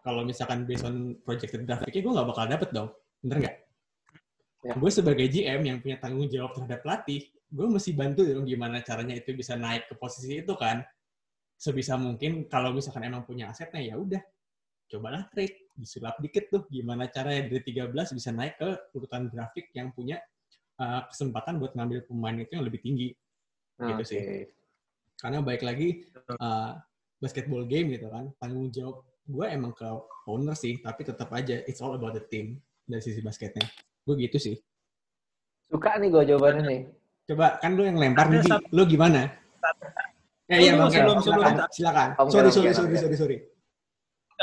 Kalau 0.00 0.22
misalkan 0.26 0.66
based 0.66 0.86
on 0.86 1.18
projected 1.22 1.66
draft 1.66 1.86
pick-nya 1.86 2.02
gue 2.02 2.12
nggak 2.14 2.28
bakal 2.28 2.44
dapet 2.46 2.68
dong. 2.74 2.90
Bener 3.22 3.36
nggak? 3.46 3.56
Ya. 4.60 4.72
Gue 4.76 4.90
sebagai 4.92 5.26
GM 5.30 5.60
yang 5.64 5.78
punya 5.80 5.96
tanggung 5.96 6.28
jawab 6.28 6.52
terhadap 6.52 6.84
pelatih, 6.84 7.24
gue 7.48 7.66
mesti 7.66 7.90
bantu 7.96 8.28
dong 8.28 8.44
gimana 8.44 8.84
caranya 8.84 9.16
itu 9.16 9.32
bisa 9.32 9.56
naik 9.56 9.88
ke 9.88 9.94
posisi 9.96 10.42
itu 10.42 10.54
kan. 10.58 10.84
Sebisa 11.60 11.96
mungkin 11.96 12.48
kalau 12.48 12.72
misalkan 12.72 13.04
emang 13.04 13.24
punya 13.28 13.52
asetnya 13.52 13.84
ya 13.84 13.94
udah 14.00 14.20
cobalah 14.90 15.22
trade 15.30 15.70
disulap 15.78 16.18
dikit 16.18 16.50
tuh 16.50 16.62
gimana 16.66 17.06
caranya 17.06 17.46
dari 17.46 17.62
13 17.62 17.94
bisa 18.16 18.30
naik 18.34 18.58
ke 18.58 18.70
urutan 18.96 19.30
grafik 19.30 19.70
yang 19.72 19.94
punya 19.94 20.18
uh, 20.80 21.04
kesempatan 21.06 21.60
buat 21.60 21.76
ngambil 21.76 22.08
pemain 22.08 22.34
itu 22.34 22.52
yang 22.56 22.64
lebih 22.64 22.80
tinggi. 22.80 23.08
Gitu 23.76 23.94
Oke. 23.96 24.04
sih. 24.04 24.20
karena 25.20 25.44
baik 25.44 25.60
lagi 25.60 26.08
uh, 26.40 26.80
basketball 27.16 27.68
game 27.68 27.92
gitu 27.92 28.08
kan 28.08 28.32
tanggung 28.40 28.72
jawab 28.72 29.04
gue 29.28 29.44
emang 29.46 29.68
ke 29.70 29.84
owner 30.24 30.56
sih 30.56 30.80
tapi 30.80 31.04
tetap 31.04 31.28
aja 31.30 31.60
it's 31.68 31.84
all 31.84 31.92
about 31.92 32.16
the 32.16 32.24
team 32.24 32.56
dari 32.88 33.04
sisi 33.04 33.20
basketnya. 33.20 33.68
Gue 34.04 34.16
gitu 34.16 34.40
sih. 34.40 34.56
Suka 35.68 36.00
nih 36.00 36.08
gue 36.08 36.24
jawabannya 36.24 36.62
nih. 36.64 36.80
coba 37.28 37.60
kan 37.62 37.78
lu 37.78 37.84
yang 37.86 37.94
lempar 37.94 38.26
nih 38.26 38.42
lu 38.72 38.82
gimana? 38.84 39.28
eh 40.50 40.58
iya 40.66 40.74
Sebelum- 40.74 40.80
bang 40.82 40.90
sebelum- 40.90 41.20
silakan. 41.22 41.52
sebelum- 41.54 41.70
silakan. 41.70 42.08
Om 42.18 42.26
sorry 42.32 42.50
sorry 42.50 42.70
sorry 42.74 42.96
sorry 42.98 43.16
sorry 43.16 43.36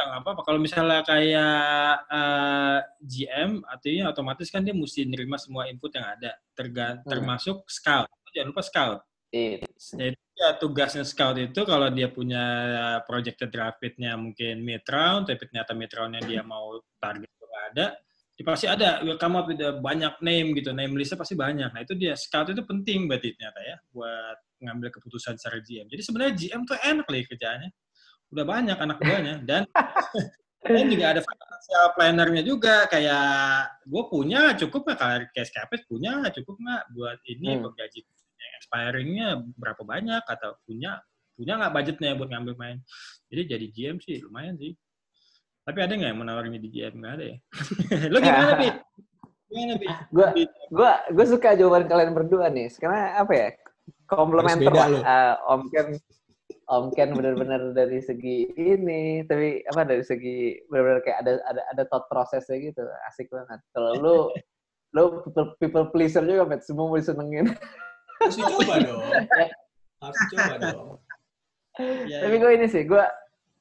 nggak 0.03 0.21
apa-apa. 0.21 0.41
Kalau 0.43 0.59
misalnya 0.59 1.01
kayak 1.01 1.93
eh, 2.11 2.79
GM, 3.01 3.51
artinya 3.63 4.11
otomatis 4.11 4.47
kan 4.49 4.61
dia 4.61 4.75
mesti 4.75 5.07
nerima 5.07 5.37
semua 5.37 5.65
input 5.65 5.89
yang 5.93 6.05
ada, 6.05 6.37
terga- 6.53 7.01
Hmm. 7.01 7.09
termasuk 7.09 7.65
scout. 7.65 8.05
Jangan 8.29 8.49
lupa 8.53 8.61
scout. 8.61 8.99
It's, 9.27 9.91
Jadi 9.91 10.15
ya 10.37 10.55
tugasnya 10.55 11.03
scout 11.03 11.35
itu 11.35 11.61
kalau 11.65 11.89
dia 11.91 12.07
punya 12.07 12.43
projected 13.03 13.51
draft 13.51 13.81
mungkin 14.15 14.61
mid 14.63 14.85
round, 14.87 15.27
tapi 15.27 15.41
ternyata 15.49 15.73
mid 15.73 15.91
round-nya 15.91 16.21
dia 16.23 16.41
mau 16.45 16.79
target 17.01 17.27
itu 17.27 17.43
nggak 17.43 17.65
ada, 17.75 17.85
ya 18.37 18.43
pasti 18.45 18.65
ada. 18.71 18.89
Will 19.03 19.19
come 19.19 19.35
up 19.35 19.49
with 19.49 19.59
banyak 19.83 20.15
name 20.23 20.55
gitu, 20.55 20.71
name 20.71 20.95
listnya 20.95 21.19
pasti 21.19 21.35
banyak. 21.35 21.73
Nah 21.75 21.81
itu 21.83 21.91
dia 21.97 22.15
scout 22.15 22.53
itu 22.53 22.63
penting 22.63 23.09
berarti 23.09 23.35
ternyata 23.35 23.59
ya 23.65 23.75
buat 23.91 24.37
ngambil 24.63 24.89
keputusan 24.95 25.35
secara 25.35 25.59
GM. 25.59 25.85
Jadi 25.91 26.01
sebenarnya 26.01 26.33
GM 26.33 26.61
tuh 26.63 26.77
enak 26.79 27.05
lagi 27.05 27.25
kerjaannya. 27.27 27.69
Udah 28.27 28.45
banyak 28.45 28.77
anak 28.77 28.97
buahnya. 28.99 29.35
Dan 29.43 29.63
dan 30.61 30.85
juga 30.91 31.05
ada 31.15 31.21
financial 31.23 31.85
planner-nya 31.95 32.43
juga. 32.43 32.75
Kayak 32.87 33.27
gue 33.87 34.03
punya 34.11 34.51
cukup 34.55 34.83
nggak? 34.83 34.97
Kayak 34.99 35.19
cash 35.31 35.51
capit 35.55 35.81
punya 35.87 36.19
cukup 36.35 36.55
nggak 36.59 36.83
buat 36.91 37.19
ini 37.25 37.55
Hmm. 37.55 37.61
buat 37.63 37.73
gaji 37.75 37.99
expiring-nya? 38.59 39.27
Berapa 39.55 39.81
banyak? 39.81 40.23
Atau 40.27 40.59
punya 40.67 40.99
punya 41.37 41.55
nggak 41.55 41.71
budgetnya 41.71 42.17
buat 42.17 42.27
ngambil 42.27 42.53
main? 42.57 42.77
Jadi 43.29 43.41
jadi 43.47 43.65
GM 43.71 43.97
sih 44.01 44.19
lumayan 44.25 44.57
sih. 44.57 44.73
Tapi 45.63 45.79
ada 45.83 45.93
nggak 45.93 46.09
yang 46.11 46.19
menawarin 46.19 46.55
di 46.55 46.67
GM 46.67 46.99
nggak 46.99 47.13
ada 47.15 47.25
ya? 47.31 47.37
Lo 48.11 48.17
gimana 48.19 48.51
bi 48.59 48.67
gimana 49.47 49.73
bi 49.79 49.87
gue 50.15 50.27
gue 50.73 50.91
gue 51.15 51.25
suka 51.27 51.55
jawaban 51.55 51.87
kalian 51.87 52.11
berdua 52.11 52.51
nih. 52.51 52.67
Karena 52.75 53.23
apa 53.23 53.31
ya? 53.31 53.47
Komplementer 54.07 54.71
lah. 54.71 54.87
lu. 54.87 54.99
Eh, 54.99 55.35
Om 55.47 55.61
Ken 55.71 55.87
Om 56.67 56.91
Ken 56.91 57.15
benar-benar 57.15 57.71
dari 57.71 58.03
segi 58.03 58.51
ini, 58.59 59.23
tapi 59.23 59.63
apa 59.71 59.87
dari 59.87 60.03
segi 60.03 60.59
benar-benar 60.67 60.99
kayak 60.99 61.19
ada 61.23 61.31
ada 61.47 61.61
ada 61.71 61.83
thought 61.87 62.11
prosesnya 62.11 62.59
gitu, 62.59 62.83
asik 63.07 63.31
banget. 63.31 63.63
Kalau 63.71 63.91
lu 63.95 64.17
lu 64.95 65.03
people, 65.23 65.47
people 65.63 65.85
pleaser 65.91 66.27
juga, 66.27 66.43
Met. 66.43 66.67
Semua 66.67 66.91
mau 66.91 66.99
disenengin. 66.99 67.55
harus 68.17 68.35
dicoba 68.37 68.75
dong 68.85 69.01
harus 70.01 70.17
dicoba 70.27 70.55
dong 70.61 70.89
Ya, 72.09 72.25
Tapi 72.25 72.41
gue 72.41 72.51
ini 72.57 72.65
sih, 72.65 72.89
gue 72.89 73.05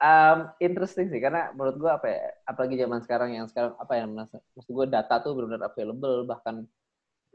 um, 0.01 0.49
interesting 0.57 1.13
sih 1.13 1.21
karena 1.21 1.53
menurut 1.53 1.77
gue 1.77 1.91
apa 1.93 2.09
ya, 2.09 2.25
apalagi 2.49 2.81
zaman 2.81 3.05
sekarang 3.05 3.37
yang 3.37 3.45
sekarang 3.45 3.77
apa 3.77 3.93
yang 3.93 4.09
maksud 4.17 4.73
gue 4.73 4.87
data 4.89 5.21
tuh 5.21 5.37
benar-benar 5.37 5.69
available 5.69 6.25
bahkan 6.25 6.65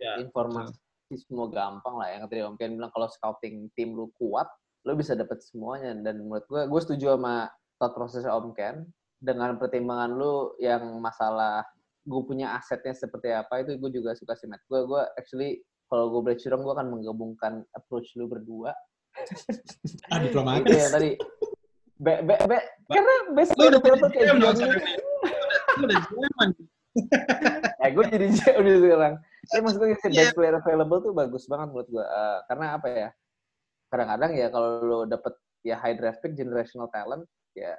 ya. 0.01 0.17
informasi 0.17 0.73
semua 1.21 1.53
gampang 1.53 2.01
lah 2.01 2.09
yang 2.09 2.25
tadi 2.25 2.41
Om 2.41 2.57
Ken 2.57 2.81
bilang 2.81 2.89
kalau 2.89 3.05
scouting 3.13 3.69
tim 3.77 3.93
lu 3.93 4.09
kuat, 4.17 4.49
lu 4.87 4.93
bisa 4.97 5.13
dapet 5.13 5.41
semuanya. 5.43 5.93
Dan 5.97 6.25
menurut 6.25 6.45
gue 6.49 6.61
gue 6.67 6.81
setuju 6.81 7.17
sama 7.17 7.49
thought 7.77 7.93
process 7.93 8.25
Om 8.25 8.53
Ken. 8.55 8.85
Dengan 9.21 9.53
pertimbangan 9.61 10.17
lu 10.17 10.57
yang 10.57 10.81
masalah 10.97 11.61
gue 12.01 12.21
punya 12.25 12.57
asetnya 12.57 12.97
seperti 12.97 13.29
apa 13.29 13.61
itu 13.61 13.77
gue 13.77 13.91
juga 14.01 14.17
suka 14.17 14.33
sih 14.33 14.49
Matt. 14.49 14.65
Gue 14.65 14.81
gue 14.85 15.01
actually 15.17 15.61
kalau 15.85 16.09
gue 16.09 16.21
boleh 16.25 16.37
curang 16.39 16.61
gue 16.65 16.73
akan 16.73 16.87
menggabungkan 16.89 17.53
approach 17.77 18.09
lu 18.17 18.25
berdua. 18.25 18.73
Ah 20.09 20.17
itu 20.23 20.33
diplomatis. 20.33 20.71
Ya 20.73 20.89
tadi. 20.89 21.11
Be, 22.01 22.25
be, 22.25 22.33
be, 22.49 22.57
karena 22.89 23.15
best 23.37 23.53
lo 23.53 23.69
udah 23.69 23.81
jadi 23.85 23.97
kayak 24.09 24.09
GM 24.09 24.37
dong. 24.41 24.57
Lo 25.77 25.83
udah 25.85 25.99
GM 26.01 26.33
kan 26.41 26.49
ya 27.81 27.87
gue 27.93 28.05
jadi 28.09 28.27
GM 28.29 28.61
nih 28.67 28.75
sekarang. 28.83 29.13
Tapi 29.41 29.59
maksud 29.65 29.77
gue 29.81 29.89
Iya. 29.89 30.09
best 30.09 30.33
player 30.37 30.55
available 30.57 30.99
tuh 31.01 31.13
bagus 31.15 31.43
banget 31.49 31.67
menurut 31.73 31.89
gue 31.89 32.05
Eh, 32.05 32.37
karena 32.49 32.65
apa 32.77 32.87
ya 32.89 33.09
kadang-kadang 33.91 34.31
ya 34.39 34.47
kalau 34.47 34.69
lo 34.81 34.99
dapet 35.03 35.35
ya 35.67 35.75
high 35.77 35.99
draft 35.99 36.23
pick 36.23 36.33
generational 36.33 36.87
talent 36.89 37.27
ya 37.53 37.75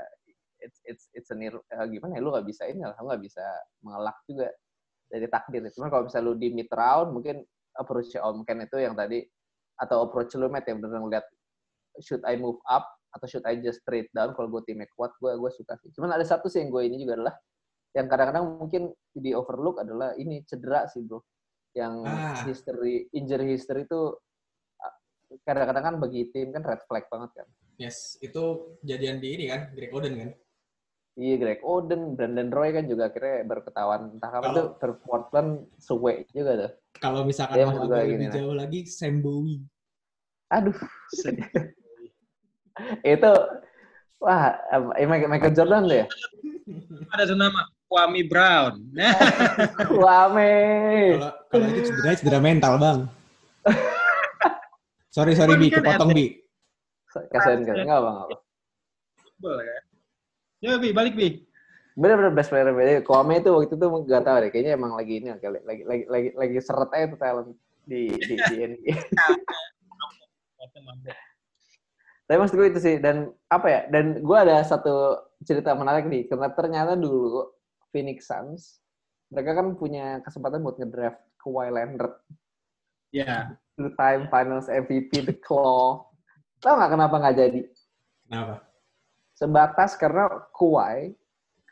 it's 0.62 0.78
it's 0.86 1.04
it's 1.16 1.30
a 1.32 1.36
near, 1.36 1.56
uh, 1.56 1.86
gimana 1.88 2.14
ya 2.14 2.22
lu 2.22 2.30
nggak 2.30 2.46
bisa 2.46 2.68
ini 2.70 2.84
lah 2.86 2.94
lu 3.00 3.10
nggak 3.10 3.24
bisa 3.24 3.42
mengelak 3.82 4.14
juga 4.28 4.46
dari 5.10 5.26
takdir. 5.28 5.60
Cuman 5.74 5.88
kalau 5.92 6.02
misalnya 6.08 6.26
lu 6.30 6.34
di 6.38 6.48
mid 6.54 6.70
round 6.72 7.12
mungkin 7.12 7.42
approach 7.76 8.12
Om 8.16 8.44
Ken 8.46 8.62
itu 8.64 8.78
yang 8.78 8.94
tadi 8.94 9.24
atau 9.76 10.04
approach 10.06 10.32
lu 10.38 10.46
Matt 10.52 10.68
yang 10.68 10.78
benar 10.78 11.02
ngeliat 11.02 11.26
should 12.00 12.22
I 12.24 12.38
move 12.38 12.60
up 12.70 12.86
atau 13.12 13.26
should 13.28 13.44
I 13.44 13.60
just 13.60 13.84
trade 13.84 14.08
down 14.16 14.32
kalau 14.32 14.48
gue 14.48 14.64
timnya 14.64 14.88
kuat 14.96 15.12
gue 15.20 15.32
gue 15.36 15.50
suka 15.52 15.76
sih. 15.84 15.92
Cuman 15.92 16.16
ada 16.16 16.24
satu 16.24 16.48
sih 16.48 16.64
yang 16.64 16.72
gue 16.72 16.82
ini 16.88 16.96
juga 17.02 17.20
adalah 17.20 17.34
yang 17.92 18.08
kadang-kadang 18.08 18.44
mungkin 18.56 18.82
di 19.12 19.36
overlook 19.36 19.84
adalah 19.84 20.16
ini 20.16 20.40
cedera 20.48 20.88
sih 20.88 21.04
bro. 21.04 21.20
Yang 21.76 21.94
Ah. 22.08 22.36
history 22.48 23.08
injury 23.12 23.52
history 23.56 23.84
itu 23.84 24.16
kadang-kadang 25.40 25.84
kan 25.84 25.94
bagi 25.96 26.28
tim 26.30 26.52
kan 26.52 26.62
red 26.62 26.82
flag 26.84 27.08
banget 27.08 27.30
kan 27.42 27.48
Yes, 27.80 28.14
itu 28.22 28.78
jadian 28.84 29.18
di 29.18 29.28
ini 29.34 29.44
kan, 29.50 29.72
Greg 29.74 29.90
Oden 29.90 30.14
kan. 30.14 30.30
Iya 31.18 31.34
Greg 31.40 31.60
Oden, 31.66 32.14
Brandon 32.14 32.48
Roy 32.52 32.70
kan 32.70 32.84
juga 32.86 33.10
akhirnya 33.10 33.42
baru 33.42 33.62
ketahuan 33.66 34.00
entah 34.16 34.30
kapan 34.30 34.50
tuh 34.54 34.66
ter 34.78 34.90
Portland 35.02 35.50
suwe 35.82 36.22
juga 36.30 36.52
tuh. 36.56 36.70
Kalau 37.02 37.26
misalkan 37.26 37.58
Iya, 37.58 37.64
mau 37.66 37.82
gini 37.82 37.90
lebih 37.90 38.28
lah. 38.28 38.34
jauh 38.38 38.54
lagi, 38.54 38.80
Sam 38.86 39.18
Bowie. 39.18 39.66
Aduh, 40.52 40.76
itu 43.16 43.30
wah 44.22 44.54
eh, 44.96 45.06
Michael 45.08 45.30
Michael 45.32 45.54
Jordan 45.56 45.82
tuh 45.88 45.96
ya. 46.00 46.06
Ada 47.12 47.22
tuh 47.28 47.36
nama 47.40 47.60
Kwame 47.90 48.22
Brown. 48.24 48.72
Wame. 50.06 50.54
Kalau 51.18 51.32
kalau 51.50 51.66
itu 51.72 51.80
cedera, 51.90 52.10
cedera 52.14 52.40
mental 52.40 52.74
bang. 52.78 53.00
sorry 55.12 55.36
sorry 55.36 55.54
bi, 55.60 55.68
Kan 55.68 55.84
kepotong 55.84 56.10
bi. 56.16 56.40
Kasihan 57.12 57.60
kan? 57.68 57.76
Enggak 57.76 58.00
bang. 58.00 58.16
apa. 58.24 58.36
boleh 59.42 59.64
kan? 59.68 59.82
Ya, 60.62 60.78
Bi, 60.78 60.94
balik, 60.94 61.18
Bi. 61.18 61.42
Bener-bener 61.98 62.32
best 62.32 62.48
player 62.48 62.70
NBA. 62.72 63.02
Kwame 63.04 63.42
itu 63.42 63.50
waktu 63.52 63.74
itu 63.74 63.86
gak 64.08 64.24
tahu 64.24 64.36
deh. 64.46 64.50
Kayaknya 64.54 64.72
emang 64.78 64.94
lagi 64.96 65.18
ini 65.20 65.28
kali 65.36 65.60
lagi 65.66 65.82
lagi 65.84 66.04
lagi 66.08 66.28
lagi 66.32 66.56
seret 66.62 66.88
aja 66.94 67.12
tuh 67.12 67.18
talent 67.20 67.50
di 67.84 68.08
di, 68.08 68.34
di 68.38 68.54
NBA. 68.64 68.94
Tapi 72.30 72.38
maksud 72.38 72.56
gue 72.56 72.68
itu 72.70 72.80
sih 72.80 72.96
dan 73.02 73.28
apa 73.50 73.66
ya? 73.68 73.80
Dan 73.92 74.24
gue 74.24 74.38
ada 74.38 74.62
satu 74.64 75.20
cerita 75.44 75.74
menarik 75.76 76.08
nih 76.08 76.30
karena 76.30 76.48
ternyata 76.54 76.94
dulu 76.96 77.50
Phoenix 77.90 78.30
Suns 78.30 78.80
mereka 79.28 79.58
kan 79.58 79.74
punya 79.76 80.22
kesempatan 80.22 80.62
buat 80.62 80.78
ngedraft 80.78 81.20
Kawhi 81.42 81.68
Leonard 81.68 82.14
Ya, 83.12 83.60
two 83.76 83.90
time 83.96 84.28
Finals 84.28 84.68
MVP 84.68 85.24
the 85.24 85.36
Claw. 85.36 86.04
Tahu 86.62 86.74
nggak 86.78 86.92
kenapa 86.92 87.14
nggak 87.18 87.36
jadi? 87.36 87.60
Kenapa? 88.28 88.54
Sebatas 89.34 89.98
karena 89.98 90.28
Kawhi 90.54 91.16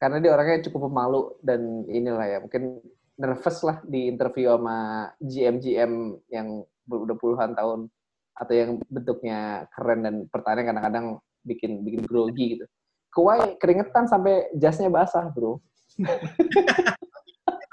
karena 0.00 0.16
dia 0.18 0.32
orangnya 0.32 0.64
cukup 0.66 0.88
pemalu 0.88 1.22
dan 1.44 1.84
inilah 1.86 2.24
ya 2.24 2.38
mungkin 2.40 2.80
nervous 3.20 3.60
lah 3.60 3.84
di 3.84 4.08
interview 4.08 4.56
sama 4.56 5.12
GM-GM 5.20 5.92
yang 6.32 6.64
ber- 6.88 7.04
udah 7.04 7.16
puluhan 7.20 7.52
tahun 7.52 7.92
atau 8.32 8.54
yang 8.56 8.80
bentuknya 8.88 9.68
keren 9.76 10.00
dan 10.00 10.14
pertanyaan 10.32 10.72
kadang-kadang 10.72 11.06
bikin 11.44 11.84
bikin 11.84 12.02
grogi 12.08 12.56
gitu. 12.56 12.64
Kawhi 13.12 13.60
keringetan 13.60 14.08
sampai 14.08 14.48
jasnya 14.56 14.88
basah, 14.88 15.28
bro. 15.28 15.60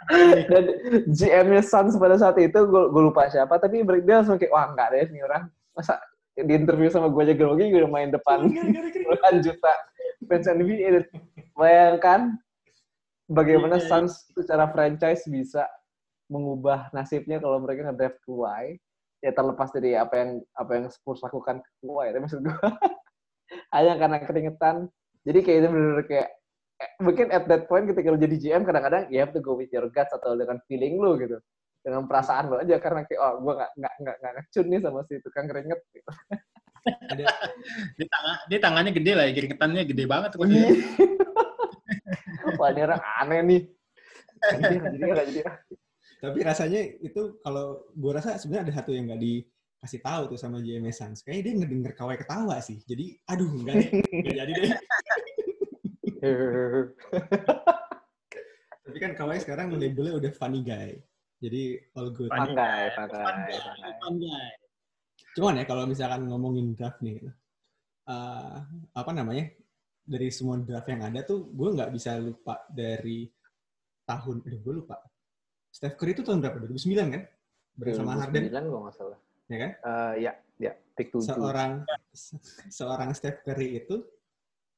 dan 0.51 0.64
GM-nya 1.12 1.64
Suns 1.64 1.99
pada 1.99 2.16
saat 2.16 2.39
itu 2.39 2.60
gue 2.68 3.01
lupa 3.03 3.28
siapa, 3.28 3.60
tapi 3.60 3.84
dia 4.03 4.24
langsung 4.24 4.39
kayak, 4.39 4.53
wah 4.53 4.66
enggak 4.72 4.88
deh 4.95 5.08
nih 5.12 5.24
orang. 5.28 5.43
Masa 5.76 5.99
di 6.38 6.53
interview 6.53 6.88
sama 6.93 7.10
gue 7.10 7.22
aja 7.26 7.36
grogi, 7.36 7.70
gue 7.74 7.82
udah 7.82 7.91
main 7.91 8.14
depan 8.14 8.45
puluhan 9.05 9.36
juta 9.41 9.74
fans 10.26 10.47
NBA. 10.47 11.08
Bayangkan 11.58 12.38
bagaimana 13.30 13.82
Iya. 13.82 13.88
Suns 13.89 14.30
secara 14.34 14.70
franchise 14.70 15.26
bisa 15.26 15.66
mengubah 16.28 16.91
nasibnya 16.91 17.39
kalau 17.39 17.64
mereka 17.64 17.88
ngedraft 17.89 18.20
Kawhi. 18.28 18.78
Ya 19.18 19.34
terlepas 19.34 19.74
dari 19.74 19.97
apa 19.97 20.14
yang 20.14 20.30
apa 20.53 20.72
yang 20.78 20.86
Spurs 20.93 21.26
lakukan 21.26 21.58
ke 21.62 21.70
Kawhi. 21.82 22.14
Tapi 22.14 22.22
maksud 22.22 22.39
gue 22.45 22.53
hanya 23.76 23.93
karena 23.97 24.18
keringetan. 24.22 24.76
Jadi 25.28 25.39
kayak 25.43 25.58
itu 25.60 25.68
bener-bener 25.74 26.05
kayak 26.08 26.30
mungkin 27.01 27.34
at 27.34 27.49
that 27.49 27.65
point 27.65 27.89
ketika 27.89 28.13
lu 28.13 28.19
jadi 28.21 28.38
GM 28.38 28.63
kadang-kadang 28.65 29.09
you 29.09 29.17
have 29.17 29.34
to 29.34 29.41
go 29.41 29.57
with 29.57 29.69
your 29.73 29.89
guts 29.89 30.13
atau 30.13 30.38
dengan 30.38 30.61
feeling 30.69 31.01
lu 31.01 31.17
gitu 31.17 31.41
dengan 31.82 32.05
perasaan 32.05 32.51
lo 32.51 32.59
aja 32.59 32.78
karena 32.84 33.07
kayak 33.07 33.21
oh 33.21 33.34
gue 33.41 33.53
nggak 33.57 33.71
nggak 33.80 33.93
nggak 34.03 34.15
nggak 34.19 34.34
ngecun 34.36 34.65
nih 34.67 34.80
sama 34.84 34.99
si 35.07 35.13
tukang 35.23 35.47
keringet 35.47 35.80
gitu. 35.95 36.11
Ada 36.88 37.23
Di, 37.99 38.05
tangan, 38.07 38.36
di 38.47 38.57
tangannya 38.63 38.91
gede 38.95 39.11
lah, 39.11 39.25
ya, 39.28 39.34
keringetannya 39.36 39.84
gede 39.84 40.03
banget. 40.07 40.32
Kok. 40.39 40.47
Iya. 40.47 40.69
Wah 42.59 42.69
ini 42.71 42.82
orang 42.84 43.01
aneh 43.23 43.39
nih. 43.43 43.61
Jadi, 44.38 44.75
jadi, 44.80 45.05
jadi. 45.11 45.41
tapi 46.17 46.39
rasanya 46.45 46.82
itu 47.03 47.41
kalau 47.43 47.84
gue 47.91 48.11
rasa 48.13 48.39
sebenarnya 48.39 48.71
ada 48.71 48.73
satu 48.80 48.95
yang 48.95 49.11
nggak 49.11 49.21
dikasih 49.21 50.01
tahu 50.01 50.21
tuh 50.32 50.39
sama 50.39 50.63
JM 50.63 50.88
Suns. 50.95 51.21
Kayaknya 51.25 51.43
dia 51.43 51.53
ngedenger 51.59 51.93
kawai 51.97 52.15
ketawa 52.15 52.57
sih. 52.63 52.80
Jadi 52.88 53.19
aduh 53.28 53.49
enggak 53.51 53.75
deh, 53.84 53.89
enggak 54.23 54.36
jadi 54.47 54.51
deh. 54.63 54.71
Tapi 58.88 58.97
kan 58.97 59.11
kawai 59.13 59.38
sekarang 59.38 59.75
labelnya 59.75 60.15
udah 60.15 60.32
funny 60.32 60.63
guy. 60.63 60.95
Jadi 61.38 61.78
all 61.93 62.09
good. 62.15 62.32
Funny. 62.32 62.55
Pakai, 62.55 62.84
pakai, 62.95 63.21
pakai. 63.21 63.91
Pandai. 63.99 64.47
Cuman 65.36 65.59
ya 65.59 65.65
kalau 65.67 65.84
misalkan 65.86 66.25
ngomongin 66.25 66.73
draft 66.73 66.97
nih, 67.03 67.21
eh, 68.07 68.57
apa 68.95 69.11
namanya 69.13 69.45
dari 70.01 70.32
semua 70.32 70.57
draft 70.57 70.88
yang 70.88 71.03
ada 71.03 71.21
tuh 71.21 71.51
gue 71.51 71.69
nggak 71.78 71.91
bisa 71.93 72.15
lupa 72.17 72.63
dari 72.71 73.28
tahun, 74.07 74.39
aduh 74.47 74.59
gue 74.63 74.73
lupa. 74.82 74.97
Steph 75.67 75.99
Curry 75.99 76.15
itu 76.15 76.23
tahun 76.23 76.41
berapa? 76.41 76.63
2009 76.63 77.13
kan? 77.13 77.23
Bersama 77.78 78.17
Harden, 78.17 78.49
2009 78.49 78.71
gue 78.71 78.80
nggak 78.82 78.95
salah. 78.95 79.19
ya 79.47 79.57
kan? 79.61 79.71
Eh, 79.78 80.13
ya, 80.25 80.32
ya, 80.57 80.71
pick 80.97 81.11
7. 81.13 81.21
Seorang 81.28 81.71
se- 82.09 82.39
seorang 82.82 83.11
Steph 83.13 83.45
Curry 83.45 83.78
itu 83.78 84.01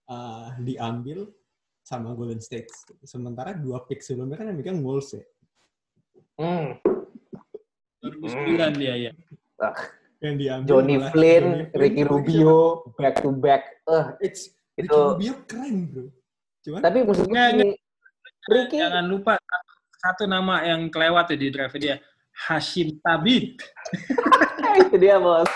eh, 0.10 0.47
diambil 0.60 1.30
sama 1.90 2.14
Golden 2.14 2.38
State. 2.38 2.70
Sementara 3.02 3.58
dua 3.58 3.82
pick 3.90 4.06
sebelumnya 4.06 4.38
kan 4.38 4.54
yang 4.54 4.58
megang 4.62 4.78
Wolves 4.86 5.18
ya. 5.18 5.26
Hmm. 6.38 6.78
2009 8.06 8.78
dia 8.78 8.94
ya. 9.10 9.12
Yang 10.22 10.36
diambil 10.38 10.70
Johnny 10.70 10.96
malah 11.02 11.12
Flynn, 11.12 11.44
Johnny 11.44 11.66
Flynn, 11.66 11.82
Ricky 11.82 12.04
Rubio, 12.06 12.58
back 13.02 13.16
to 13.26 13.30
back. 13.34 13.64
Eh, 13.90 14.06
It's, 14.30 14.54
Ricky 14.78 14.86
Itu- 14.86 15.18
Rubio 15.18 15.34
keren 15.50 15.76
bro. 15.90 16.06
Cuman 16.60 16.80
tapi 16.86 16.98
maksud 17.08 17.26
gue 17.26 17.34
Nggak, 17.34 17.50
gini, 17.56 17.72
Ricky, 18.52 18.78
Jangan 18.84 19.06
lupa 19.10 19.34
satu, 20.00 20.24
nama 20.28 20.64
yang 20.64 20.88
kelewat 20.94 21.34
ya 21.34 21.38
di 21.40 21.48
draft 21.50 21.76
dia. 21.80 21.98
Hashim 22.48 23.00
Tabit. 23.04 23.60
itu 24.88 24.96
dia 24.96 25.20
bos. 25.20 25.50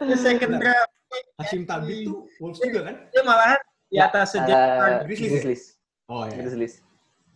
Dia 0.00 0.16
second 0.16 0.56
draft. 0.56 0.92
Hashim 1.36 1.68
Tabit 1.68 2.08
tuh 2.08 2.24
Wolves 2.40 2.60
juga 2.64 2.80
kan? 2.88 2.96
Dia 3.12 3.22
malahan 3.24 3.60
di 3.92 4.00
Ya, 4.00 4.08
atas 4.08 4.32
sejak 4.32 5.04
Grizzlies 5.04 5.28
ya? 5.28 5.36
Grizzlies. 5.36 5.62
Oh 6.08 6.24
ya. 6.24 6.40
Grizzlies. 6.40 6.74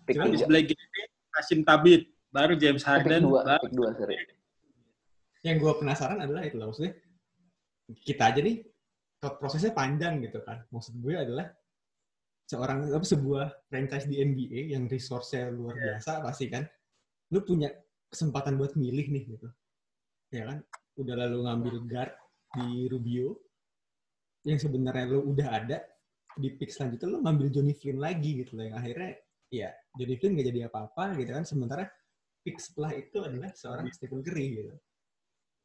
Pick 0.09 0.16
Cuman. 0.16 0.32
Blake 0.48 0.72
Griffin, 0.72 1.09
Hashim 1.36 1.61
Tabit, 1.68 2.09
baru 2.32 2.57
James 2.57 2.80
Pick 2.80 2.88
Harden, 2.88 3.22
dua, 3.28 3.40
baru 3.44 3.64
pick 3.68 3.74
dua, 3.76 3.90
sorry. 3.92 4.16
Yang 5.44 5.57
gue 5.61 5.72
penasaran 5.84 6.18
adalah 6.24 6.42
itu 6.48 6.57
lah 6.57 6.66
maksudnya 6.72 6.96
kita 8.02 8.22
aja 8.32 8.40
nih 8.40 8.64
prosesnya 9.20 9.76
panjang 9.76 10.24
gitu 10.24 10.40
kan. 10.42 10.64
Maksud 10.72 10.96
gue 10.98 11.14
adalah 11.14 11.52
seorang 12.48 12.88
apa 12.88 13.04
sebuah 13.04 13.68
franchise 13.68 14.07
di 14.09 14.22
NBA 14.22 14.72
yang 14.72 14.88
resource-nya 14.88 15.52
luar 15.52 15.76
biasa 15.76 16.24
pasti 16.24 16.48
kan. 16.48 16.64
Lu 17.34 17.42
punya 17.44 17.68
kesempatan 18.09 18.57
buat 18.57 18.78
milih 18.78 19.07
nih 19.12 19.24
gitu. 19.36 19.48
Ya 20.32 20.48
kan? 20.48 20.59
Udah 20.96 21.14
lalu 21.26 21.44
ngambil 21.44 21.76
guard 21.84 22.14
di 22.57 22.88
Rubio 22.88 23.36
yang 24.46 24.62
sebenarnya 24.62 25.11
lu 25.11 25.34
udah 25.34 25.48
ada 25.50 25.82
di 26.37 26.53
pick 26.53 26.68
selanjutnya 26.68 27.09
lu 27.09 27.18
ngambil 27.24 27.47
Johnny 27.49 27.72
Flynn 27.72 27.99
lagi 27.99 28.45
gitu 28.45 28.61
loh 28.61 28.64
yang 28.68 28.76
akhirnya 28.76 29.16
ya 29.49 29.68
Johnny 29.97 30.16
Flynn 30.20 30.37
gak 30.37 30.49
jadi 30.53 30.61
apa-apa 30.68 31.05
gitu 31.16 31.30
kan 31.32 31.45
sementara 31.49 31.84
pick 32.47 32.62
setelah 32.62 32.93
itu 32.95 33.18
adalah 33.26 33.51
seorang 33.59 33.91
Stephen 33.91 34.22
Curry 34.22 34.47
gitu. 34.62 34.74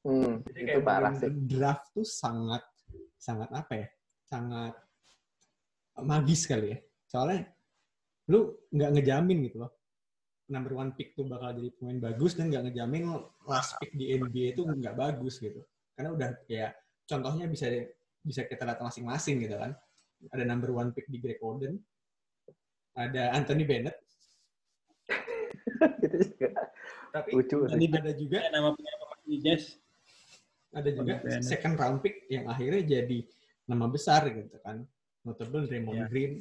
Hmm, 0.01 0.41
Jadi 0.41 0.59
itu 0.65 0.67
kayak 0.73 0.81
parah 0.81 1.13
bener-bener 1.13 1.37
sih. 1.37 1.45
Draft 1.45 1.85
tuh 1.93 2.07
sangat 2.09 2.63
sangat 3.21 3.49
apa 3.53 3.73
ya? 3.77 3.87
Sangat 4.25 4.73
magis 6.01 6.41
kali 6.49 6.73
ya. 6.73 6.77
Soalnya 7.05 7.45
lu 8.33 8.57
nggak 8.73 8.89
ngejamin 8.97 9.37
gitu 9.45 9.61
loh. 9.61 9.71
Number 10.49 10.73
one 10.73 10.97
pick 10.97 11.13
tuh 11.13 11.29
bakal 11.29 11.53
jadi 11.53 11.69
pemain 11.77 12.01
bagus 12.01 12.33
dan 12.33 12.49
nggak 12.49 12.73
ngejamin 12.73 13.13
last 13.45 13.77
pick 13.77 13.93
di 13.93 14.17
NBA 14.17 14.57
itu 14.57 14.65
nggak 14.65 14.97
bagus 14.97 15.37
gitu. 15.37 15.61
Karena 15.93 16.09
udah 16.17 16.29
ya 16.49 16.73
contohnya 17.05 17.45
bisa 17.45 17.69
bisa 18.25 18.41
kita 18.49 18.65
lihat 18.65 18.81
masing-masing 18.81 19.37
gitu 19.45 19.53
kan. 19.53 19.77
Ada 20.29 20.43
number 20.45 20.69
one 20.69 20.93
pick 20.93 21.09
di 21.09 21.17
Greg 21.17 21.41
Oden, 21.41 21.81
ada 22.93 23.33
Anthony 23.33 23.65
Bennett, 23.65 23.97
itu 25.97 26.17
juga 26.29 26.47
tapi 27.09 27.29
lucu 27.33 27.57
sih. 27.65 27.73
Ini 27.73 27.85
ada 27.91 28.13
juga 28.13 28.37
nama 28.53 28.69
punya 28.69 28.91
pemain 28.95 29.41
Jazz. 29.41 29.81
ada 30.71 30.87
juga 30.87 31.13
Bennett. 31.19 31.41
second 31.43 31.75
round 31.75 31.97
pick 31.99 32.29
yang 32.29 32.45
akhirnya 32.45 32.85
jadi 32.85 33.19
nama 33.65 33.89
besar 33.89 34.29
gitu 34.29 34.61
kan. 34.61 34.85
Notable 35.21 35.65
Draymond 35.65 36.01
Iya. 36.01 36.07
Green, 36.07 36.33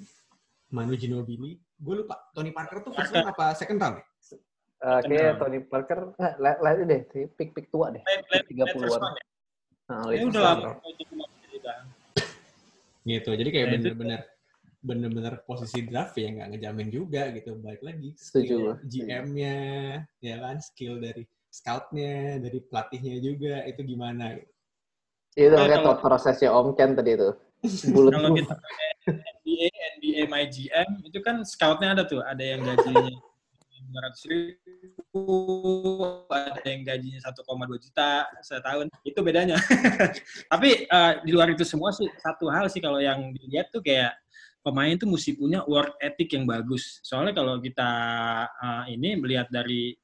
Manu 0.69 0.95
Ginobili. 0.95 1.57
Gue 1.77 2.05
lupa 2.05 2.21
Tony 2.31 2.53
Parker 2.53 2.81
tuh 2.81 2.93
first 2.93 3.11
round 3.11 3.29
apa 3.29 3.53
second 3.55 3.77
round 3.77 3.97
ya? 3.97 4.05
Eh, 4.81 5.01
kayak 5.05 5.05
Kenal. 5.05 5.37
Tony 5.37 5.59
Parker, 5.61 5.99
la- 6.39 6.57
la- 6.57 6.77
deh, 6.81 7.01
pick-pick 7.33 7.69
tua 7.69 7.93
deh. 7.93 8.01
Late- 8.01 8.25
late- 8.27 8.49
late 8.49 8.49
30-an. 8.49 8.77
first 8.79 8.97
round 8.97 9.13
ya? 9.13 9.25
Nah, 9.87 9.99
Ya 9.99 10.05
late 10.07 10.25
udah 10.27 10.43
lama. 10.43 10.61
round. 10.63 10.79
itu 10.87 11.03
cuma 11.09 11.25
jadi 11.41 11.55
udah. 11.61 11.79
Gitu. 13.03 13.31
Jadi 13.33 13.49
kayak 13.49 13.67
Nah, 13.67 13.75
bener-bener 13.79 14.21
bener-bener 14.81 15.35
posisi 15.45 15.85
draft 15.85 16.17
ya 16.17 16.33
nggak 16.33 16.49
ngejamin 16.57 16.89
juga 16.89 17.29
gitu. 17.33 17.57
Balik 17.61 17.83
lagi 17.85 18.17
Setuju 18.17 18.81
skill. 18.81 19.05
GM-nya, 19.05 19.57
ya 20.25 20.37
kan, 20.41 20.57
skill 20.61 20.97
dari 21.01 21.25
scout-nya, 21.51 22.41
dari 22.41 22.59
pelatihnya 22.65 23.17
juga 23.21 23.65
itu 23.67 23.81
gimana 23.85 24.37
gitu. 24.41 24.53
Itu 25.37 25.55
Oke, 25.55 25.69
kayak 25.69 25.81
kalau- 25.85 26.01
prosesnya 26.01 26.51
Om 26.53 26.73
Ken 26.75 26.93
tadi 26.97 27.13
itu. 27.15 27.31
Bulut 27.93 28.13
Kalau 28.17 28.33
kita 28.33 28.55
pakai 28.57 28.89
NBA, 29.45 29.69
NBA 30.01 30.23
My 30.33 30.45
GM, 30.49 30.89
itu 31.05 31.19
kan 31.21 31.45
scoutnya 31.45 31.93
ada 31.93 32.09
tuh. 32.09 32.25
Ada 32.25 32.41
yang 32.57 32.65
gajinya 32.65 33.13
200 33.91 34.31
ribu, 34.31 35.23
ada 36.31 36.63
yang 36.65 36.83
gajinya 36.87 37.21
1,2 37.21 37.43
juta 37.83 38.11
setahun. 38.41 38.87
Itu 39.03 39.21
bedanya. 39.21 39.59
Tapi 40.53 40.87
eh, 40.87 41.13
di 41.27 41.31
luar 41.35 41.51
itu 41.51 41.67
semua 41.67 41.91
sih, 41.91 42.07
satu 42.23 42.47
hal 42.49 42.71
sih 42.71 42.79
kalau 42.79 43.03
yang 43.03 43.35
dilihat 43.35 43.75
tuh 43.75 43.83
kayak 43.83 44.15
pemain 44.63 44.95
tuh 44.95 45.09
mesti 45.11 45.35
punya 45.35 45.67
work 45.67 45.99
ethic 45.99 46.31
yang 46.37 46.47
bagus. 46.47 47.03
Soalnya 47.03 47.35
kalau 47.35 47.59
kita 47.59 47.91
eh, 48.49 48.85
ini 48.95 49.19
melihat 49.19 49.51
dari 49.51 49.99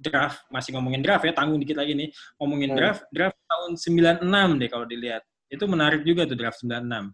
draft, 0.00 0.48
masih 0.48 0.72
ngomongin 0.72 1.04
draft 1.04 1.28
ya, 1.28 1.36
tanggung 1.36 1.60
dikit 1.60 1.76
lagi 1.76 1.92
nih. 1.92 2.08
Ngomongin 2.40 2.72
Hmm. 2.72 2.78
draft, 2.80 3.02
draft 3.12 3.36
tahun 3.44 3.70
96 3.76 4.56
deh 4.56 4.68
kalau 4.72 4.88
dilihat. 4.88 5.20
Itu 5.52 5.68
menarik 5.68 6.08
juga 6.08 6.24
tuh 6.24 6.40
draft 6.40 6.64
96. 6.64 7.12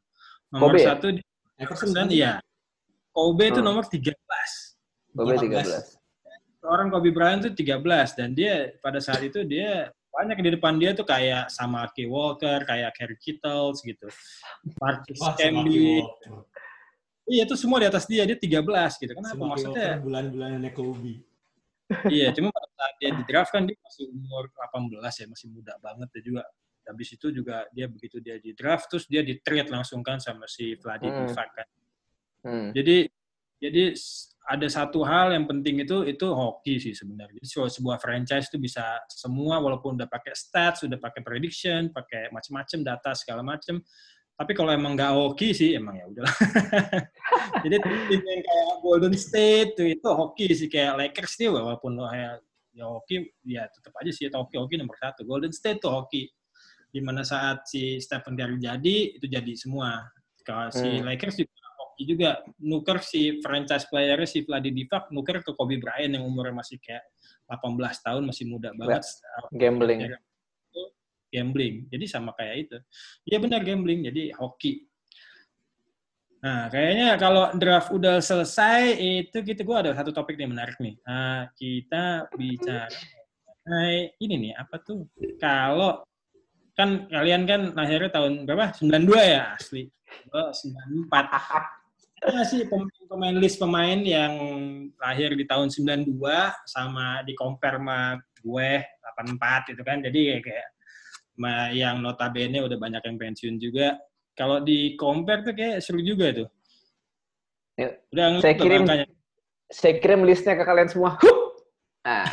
Nomor 0.54 0.70
Kobe 0.70 0.78
ya? 0.78 0.94
satu 0.94 1.06
Everson 1.58 2.06
iya. 2.14 2.38
Kobe 3.10 3.48
itu 3.50 3.58
Hmm. 3.58 3.66
nomor 3.72 3.82
13. 3.88 4.14
Kobe 5.16 5.34
14. 5.40 5.96
13. 6.60 6.66
Orang 6.66 6.88
Kobe 6.90 7.10
Bryant 7.14 7.40
tuh 7.46 7.52
13 7.54 8.18
dan 8.18 8.34
dia 8.34 8.74
pada 8.82 8.98
saat 8.98 9.22
itu 9.22 9.46
dia 9.46 9.88
banyak 10.10 10.38
di 10.40 10.50
depan 10.56 10.80
dia 10.80 10.96
tuh 10.96 11.04
kayak 11.04 11.52
sama 11.52 11.84
Key 11.92 12.08
Walker, 12.08 12.64
kayak 12.64 12.92
Kerry 12.96 13.16
Kittles 13.20 13.84
gitu. 13.84 14.08
Marcus 14.80 15.20
Camby. 15.36 16.00
Iya, 17.26 17.42
itu 17.42 17.54
semua 17.58 17.82
di 17.82 17.86
atas 17.90 18.06
dia, 18.06 18.22
dia 18.22 18.38
13 18.38 19.02
gitu. 19.02 19.12
Kenapa? 19.12 19.34
Semakin 19.34 19.50
Maksudnya 19.50 19.90
bulan-bulannya 19.98 20.70
Kobe. 20.72 21.20
iya, 22.10 22.34
cuma 22.34 22.50
pada 22.50 22.68
saat 22.74 22.94
dia 22.98 23.10
di 23.14 23.22
draft 23.28 23.50
kan 23.54 23.62
dia 23.62 23.78
masih 23.78 24.04
umur 24.10 24.50
18 24.50 25.22
ya, 25.22 25.26
masih 25.30 25.46
muda 25.52 25.74
banget 25.78 26.08
ya 26.18 26.20
juga. 26.22 26.42
Habis 26.86 27.08
itu 27.18 27.26
juga 27.34 27.66
dia 27.74 27.86
begitu 27.90 28.22
dia 28.22 28.38
di 28.38 28.54
draft 28.54 28.86
terus 28.86 29.10
dia 29.10 29.20
di 29.26 29.42
trade 29.42 29.70
langsung 29.74 30.06
kan 30.06 30.22
sama 30.22 30.46
si 30.46 30.78
Vladi 30.78 31.10
Hmm. 31.10 31.26
Divac 31.26 31.50
kan. 31.50 31.68
Hmm. 32.46 32.68
Jadi 32.70 33.10
jadi 33.58 33.84
ada 34.46 34.66
satu 34.70 35.02
hal 35.02 35.34
yang 35.34 35.50
penting 35.50 35.82
itu 35.82 36.06
itu 36.06 36.26
hoki 36.30 36.78
sih 36.78 36.94
sebenarnya. 36.94 37.42
Jadi 37.42 37.66
sebuah, 37.66 37.98
franchise 37.98 38.46
itu 38.46 38.62
bisa 38.62 39.02
semua 39.10 39.58
walaupun 39.58 39.98
udah 39.98 40.06
pakai 40.06 40.38
stats, 40.38 40.86
udah 40.86 41.02
pakai 41.02 41.26
prediction, 41.26 41.90
pakai 41.90 42.30
macam-macam 42.30 42.78
data 42.86 43.10
segala 43.18 43.42
macam. 43.42 43.82
Tapi 44.36 44.52
kalau 44.54 44.70
emang 44.70 44.94
nggak 44.94 45.12
hoki 45.18 45.50
sih 45.50 45.74
emang 45.74 45.98
ya 45.98 46.06
udah. 46.06 46.28
Jadi 47.66 47.76
tim 47.82 48.20
yang 48.22 48.42
kayak 48.46 48.74
Golden 48.86 49.14
State 49.18 49.74
tuh 49.74 49.88
itu 49.90 50.06
hoki 50.06 50.46
sih 50.54 50.68
kayak 50.70 50.94
Lakers 50.94 51.34
dia 51.34 51.50
walaupun 51.50 51.98
kayak 51.98 52.44
ya 52.76 52.84
hoki 52.86 53.16
ya 53.48 53.64
tetap 53.66 53.96
aja 53.98 54.10
sih 54.12 54.28
itu 54.30 54.36
hoki 54.36 54.60
hoki 54.62 54.74
nomor 54.78 54.94
satu. 55.02 55.26
Golden 55.26 55.50
State 55.50 55.82
tuh 55.82 55.90
hoki. 55.90 56.30
Di 56.86 57.02
mana 57.02 57.26
saat 57.26 57.66
si 57.66 57.98
Stephen 57.98 58.38
Curry 58.38 58.62
jadi 58.62 58.96
itu 59.18 59.26
jadi 59.26 59.52
semua. 59.58 60.06
Kalau 60.46 60.70
si 60.70 60.86
Hmm. 60.86 61.10
Lakers 61.10 61.34
juga 61.42 61.65
hoki 61.96 62.04
juga 62.04 62.44
nuker 62.60 63.00
si 63.00 63.40
franchise 63.40 63.88
player 63.88 64.20
si 64.28 64.44
Vladi 64.44 64.68
Divac 64.68 65.08
nuker 65.08 65.40
ke 65.40 65.56
Kobe 65.56 65.80
Bryant 65.80 66.12
yang 66.12 66.28
umurnya 66.28 66.60
masih 66.60 66.76
kayak 66.76 67.08
18 67.48 68.04
tahun 68.04 68.22
masih 68.28 68.44
muda 68.52 68.68
banget. 68.76 69.00
Gambling. 69.56 70.12
Gambling. 71.32 71.88
Jadi 71.88 72.04
sama 72.04 72.36
kayak 72.36 72.68
itu. 72.68 72.76
Iya 73.24 73.40
benar 73.40 73.64
gambling. 73.64 74.04
Jadi 74.04 74.28
hoki. 74.36 74.84
Nah, 76.44 76.68
kayaknya 76.68 77.16
kalau 77.16 77.48
draft 77.56 77.88
udah 77.88 78.20
selesai, 78.20 79.00
itu 79.00 79.40
kita 79.40 79.64
gue 79.64 79.72
ada 79.72 79.96
satu 79.96 80.12
topik 80.12 80.36
nih 80.36 80.46
menarik 80.46 80.76
nih. 80.76 80.94
Nah, 81.00 81.48
kita 81.56 82.28
bicara 82.36 82.92
mengenai 83.66 84.14
ini 84.20 84.34
nih, 84.44 84.52
apa 84.54 84.78
tuh? 84.84 85.08
Kalau 85.40 86.04
kan 86.76 87.08
kalian 87.08 87.48
kan 87.48 87.72
lahirnya 87.72 88.12
tahun 88.12 88.44
berapa? 88.44 88.68
92 88.78 89.16
ya 89.16 89.56
asli. 89.56 89.88
Oh, 90.30 90.52
94. 90.52 91.85
Ada 92.16 92.48
sih 92.48 92.64
pemain, 93.06 93.36
list 93.36 93.60
pemain 93.60 94.00
yang 94.00 94.32
lahir 94.96 95.36
di 95.36 95.44
tahun 95.44 95.68
92 95.68 96.16
sama 96.64 97.20
di 97.22 97.36
compare 97.36 97.76
sama 97.76 98.16
gue 98.40 98.70
84 99.36 99.70
gitu 99.76 99.82
kan. 99.84 100.00
Jadi 100.00 100.40
kayak, 100.40 100.68
yang 101.76 102.00
notabene 102.00 102.64
udah 102.64 102.78
banyak 102.80 103.02
yang 103.04 103.16
pensiun 103.20 103.60
juga. 103.60 104.00
Kalau 104.32 104.64
di 104.64 104.96
compare 104.96 105.44
tuh 105.44 105.52
kayak 105.52 105.84
seru 105.84 106.00
juga 106.00 106.32
tuh. 106.32 106.48
Ya, 107.76 107.92
Udah 108.08 108.40
saya 108.40 108.56
kirim- 108.56 108.84
angkanya. 108.88 109.06
Saya 109.68 109.94
kirim 110.00 110.20
listnya 110.24 110.56
ke 110.56 110.64
kalian 110.64 110.88
semua. 110.88 111.20
Nah, 112.06 112.24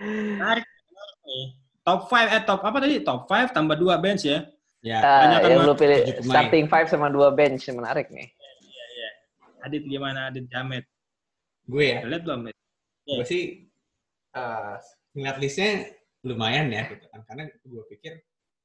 Menarik. 0.00 0.66
Top 1.84 2.08
5 2.08 2.32
eh 2.32 2.42
top 2.48 2.60
apa 2.64 2.78
tadi? 2.80 2.96
Top 3.04 3.28
5 3.28 3.52
tambah 3.52 3.76
2 3.76 3.92
bench 4.00 4.24
ya. 4.24 4.48
Ya, 4.84 5.00
banyak 5.00 5.40
kan, 5.40 5.48
yang 5.48 5.60
lu 5.64 5.72
pilih 5.72 6.00
starting 6.20 6.68
five 6.68 6.92
sama 6.92 7.08
dua 7.08 7.32
bench 7.32 7.72
menarik 7.72 8.12
nih. 8.12 8.28
Iya, 8.60 8.84
iya. 8.92 9.10
Adit 9.64 9.88
gimana 9.88 10.28
Adit 10.28 10.44
Jamet? 10.52 10.84
gue 11.64 11.84
ya. 11.84 11.98
Udah 12.04 12.10
Lihat 12.12 12.22
belum? 12.24 12.40
Iya. 12.44 13.16
Gue 13.16 13.26
sih 13.26 13.42
uh, 14.36 14.76
ngeliat 15.16 15.36
listnya 15.40 15.70
lumayan 16.24 16.68
ya 16.72 16.82
gitu 16.92 17.04
kan. 17.08 17.20
Karena 17.24 17.42
gue 17.48 17.82
pikir, 17.88 18.12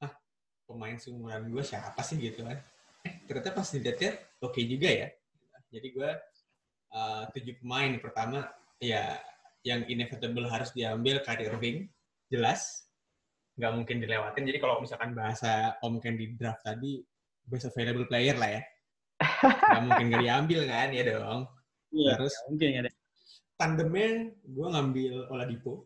ah 0.04 0.12
pemain 0.68 0.96
seumuran 1.00 1.48
gue 1.48 1.64
siapa 1.64 2.00
sih 2.04 2.20
gitu 2.20 2.44
kan. 2.44 2.60
Eh, 3.08 3.24
ternyata 3.24 3.56
pas 3.56 3.68
dilihat 3.72 4.20
oke 4.44 4.60
juga 4.64 4.88
ya. 4.88 5.08
Jadi 5.70 5.88
gue 5.94 6.10
uh, 6.92 7.22
tujuh 7.32 7.56
pemain. 7.64 7.96
Pertama, 7.96 8.44
ya 8.82 9.16
yang 9.64 9.84
inevitable 9.88 10.48
harus 10.48 10.72
diambil 10.76 11.24
Kyrie 11.24 11.48
Irving. 11.48 11.78
Jelas. 12.28 12.89
Nggak 13.60 13.72
mungkin 13.76 13.96
dilewatin. 14.00 14.44
Jadi 14.48 14.58
kalau 14.58 14.80
misalkan 14.80 15.12
bahasa 15.12 15.76
Om 15.84 16.00
Ken 16.00 16.16
di 16.16 16.32
draft 16.32 16.64
tadi, 16.64 17.04
best 17.44 17.68
available 17.68 18.08
player 18.08 18.40
lah 18.40 18.50
ya. 18.56 18.62
Nggak 19.44 19.82
mungkin 19.84 20.04
nggak 20.08 20.24
diambil 20.24 20.60
kan, 20.64 20.88
ya 20.96 21.02
dong. 21.04 21.40
Iya, 21.92 22.12
Terus 22.16 22.32
nggak 22.32 22.48
mungkin 22.48 22.68
ada. 22.80 22.90
tandemnya 23.60 24.08
gue 24.40 24.66
ngambil 24.72 25.14
Oladipo. 25.28 25.84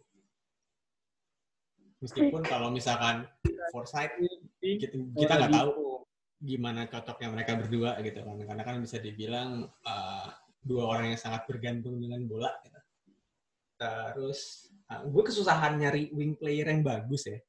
Meskipun 1.99 2.47
kalau 2.47 2.71
misalkan 2.71 3.27
Foresight 3.75 4.15
kita 4.63 4.95
kita 4.95 5.33
nggak 5.35 5.51
tahu 5.51 6.07
gimana 6.45 6.85
cocoknya 6.87 7.29
mereka 7.33 7.57
berdua 7.57 7.97
gitu 8.05 8.21
kan 8.21 8.37
karena 8.37 8.63
kan 8.63 8.77
bisa 8.85 9.01
dibilang 9.01 9.65
uh, 9.65 10.29
dua 10.61 10.83
orang 10.93 11.17
yang 11.17 11.21
sangat 11.21 11.49
bergantung 11.49 11.97
dengan 11.97 12.21
bola 12.29 12.53
gitu. 12.61 12.81
terus 13.81 14.69
uh, 14.93 15.03
gue 15.09 15.23
kesusahan 15.25 15.81
nyari 15.81 16.13
wing 16.13 16.37
player 16.37 16.69
yang 16.69 16.85
bagus 16.85 17.25
ya 17.29 17.41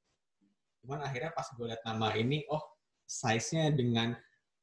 cuman 0.86 1.02
akhirnya 1.02 1.34
pas 1.34 1.50
gue 1.50 1.66
liat 1.66 1.82
nama 1.82 2.14
ini 2.14 2.46
oh 2.54 2.62
size-nya 3.10 3.74
dengan 3.74 4.14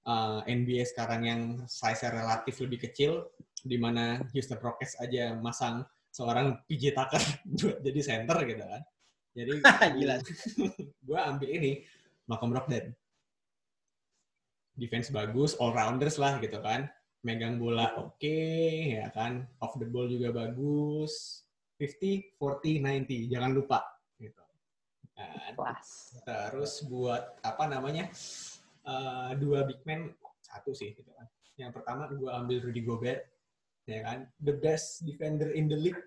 uh, 0.06 0.46
NBA 0.46 0.86
sekarang 0.94 1.26
yang 1.26 1.42
size-nya 1.66 2.14
relatif 2.14 2.62
lebih 2.62 2.86
kecil 2.86 3.26
di 3.66 3.74
mana 3.74 4.22
Houston 4.30 4.62
Rockets 4.62 4.94
aja 5.02 5.34
masang 5.34 5.82
seorang 6.14 6.62
PJ 6.70 6.94
Tucker 6.94 7.22
buat 7.58 7.78
jadi 7.82 8.00
center 8.00 8.38
gitu 8.46 8.62
kan 8.62 8.82
jadi 9.34 9.52
Gila. 9.98 10.16
gue 11.10 11.18
ambil 11.18 11.48
ini 11.50 11.82
Malcolm 12.30 12.54
Brogdon 12.54 12.94
defense 14.76 15.12
bagus, 15.12 15.56
all 15.60 15.76
rounders 15.76 16.16
lah 16.16 16.40
gitu 16.40 16.60
kan. 16.60 16.88
Megang 17.22 17.60
bola 17.60 17.94
oke, 18.00 18.38
ya 18.98 19.12
kan. 19.14 19.46
Off 19.62 19.78
the 19.78 19.86
ball 19.86 20.10
juga 20.10 20.34
bagus. 20.34 21.44
50, 21.78 22.38
40, 22.38 22.82
90, 23.06 23.32
jangan 23.32 23.52
lupa. 23.54 23.80
Kan. 25.12 25.52
Kelas. 25.54 25.88
Terus 26.24 26.72
buat 26.88 27.36
apa 27.40 27.64
namanya? 27.68 28.08
eh, 28.82 29.30
dua 29.38 29.62
big 29.62 29.78
man 29.86 30.10
satu 30.42 30.74
sih 30.74 30.90
gitu 30.92 31.10
kan. 31.14 31.26
Yang 31.54 31.70
pertama 31.78 32.10
gue 32.10 32.26
ambil 32.26 32.58
Rudy 32.66 32.82
Gobert, 32.82 33.22
ya 33.86 34.02
kan. 34.02 34.26
The 34.42 34.54
best 34.56 35.06
defender 35.06 35.54
in 35.54 35.70
the 35.70 35.78
league. 35.78 36.02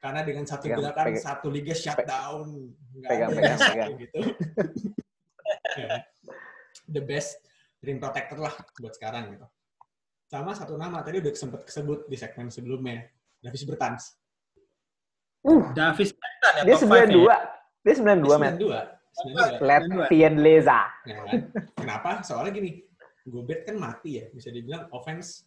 Karena 0.00 0.24
dengan 0.24 0.48
satu 0.48 0.64
Pegang, 0.64 0.80
gerakan 0.80 1.06
pegang. 1.12 1.20
satu 1.20 1.46
liga 1.52 1.74
shutdown, 1.76 2.72
nggak 2.96 3.10
Pegang, 3.10 3.28
ada 3.28 3.36
pegang, 3.36 3.58
pegang. 3.60 3.90
gitu. 4.00 4.20
Ya. 5.76 5.88
The 6.88 7.02
best 7.04 7.42
rim 7.82 8.00
protector 8.00 8.38
lah 8.38 8.54
buat 8.78 8.94
sekarang 8.96 9.34
gitu. 9.36 9.46
Sama 10.30 10.54
satu 10.54 10.78
nama 10.78 11.02
tadi 11.02 11.18
udah 11.20 11.34
sempat 11.34 11.66
kesebut 11.66 12.06
di 12.06 12.16
segmen 12.16 12.48
sebelumnya, 12.48 13.02
Davis 13.42 13.66
Bertans. 13.66 14.14
Uh, 15.42 15.68
Davis 15.74 16.14
Bertan 16.14 16.52
ya 16.54 16.62
dia 16.64 16.74
top 16.78 16.86
5 16.86 17.10
92. 17.10 17.28
ya. 17.28 17.38
Dia 17.80 17.94
92, 17.96 18.36
men. 18.36 18.54
92. 18.60 19.00
92. 19.60 19.64
Latvian 19.64 20.34
Leza. 20.38 20.80
Ya 21.08 21.16
kan? 21.24 21.40
Kenapa? 21.76 22.10
Soalnya 22.20 22.52
gini, 22.52 22.84
Gobert 23.24 23.64
kan 23.68 23.76
mati 23.76 24.20
ya, 24.20 24.28
bisa 24.32 24.48
dibilang 24.52 24.88
offense 24.92 25.44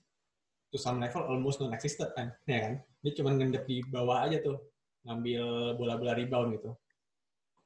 to 0.69 0.77
some 0.81 0.97
level 0.97 1.21
almost 1.25 1.61
non-existent 1.61 2.13
kan, 2.17 2.33
ya 2.49 2.59
kan? 2.69 2.73
Dia 3.05 3.11
cuma 3.17 3.29
ngendep 3.33 3.63
di 3.69 3.81
bawah 3.85 4.25
aja 4.25 4.41
tuh, 4.41 4.57
ngambil 5.05 5.77
bola-bola 5.77 6.13
rebound 6.17 6.57
gitu. 6.57 6.73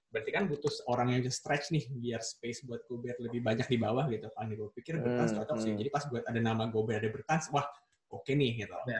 Berarti 0.08 0.32
kan 0.32 0.48
butuh 0.48 0.72
orang 0.88 1.16
yang 1.16 1.22
just 1.24 1.44
stretch 1.44 1.72
nih, 1.72 1.84
biar 1.92 2.24
space 2.24 2.64
buat 2.64 2.84
Gobert 2.88 3.20
lebih 3.20 3.44
banyak 3.44 3.68
di 3.68 3.78
bawah 3.80 4.08
gitu. 4.08 4.28
Kan 4.32 4.52
gue 4.52 4.70
pikir 4.76 5.00
Bertans 5.00 5.36
Hmm, 5.36 5.40
cocok 5.44 5.58
sih. 5.60 5.72
hmm. 5.76 5.80
Jadi 5.84 5.90
pas 5.92 6.04
buat 6.08 6.24
ada 6.24 6.40
nama 6.40 6.64
Gobert 6.72 7.04
ada 7.04 7.12
Bertans, 7.12 7.52
wah 7.52 7.68
oke 8.12 8.32
nih 8.32 8.64
gitu. 8.64 8.76
Ya. 8.88 9.00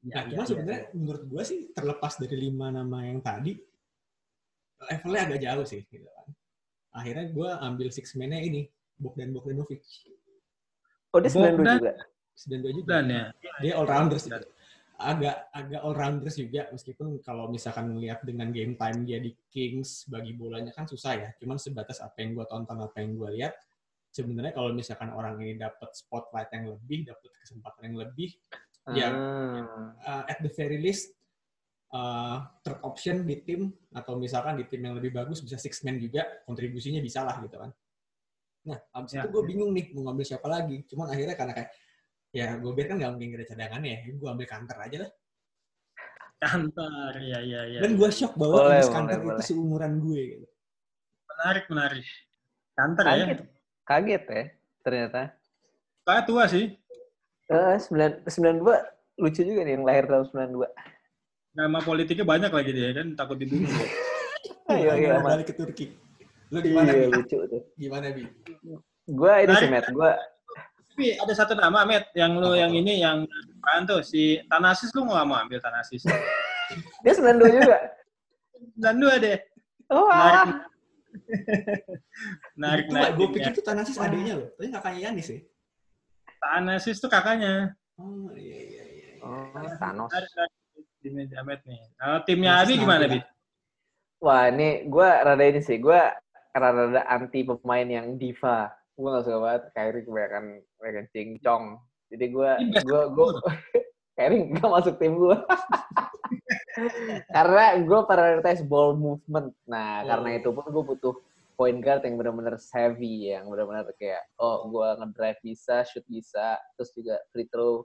Ya, 0.00 0.24
cuma 0.32 0.32
ya, 0.32 0.48
sebenarnya 0.48 0.82
menurut 0.96 1.22
gue 1.28 1.42
sih 1.44 1.60
terlepas 1.76 2.16
dari 2.16 2.32
lima 2.48 2.72
nama 2.72 3.04
yang 3.04 3.20
tadi, 3.20 3.52
levelnya 4.88 5.20
agak 5.28 5.40
jauh 5.44 5.66
sih. 5.66 5.82
Gitu 5.86 6.06
kan. 6.06 6.28
Akhirnya 6.90 7.26
gue 7.30 7.48
ambil 7.48 7.88
six 7.94 8.14
man-nya 8.18 8.40
ini, 8.40 8.66
Bogdan 8.98 9.30
Bogdanovic. 9.30 9.82
Oh, 11.10 11.18
dia 11.18 11.30
92 11.30 11.58
Bogdan. 11.58 11.76
juga. 11.78 11.92
92 12.34 12.78
juga. 12.80 12.88
Dan 12.88 13.04
ya. 13.10 13.24
Dia 13.60 13.72
all-rounders. 13.78 14.24
Dan. 14.26 14.42
Agak 15.00 15.48
agak 15.56 15.80
all-rounders 15.80 16.36
juga, 16.36 16.68
meskipun 16.68 17.24
kalau 17.24 17.48
misalkan 17.48 17.88
melihat 17.88 18.20
dengan 18.20 18.52
game 18.52 18.76
time 18.76 19.08
dia 19.08 19.16
di 19.16 19.32
Kings, 19.48 20.04
bagi 20.12 20.36
bolanya 20.36 20.76
kan 20.76 20.84
susah 20.84 21.16
ya. 21.16 21.28
Cuman 21.40 21.56
sebatas 21.56 22.04
apa 22.04 22.20
yang 22.20 22.36
gue 22.36 22.44
tonton, 22.44 22.76
apa 22.84 23.00
yang 23.00 23.16
gue 23.16 23.30
lihat, 23.40 23.56
sebenarnya 24.12 24.52
kalau 24.52 24.76
misalkan 24.76 25.08
orang 25.16 25.40
ini 25.40 25.56
dapat 25.56 25.88
spotlight 25.96 26.52
yang 26.52 26.68
lebih, 26.68 27.08
dapat 27.08 27.32
kesempatan 27.40 27.82
yang 27.92 27.96
lebih, 28.06 28.36
Ya. 28.90 29.12
Hmm. 29.12 29.92
uh, 30.02 30.24
at 30.26 30.40
the 30.42 30.50
very 30.50 30.80
least 30.80 31.14
uh, 31.90 32.36
third 32.62 32.80
option 32.82 33.22
di 33.22 33.42
tim 33.42 33.70
atau 33.90 34.16
misalkan 34.16 34.58
di 34.58 34.64
tim 34.66 34.80
yang 34.80 34.94
lebih 34.94 35.10
bagus 35.10 35.42
bisa 35.42 35.58
six 35.58 35.82
man 35.82 35.98
juga 35.98 36.26
kontribusinya 36.44 36.98
bisa 36.98 37.22
lah 37.22 37.38
gitu 37.42 37.56
kan. 37.58 37.70
Nah 38.66 38.78
abis 38.94 39.16
Ya. 39.16 39.24
itu 39.24 39.28
gue 39.32 39.42
bingung 39.46 39.70
nih 39.72 39.90
mau 39.94 40.10
ngambil 40.10 40.26
siapa 40.26 40.46
lagi. 40.46 40.82
Cuman 40.86 41.10
akhirnya 41.10 41.34
karena 41.34 41.52
kayak 41.56 41.70
ya 42.30 42.46
gue 42.62 42.72
kan 42.86 42.94
nggak 42.94 43.10
mungkin 43.10 43.28
gak 43.34 43.38
ada 43.42 43.48
cadangannya 43.50 43.90
ya, 43.90 44.00
gue 44.14 44.28
ambil 44.30 44.46
kantor 44.46 44.78
aja 44.86 44.96
lah. 45.06 45.10
Kantor, 46.40 47.12
ya, 47.20 47.38
ya, 47.44 47.60
ya. 47.68 47.78
Dan 47.84 48.00
gue 48.00 48.08
shock 48.08 48.32
bahwa 48.32 48.64
Boleh, 48.64 48.80
Anies 48.80 48.88
boleh, 48.88 48.96
kantor 48.96 49.12
itu 49.20 49.28
boleh. 49.28 49.44
seumuran 49.44 49.92
gue. 50.00 50.20
Gitu. 50.24 50.46
Menarik, 51.28 51.64
menarik. 51.68 52.06
Kantor 52.72 53.04
ya. 53.04 53.12
Kaget. 53.12 53.40
Kaget 53.84 54.24
ya, 54.24 54.42
ternyata. 54.80 55.22
Kayak 56.00 56.24
tua 56.24 56.42
sih. 56.48 56.64
Eh, 57.50 57.76
9, 57.76 58.24
92 58.24 58.72
lucu 59.20 59.40
juga 59.44 59.60
nih 59.68 59.72
yang 59.76 59.84
lahir 59.84 60.08
tahun 60.08 60.24
92. 60.32 60.64
Nama 61.50 61.78
politiknya 61.82 62.22
banyak 62.22 62.52
lagi 62.54 62.70
dia 62.70 62.88
kan, 62.94 63.06
takut 63.18 63.36
dibunuh. 63.38 63.66
Iya, 64.70 64.94
iya, 65.02 65.18
balik 65.18 65.50
ke 65.50 65.54
Turki. 65.58 65.98
Lo 66.54 66.62
gimana 66.62 66.94
Iya, 66.94 67.10
lucu 67.10 67.42
tuh. 67.42 67.62
Gimana 67.74 68.14
bi? 68.14 68.22
Gue 69.10 69.32
ini 69.42 69.54
sih, 69.58 69.66
Menarik. 69.66 69.90
Matt. 69.90 69.98
Gue 69.98 70.12
Tapi 70.94 71.06
ada 71.18 71.34
satu 71.34 71.58
nama, 71.58 71.82
Matt, 71.82 72.14
yang 72.14 72.38
lu 72.38 72.54
yang 72.54 72.70
ini, 72.70 73.02
yang 73.02 73.26
apaan 73.58 73.82
tuh? 73.82 73.98
Si 74.06 74.38
Tanasis 74.46 74.94
lu 74.94 75.10
nggak 75.10 75.26
mau 75.26 75.42
ambil 75.42 75.58
Tanasis. 75.58 76.06
dia 77.02 77.12
92 77.18 77.58
juga. 77.58 77.78
Dan 78.78 79.02
dua 79.02 79.18
deh. 79.18 79.38
Oh, 79.90 80.06
ah. 80.06 80.46
Itu 81.10 81.98
menarik. 82.54 82.86
gue 83.18 83.26
ya. 83.26 83.34
pikir 83.34 83.50
tuh 83.58 83.64
Tanasis 83.66 83.98
adiknya 83.98 84.38
loh. 84.38 84.48
Tapi 84.54 84.70
kakaknya 84.70 85.00
Yanis 85.10 85.28
ya. 85.34 85.40
Tanasis 86.38 87.02
tuh 87.02 87.10
kakaknya. 87.10 87.74
Oh 87.98 88.30
iya 88.38 88.58
iya 88.70 88.84
iya. 88.86 89.10
Oh, 89.26 89.50
Thanos. 89.82 90.10
Di 91.00 91.08
meja 91.08 91.40
Matt 91.40 91.64
nih. 91.64 91.80
Kalau 91.96 92.18
timnya 92.28 92.60
Abi 92.60 92.76
gimana, 92.76 93.08
nampak. 93.08 93.24
Bi? 93.24 93.28
Wah, 94.20 94.44
ini 94.52 94.68
gue 94.84 95.08
rada 95.08 95.44
ini 95.44 95.60
sih. 95.64 95.80
Gue 95.80 95.96
rada-rada 96.52 97.08
anti 97.08 97.40
pemain 97.40 97.88
yang 97.88 98.20
diva. 98.20 98.68
Gue 98.92 99.08
gak 99.08 99.24
suka 99.24 99.38
banget 99.40 99.62
Kyrie 99.72 100.04
kebanyakan 100.04 100.44
kebanyakan 100.76 101.06
cincong. 101.08 101.64
Jadi 102.12 102.24
gue 102.28 102.50
gue 102.84 103.02
gue 103.16 103.28
Kyrie 104.12 104.44
gak 104.60 104.68
masuk 104.68 104.94
tim 105.00 105.16
gue. 105.16 105.36
karena 107.34 107.64
gue 107.80 108.00
prioritize 108.04 108.62
ball 108.62 108.92
movement. 108.92 109.56
Nah, 109.64 110.04
karena 110.04 110.28
Oh. 110.30 110.38
itu 110.38 110.48
pun 110.52 110.64
gue 110.68 110.84
butuh 110.84 111.14
point 111.56 111.80
guard 111.80 112.04
yang 112.04 112.16
benar-benar 112.16 112.56
savvy, 112.56 113.32
yang 113.36 113.44
benar-benar 113.48 113.88
kayak, 114.00 114.24
oh 114.40 114.64
gue 114.68 114.88
ngedrive 114.96 115.40
bisa, 115.44 115.84
shoot 115.84 116.04
bisa, 116.08 116.56
terus 116.76 116.88
juga 116.96 117.20
free 117.32 117.44
throw 117.52 117.84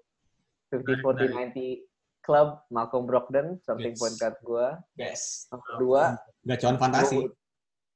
50-40-90 0.72 1.84
club, 2.26 2.60
Malcolm 2.68 3.06
Brogdon, 3.06 3.62
something 3.62 3.94
Yes. 3.94 4.02
point 4.02 4.18
guard 4.18 4.38
gue. 4.42 4.68
Best. 4.98 5.48
Yang 5.48 5.64
kedua, 5.70 6.02
Gacuan 6.44 6.76
fantasi. 6.76 7.18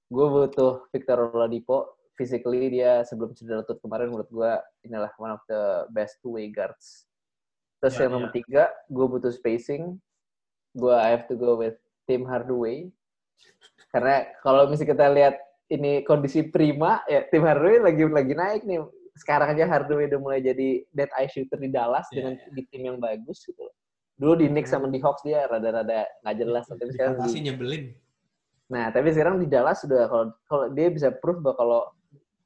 gue 0.07 0.27
butuh 0.29 0.85
Victor 0.89 1.17
Oladipo. 1.27 1.97
Physically 2.13 2.67
dia 2.69 3.01
sebelum 3.01 3.31
cedera 3.31 3.63
lutut 3.63 3.79
kemarin 3.79 4.11
menurut 4.11 4.27
gue 4.27 4.51
inilah 4.83 5.07
one 5.15 5.31
of 5.31 5.41
the 5.47 5.61
best 5.89 6.19
two 6.19 6.35
way 6.35 6.47
guards. 6.47 7.07
Terus 7.79 7.95
Ya, 7.95 7.99
yang 8.03 8.11
ya. 8.11 8.15
nomor 8.17 8.29
tiga, 8.29 8.63
gue 8.85 9.05
butuh 9.07 9.31
spacing. 9.31 9.95
Gue 10.71 10.91
I 10.91 11.09
have 11.09 11.25
to 11.25 11.35
go 11.35 11.55
with 11.55 11.79
Tim 12.05 12.27
Hardaway. 12.27 12.91
Karena 13.89 14.27
kalau 14.39 14.67
misalnya 14.67 14.91
kita 14.91 15.05
lihat 15.09 15.35
ini 15.67 16.03
kondisi 16.03 16.43
prima, 16.43 16.99
ya 17.05 17.23
Tim 17.25 17.41
Hardaway 17.41 17.79
lagi 17.79 18.03
lagi 18.03 18.33
naik 18.35 18.61
nih. 18.67 18.83
Sekarang 19.15 19.55
aja 19.55 19.63
Hardaway 19.63 20.11
udah 20.11 20.19
mulai 20.19 20.39
jadi 20.39 20.83
dead 20.91 21.11
eye 21.13 21.31
shooter 21.31 21.55
di 21.55 21.71
Dallas 21.71 22.03
Ya, 22.11 22.19
dengan 22.19 22.33
ya. 22.35 22.47
di 22.51 22.61
tim 22.67 22.81
yang 22.83 22.97
bagus 22.99 23.43
gitu. 23.43 23.63
Dulu 24.19 24.33
di 24.35 24.47
Knicks 24.47 24.69
sama 24.69 24.91
di 24.91 24.99
Hawks 24.99 25.23
dia 25.23 25.47
rada-rada 25.47 26.03
nggak 26.21 26.35
jelas, 26.35 26.67
tapi 26.67 26.91
sekarang 26.91 27.23
di, 27.23 27.39
nyebelin. 27.39 27.83
Nah, 28.67 28.91
tapi 28.91 29.09
sekarang 29.09 29.39
di 29.39 29.47
Dallas 29.47 29.79
sudah 29.79 30.05
kalau 30.05 30.25
kalau 30.43 30.65
dia 30.69 30.91
bisa 30.91 31.07
proof 31.09 31.39
bahwa 31.39 31.55
kalau 31.55 31.81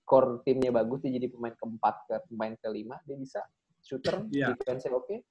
core 0.05 0.39
timnya 0.43 0.69
bagus 0.69 1.01
dia 1.01 1.11
jadi 1.11 1.27
pemain 1.27 1.51
keempat 1.51 1.95
ke 2.05 2.15
pemain 2.29 2.53
kelima 2.59 3.01
dia 3.03 3.17
bisa 3.17 3.41
shooter 3.81 4.21
Iya. 4.29 4.53
defense 4.53 4.85
oke 4.87 5.23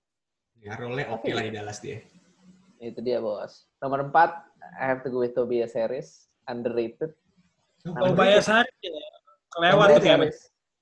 Ya, 0.58 0.74
role 0.76 1.02
oke 1.06 1.28
lah 1.28 1.42
di 1.42 1.52
Dallas 1.52 1.78
dia. 1.78 2.00
itu 2.78 2.98
dia 2.98 3.18
bos 3.18 3.68
nomor 3.78 4.02
empat 4.02 4.42
I 4.80 4.90
have 4.90 5.04
to 5.04 5.08
go 5.08 5.20
with 5.20 5.32
Tobias 5.32 5.72
Harris 5.72 6.26
underrated 6.44 7.12
Bayas 8.12 8.46
Hari 8.46 8.72
ya, 8.80 8.90
kelewat 9.50 9.86
Tobias 9.86 10.00
tuh 10.00 10.06
ya. 10.08 10.14
Harris 10.16 10.38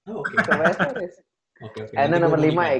Oh, 0.06 0.16
oke. 0.22 0.32
Tobias 0.48 0.78
Harris 0.78 1.14
Oke, 1.60 1.78
oke. 1.82 1.92
Karena 1.92 2.16
Nanti 2.16 2.24
nomor 2.24 2.40
lima 2.40 2.64
ya, 2.66 2.78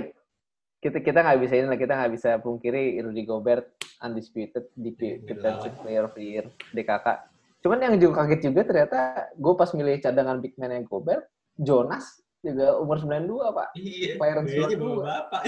kita 0.81 0.99
kita 1.05 1.19
nggak 1.21 1.39
bisa 1.45 1.55
ini 1.61 1.67
lah 1.69 1.79
kita 1.79 1.93
nggak 1.93 2.13
bisa 2.17 2.31
pungkiri 2.41 2.97
Rudy 3.05 3.29
Gobert 3.29 3.69
undisputed 4.01 4.73
di 4.73 4.97
Iya, 4.97 5.21
nggak 5.21 5.29
defensive 5.29 5.75
lawan. 5.77 5.83
player 5.85 6.03
of 6.09 6.13
the 6.17 6.25
year 6.25 6.45
DKK. 6.73 7.07
Cuman 7.61 7.79
yang 7.85 7.95
juga 8.01 8.25
kaget 8.25 8.41
juga 8.49 8.61
ternyata 8.65 9.01
gue 9.37 9.53
pas 9.53 9.71
milih 9.77 10.01
cadangan 10.01 10.41
big 10.41 10.57
man 10.57 10.73
yang 10.73 10.89
Gobert, 10.89 11.29
Jonas 11.61 12.25
juga 12.41 12.81
umur 12.81 12.97
92 12.97 13.53
pak. 13.53 13.69
Iya, 13.77 14.17
dua. 14.17 14.77
bawa 14.81 14.99
bapak. 15.05 15.43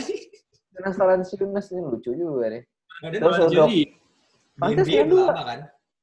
Jonas 0.76 0.96
Valanciunas 1.00 1.66
ini 1.72 1.80
lucu 1.80 2.10
juga 2.12 2.52
nih. 2.52 2.62
Dia 3.08 3.20
Terus 3.20 3.36
Pantes 4.60 4.84
udah 4.84 5.04
92. 5.08 5.32
lama 5.32 5.44
kan? 5.48 5.60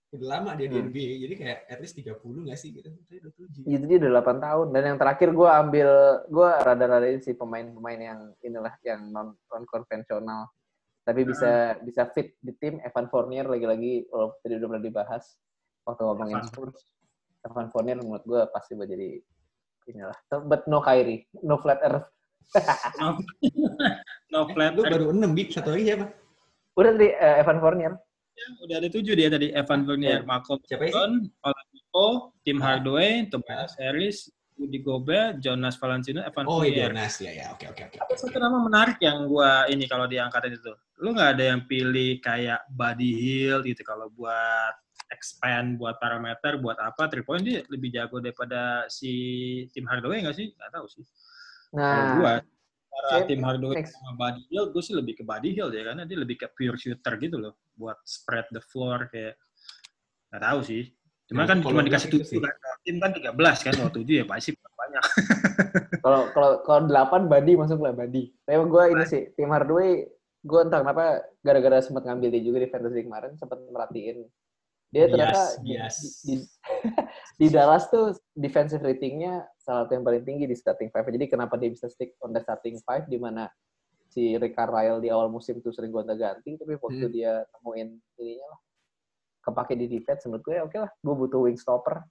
Udah 0.10 0.28
lama 0.28 0.57
dia 0.57 0.66
di 0.66 0.74
Hmm. 0.74 0.89
NBA, 0.89 1.14
jadi 1.22 1.34
kayak 1.36 1.60
at 1.70 1.78
least 1.78 1.93
30 1.93 2.18
nggak 2.41 2.57
sih 2.57 2.74
gitu? 2.74 2.89
Saya 3.05 3.20
27. 3.30 3.62
itu 3.70 3.86
dia 3.86 3.97
udah 3.99 4.12
8 4.18 4.41
tahun 4.41 4.68
dan 4.74 4.84
yang 4.84 4.97
terakhir 4.97 5.30
gue 5.30 5.45
ambil 5.47 5.89
gue 6.26 6.49
rada-rada 6.60 7.05
ini 7.05 7.22
sih 7.22 7.34
pemain-pemain 7.34 7.99
yang 7.99 8.20
inilah 8.41 8.74
yang 8.82 9.05
non 9.07 9.38
non 9.45 9.64
konvensional 9.64 10.49
tapi 10.99 11.26
bisa 11.26 11.51
bisa 11.80 12.05
fit 12.07 12.34
di 12.38 12.53
tim 12.53 12.78
Evan 12.80 13.05
Fournier 13.05 13.45
lagi-lagi 13.45 14.05
kalau 14.05 14.34
tadi 14.39 14.53
udah 14.55 14.68
pernah 14.68 14.84
dibahas 14.84 15.24
waktu 15.84 16.01
ngomongin 16.03 16.38
Evan. 16.38 16.47
Spurs 16.47 16.80
Evan 17.41 17.68
Fournier 17.70 17.97
menurut 17.97 18.24
gue 18.24 18.41
pasti 18.49 18.74
buat 18.74 18.86
jadi 18.86 19.22
inilah 19.88 20.18
but 20.43 20.66
no 20.66 20.82
Kyrie 20.82 21.30
no 21.39 21.57
flat 21.57 21.82
earth 21.82 22.10
no, 22.97 23.14
no 24.34 24.39
flat 24.49 24.74
lu 24.74 24.82
earth. 24.82 24.89
baru 24.89 25.05
6, 25.14 25.22
Bik. 25.34 25.49
Satu 25.51 25.70
lagi 25.70 25.86
siapa? 25.86 26.05
udah 26.74 26.91
tadi 26.93 27.10
eh, 27.10 27.36
Evan 27.41 27.60
Fournier 27.60 27.93
Udah 28.64 28.76
ada 28.80 28.90
tujuh 28.90 29.14
dia 29.16 29.30
tadi. 29.30 29.52
Evan 29.52 29.84
Fournier, 29.86 30.22
Malcolm? 30.24 30.60
Brogdon, 30.66 31.28
Oladipo, 31.42 32.08
Tim 32.44 32.58
Ah. 32.60 32.76
Hardaway, 32.76 33.28
Tobias 33.28 33.74
Harris, 33.80 34.28
Rudy 34.60 34.80
Gobert, 34.84 35.40
Jonas 35.40 35.80
Valanciunas, 35.80 36.28
Evan 36.28 36.46
Oh, 36.46 36.60
iya, 36.62 36.88
Fournier. 36.88 36.90
Jonas. 36.92 37.14
Ya, 37.24 37.32
ya. 37.32 37.46
Oke, 37.56 37.66
oke, 37.72 37.82
oke. 37.88 37.98
Ada 38.00 38.16
satu 38.20 38.38
nama 38.38 38.58
menarik 38.60 39.00
yang 39.00 39.24
gua 39.26 39.64
ini 39.68 39.88
kalau 39.88 40.04
diangkat 40.04 40.52
itu. 40.52 40.74
Lu 41.00 41.16
nggak 41.16 41.40
ada 41.40 41.44
yang 41.56 41.62
pilih 41.64 42.20
kayak 42.20 42.68
Buddy 42.68 43.12
Hill 43.16 43.64
gitu 43.64 43.82
kalau 43.88 44.12
buat 44.12 44.76
expand, 45.10 45.80
buat 45.80 45.96
parameter, 45.98 46.60
buat 46.60 46.76
apa, 46.78 47.08
three 47.10 47.24
point 47.24 47.42
dia 47.42 47.64
lebih 47.72 47.90
jago 47.90 48.20
daripada 48.20 48.84
si 48.92 49.10
Tim 49.72 49.88
Hardaway 49.88 50.22
nggak 50.22 50.36
sih? 50.36 50.52
Nggak 50.54 50.72
tahu 50.76 50.86
sih. 50.92 51.04
Kalau 51.72 51.80
nah 52.04 52.14
gua, 52.20 52.34
cara 52.90 53.08
saya- 53.08 53.26
Tim 53.26 53.42
Hardaway 53.42 53.76
next. 53.78 53.94
sama 53.94 54.12
Buddy 54.16 54.44
Hill, 54.48 54.66
gue 54.70 54.82
sih 54.82 54.94
lebih 54.94 55.14
ke 55.16 55.24
Buddy 55.24 55.50
Hill 55.52 55.70
ya, 55.70 55.82
karena 55.86 56.04
dia 56.04 56.18
lebih 56.18 56.36
ke 56.36 56.48
pure 56.50 56.76
shooter 56.76 57.14
gitu 57.16 57.38
loh, 57.38 57.54
buat 57.74 57.98
spread 58.04 58.50
the 58.50 58.62
floor 58.62 59.08
kayak 59.08 59.38
nggak 60.30 60.42
tahu 60.42 60.60
sih. 60.62 60.84
Cuma 61.26 61.44
Nah, 61.44 61.48
kan 61.48 61.58
kalau 61.60 61.72
cuma 61.72 61.86
dikasih 61.86 62.10
tujuh 62.10 62.26
sih. 62.26 62.38
kan, 62.38 62.54
tim 62.82 62.98
kan 62.98 63.12
13 63.12 63.30
kan, 63.62 63.74
kalau 63.76 63.92
tujuh 63.92 64.16
ya 64.16 64.26
pasti 64.26 64.52
banyak. 64.56 65.04
kalau 66.04 66.22
kalau 66.32 66.50
kalau 66.64 66.80
delapan 66.84 67.22
Badi 67.26 67.54
masuk 67.54 67.78
lah 67.78 67.92
Badi 67.92 68.34
tapi 68.42 68.58
gue 68.58 68.84
ini 68.90 69.04
sih 69.06 69.22
tim 69.32 69.48
Hardaway 69.48 70.02
gue 70.40 70.60
entah 70.60 70.80
kenapa 70.80 71.04
gara-gara 71.40 71.78
sempat 71.78 72.02
ngambil 72.02 72.32
dia 72.32 72.42
juga 72.42 72.58
di 72.58 72.68
fantasy 72.68 73.04
kemarin 73.04 73.36
sempat 73.36 73.60
merhatiin 73.62 74.24
Dia 74.90 75.06
ternyata 75.06 75.62
di, 75.62 75.78
bias. 75.78 75.96
di, 76.26 76.34
di- 76.42 76.50
di 77.40 77.48
Dallas 77.48 77.86
tuh 77.88 78.18
defensive 78.34 78.82
ratingnya 78.82 79.46
salah 79.62 79.86
satu 79.86 79.94
yang 79.94 80.06
paling 80.06 80.26
tinggi 80.26 80.46
di 80.46 80.58
starting 80.58 80.90
five. 80.90 81.06
Jadi 81.06 81.26
kenapa 81.30 81.56
dia 81.56 81.70
bisa 81.70 81.86
stick 81.86 82.18
on 82.20 82.34
the 82.34 82.42
starting 82.42 82.82
five 82.82 83.06
di 83.06 83.22
mana 83.22 83.46
si 84.10 84.34
Rick 84.34 84.58
Carlisle 84.58 84.98
di 84.98 85.14
awal 85.14 85.30
musim 85.30 85.62
tuh 85.62 85.70
sering 85.70 85.94
gonta-ganti, 85.94 86.58
tapi 86.58 86.74
waktu 86.76 87.06
Hmm. 87.06 87.14
dia 87.14 87.46
temuin 87.54 87.94
ininya 88.18 88.48
lah, 88.50 88.60
kepake 89.46 89.78
di 89.78 89.86
defense, 89.86 90.26
menurut 90.26 90.42
gue 90.42 90.56
ya 90.58 90.64
oke 90.66 90.78
lah, 90.82 90.90
gue 90.90 91.14
butuh 91.14 91.40
wing 91.46 91.58
stopper. 91.62 92.02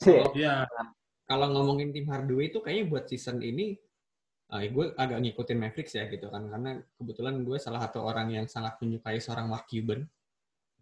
Kalau- 0.00 0.32
Iya. 0.32 0.64
kalau 1.28 1.46
ngomongin 1.52 1.92
tim 1.92 2.08
Hardaway 2.08 2.48
itu 2.48 2.64
kayaknya 2.64 2.84
buat 2.88 3.04
season 3.04 3.44
ini 3.44 3.76
eh, 4.48 4.72
gue 4.72 4.96
agak 4.96 5.20
ngikutin 5.20 5.60
Mavericks 5.60 5.92
ya 5.92 6.08
gitu 6.08 6.32
kan 6.32 6.48
karena 6.48 6.80
kebetulan 6.96 7.44
gue 7.44 7.60
salah 7.60 7.84
satu 7.84 8.00
orang 8.00 8.32
yang 8.32 8.48
sangat 8.48 8.80
menyukai 8.80 9.20
seorang 9.20 9.44
Mark 9.44 9.68
Cuban 9.68 10.08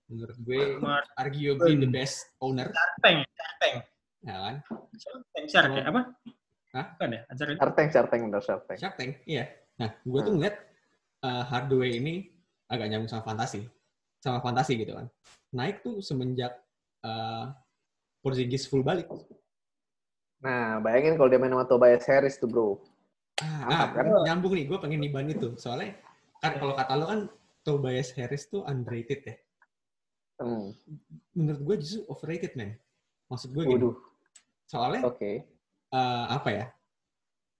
menurut 0.06 0.38
gue 0.38 0.78
Mark 0.78 1.06
arguably 1.18 1.74
the 1.74 1.86
Cuban. 1.86 1.90
best 1.90 2.30
owner 2.38 2.68
Carteng, 2.70 3.18
Carteng. 3.34 3.74
ya 4.22 4.34
kan 4.38 4.54
Carteng, 4.94 5.44
Shark 5.50 5.70
ya? 5.74 5.82
Apa? 5.90 6.00
Hah? 6.76 6.86
Bukan 6.94 7.10
ya? 7.10 7.20
Acara 7.26 7.48
itu? 7.50 7.58
Shark 7.58 7.72
Tank, 7.74 7.88
Shark 7.90 8.08
Tank, 8.12 8.22
bener 8.28 8.42
Shark 8.44 8.62
Tank. 8.68 8.78
Shark 8.78 8.94
Tank 8.96 9.12
iya 9.26 9.44
nah 9.76 9.90
gue 9.92 10.20
tuh 10.24 10.32
ngeliat 10.32 10.56
eh, 11.26 11.44
Hardaway 11.50 11.90
ini 12.00 12.14
agak 12.66 12.86
nyambung 12.88 13.10
sama 13.10 13.22
fantasi 13.26 13.66
sama 14.22 14.38
fantasi 14.40 14.72
gitu 14.80 14.96
kan 14.96 15.06
naik 15.52 15.82
tuh 15.82 15.98
semenjak 16.00 16.54
eh, 17.02 17.44
Porzingis 18.22 18.66
full 18.66 18.82
balik 18.82 19.06
Nah, 20.36 20.78
bayangin 20.84 21.16
kalau 21.16 21.32
dia 21.32 21.40
main 21.40 21.48
sama 21.50 21.64
Tobias 21.64 22.04
Harris 22.06 22.36
tuh, 22.36 22.46
bro. 22.46 22.76
Ah, 23.40 23.66
Mantap, 23.66 23.88
ah, 23.88 24.04
kan? 24.04 24.04
nyambung 24.28 24.52
nih, 24.52 24.68
gue 24.68 24.78
pengen 24.78 25.00
niban 25.00 25.26
itu. 25.32 25.56
Soalnya, 25.56 25.96
kan 26.44 26.60
kalau 26.60 26.76
kata 26.76 26.92
lo 26.92 27.04
kan, 27.08 27.20
Tobias 27.64 28.12
Harris 28.14 28.44
tuh 28.46 28.60
underrated 28.68 29.24
ya. 29.24 29.34
Hmm. 30.36 30.72
Menurut 31.32 31.60
gue 31.62 31.76
justru 31.80 32.04
overrated, 32.06 32.52
man. 32.54 32.76
Maksud 33.26 33.50
gue 33.50 33.64
gini, 33.64 33.80
Waduh, 33.80 33.94
soalnya 34.64 35.00
oke. 35.02 35.30
eh, 35.90 36.24
apa 36.28 36.48
ya, 36.48 36.64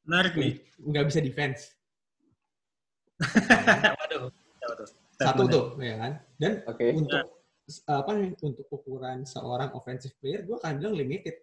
Menarik 0.05 0.35
nih. 0.37 0.53
nggak 0.79 1.05
bisa 1.09 1.21
defense. 1.21 1.73
Waduh. 4.01 4.29
Satu 5.17 5.43
tuh, 5.49 5.65
ya 5.81 5.97
kan? 5.97 6.13
Dan 6.37 6.53
Oke. 6.69 6.93
untuk 6.93 7.25
apa 7.89 8.11
nih, 8.15 8.31
untuk 8.45 8.67
ukuran 8.69 9.25
seorang 9.25 9.73
offensive 9.73 10.13
player, 10.21 10.45
gue 10.45 10.55
akan 10.55 10.77
bilang 10.77 10.95
limited. 10.95 11.41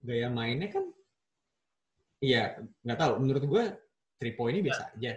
Gaya 0.00 0.32
mainnya 0.32 0.72
kan, 0.72 0.84
iya, 2.18 2.56
nggak 2.80 2.98
tahu. 2.98 3.12
Menurut 3.20 3.44
gue, 3.44 3.64
three 4.16 4.32
point 4.32 4.56
ini 4.56 4.64
biasa 4.64 4.96
aja. 4.96 5.12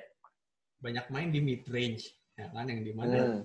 Banyak 0.80 1.06
main 1.08 1.32
di 1.32 1.40
mid 1.40 1.64
range, 1.66 2.12
ya 2.36 2.52
kan? 2.52 2.68
Yang 2.68 2.82
di 2.84 2.94
mana 2.94 3.18
Hmm. 3.18 3.42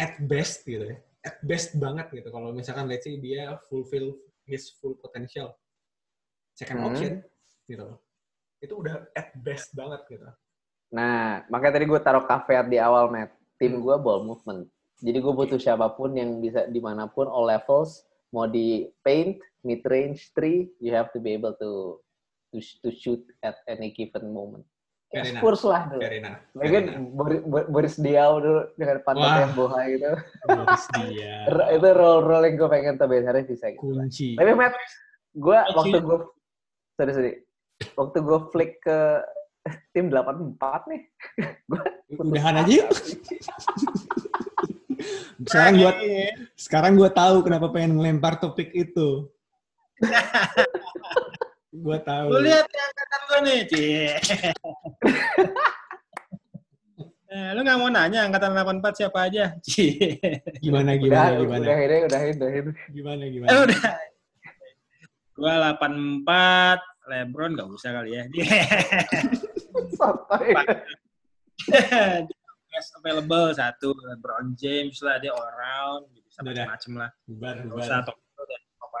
At 0.00 0.16
best 0.24 0.64
gitu 0.64 0.96
ya. 0.96 0.98
At 1.20 1.36
best 1.44 1.76
banget 1.76 2.08
gitu. 2.16 2.32
Kalau 2.32 2.56
misalkan 2.56 2.88
let's 2.88 3.04
say 3.04 3.20
dia 3.20 3.60
fulfill 3.68 4.16
his 4.48 4.72
full 4.80 4.96
potential. 4.96 5.52
Second 6.56 6.80
Hmm. 6.80 6.88
option 6.88 7.12
gitu. 7.68 7.86
Itu 8.64 8.80
udah 8.80 9.04
at 9.12 9.36
best 9.36 9.76
banget 9.76 10.00
gitu. 10.08 10.24
Nah, 10.90 11.44
makanya 11.52 11.78
tadi 11.78 11.86
gue 11.86 12.00
taruh 12.02 12.24
caveat 12.26 12.66
di 12.66 12.80
awal, 12.80 13.12
Matt. 13.12 13.30
Tim 13.60 13.78
gue 13.78 13.96
ball 14.00 14.24
movement. 14.24 14.66
Jadi 15.00 15.16
gue 15.20 15.32
butuh 15.32 15.60
siapa 15.60 15.92
pun 15.94 16.16
yang 16.16 16.40
bisa 16.40 16.66
di 16.66 16.80
mana 16.80 17.08
pun, 17.08 17.28
all 17.28 17.46
levels, 17.48 18.04
mau 18.32 18.44
di 18.48 18.88
paint, 19.04 19.38
mid 19.64 19.80
range, 19.86 20.32
three, 20.36 20.72
you 20.80 20.92
have 20.92 21.08
to 21.12 21.20
be 21.20 21.32
able 21.36 21.52
to 21.60 22.00
to, 22.50 22.58
to 22.82 22.90
shoot 22.90 23.22
at 23.46 23.60
any 23.70 23.94
given 23.94 24.34
moment. 24.34 24.66
Ya. 25.10 25.26
Spurs 25.26 25.66
lah 25.66 25.90
dulu. 25.90 26.00
Mungkin. 26.54 26.82
Boris, 27.66 27.98
Diaw 27.98 28.38
dulu 28.38 28.62
dengan 28.78 29.02
pantatnya 29.02 29.50
Wah. 29.50 29.54
boha 29.58 29.80
gitu. 29.84 30.06
Boris 30.46 30.84
dia. 31.10 31.34
R- 31.50 31.68
Itu 31.74 31.88
role-role 31.90 32.44
yang 32.46 32.54
gue 32.56 32.68
pengen 32.70 32.94
Tobias 32.94 33.26
Harris 33.26 33.50
bisa 33.50 33.74
gitu. 33.74 33.90
Kunci. 33.90 34.38
Tapi 34.38 34.54
Matt, 34.54 34.78
gue 35.34 35.58
Kunci. 35.58 35.74
waktu 35.74 35.96
gue 35.98 36.18
sorry 36.94 37.10
sorry, 37.10 37.32
waktu 37.96 38.18
gue 38.20 38.38
flick 38.48 38.78
ke 38.78 38.98
tim 39.92 40.08
84 40.08 40.56
nih, 40.86 41.02
Udahan 42.22 42.62
aja 42.62 42.70
yuk. 42.70 42.88
sekarang 45.40 45.74
gua 45.76 45.92
sekarang 46.54 46.92
gua 46.94 47.08
tahu 47.08 47.40
kenapa 47.40 47.68
pengen 47.68 47.96
ngelempar 47.96 48.36
topik 48.36 48.68
itu. 48.70 49.26
Gua 51.72 51.98
tahu. 52.02 52.26
Lu 52.34 52.38
lihat 52.42 52.66
ya 52.66 52.82
angkatan 52.84 53.20
gue 53.22 53.38
nih. 53.46 53.58
Cie. 53.66 54.08
Eh, 57.30 57.54
lu 57.54 57.62
nggak 57.62 57.78
mau 57.78 57.86
nanya 57.86 58.26
angkatan 58.26 58.50
84 58.58 58.90
siapa 58.98 59.30
aja? 59.30 59.54
Cie. 59.62 60.18
Gimana 60.58 60.98
udah, 60.98 61.38
gimana 61.38 61.38
gimana? 61.38 61.62
udah 61.62 61.76
ini, 61.78 61.96
udah 62.10 62.20
ini, 62.26 62.32
udah 62.34 62.50
ini. 62.50 62.70
Gimana 62.90 63.22
Eh, 63.22 63.30
gimana? 63.30 63.54
udah. 63.70 63.82
Gua 65.38 65.52
84, 65.78 66.82
LeBron 67.06 67.50
nggak 67.54 67.68
usah 67.70 67.90
kali 67.94 68.18
ya. 68.18 68.26
Santai. 69.98 70.58
Best 72.66 72.98
available 72.98 73.54
satu 73.54 73.94
LeBron 73.94 74.58
James 74.58 74.98
lah 74.98 75.22
dia 75.22 75.30
all 75.30 75.50
round 75.54 76.10
bisa 76.26 76.42
Udah, 76.42 76.50
udah. 76.50 76.66
macam-macam 76.66 76.92
lah. 76.98 77.10
Bubar 77.30 77.54
bubar. 77.62 77.78
usah 77.78 77.98
dan 78.02 78.10
apa 78.10 78.12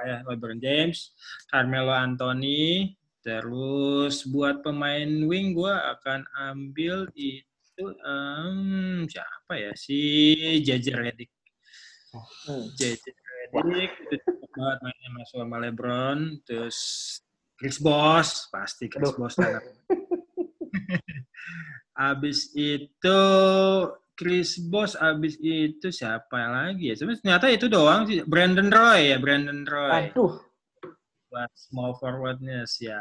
ya 0.06 0.18
LeBron 0.26 0.58
James, 0.60 1.12
Carmelo 1.48 1.92
Anthony, 1.92 2.94
terus 3.20 4.24
buat 4.28 4.64
pemain 4.64 5.08
wing 5.28 5.52
gua 5.52 5.96
akan 5.96 6.24
ambil 6.52 7.08
itu 7.16 7.84
em, 8.04 9.04
siapa 9.08 9.52
ya 9.56 9.72
si 9.76 10.00
JJ 10.64 10.86
Redick. 10.96 11.30
Hmm. 12.14 12.66
JJ 12.76 13.04
Redick 13.54 13.92
itu 14.10 14.16
banget 14.56 14.78
mainnya 14.82 15.10
masuk 15.16 15.36
sama 15.42 15.56
LeBron, 15.62 16.18
terus 16.44 16.78
Chris 17.60 17.76
Bosh 17.76 18.48
pasti 18.48 18.88
Chris. 18.88 19.12
Bosh 19.14 19.36
lah. 19.38 19.60
Abis 22.10 22.50
itu 22.56 23.20
Chris 24.20 24.60
Bosh, 24.60 25.00
abis 25.00 25.40
itu 25.40 25.88
siapa 25.88 26.36
lagi 26.36 26.92
ya? 26.92 26.94
Sebenarnya 27.00 27.24
ternyata 27.24 27.46
itu 27.48 27.66
doang 27.72 28.04
sih. 28.04 28.20
Brandon 28.28 28.68
Roy 28.68 29.00
ya, 29.08 29.16
Brandon 29.16 29.64
Roy. 29.64 30.12
Aduh, 30.12 30.36
Buat 31.32 31.48
small 31.56 31.96
forwardnya 31.96 32.68
sih 32.68 32.92
ya. 32.92 33.00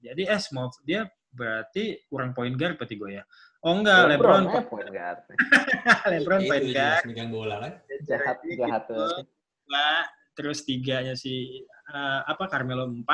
Jadi 0.00 0.24
eh 0.24 0.40
small 0.40 0.72
dia 0.88 1.04
berarti 1.36 2.00
kurang 2.08 2.32
point 2.32 2.56
guard 2.56 2.80
berarti 2.80 2.96
gue 2.96 3.10
ya. 3.20 3.24
Oh 3.60 3.76
enggak, 3.76 4.16
LeBron, 4.16 4.44
eh, 4.48 4.64
point 4.64 4.88
guard. 4.88 5.18
LeBron 6.08 6.40
Ya, 6.40 6.48
point 6.48 6.66
guard. 6.72 7.02
megang 7.12 7.28
bola 7.28 7.56
kan. 7.60 7.72
Jahat, 8.08 8.36
Jadi 8.40 8.56
jahat 8.56 8.82
gitu. 8.88 8.96
tuh. 8.96 9.16
Dua, 9.68 9.88
terus 10.32 10.58
tiganya 10.64 11.12
si 11.12 11.60
eh, 11.92 12.20
apa 12.24 12.48
Carmelo 12.48 12.88
4, 12.88 13.04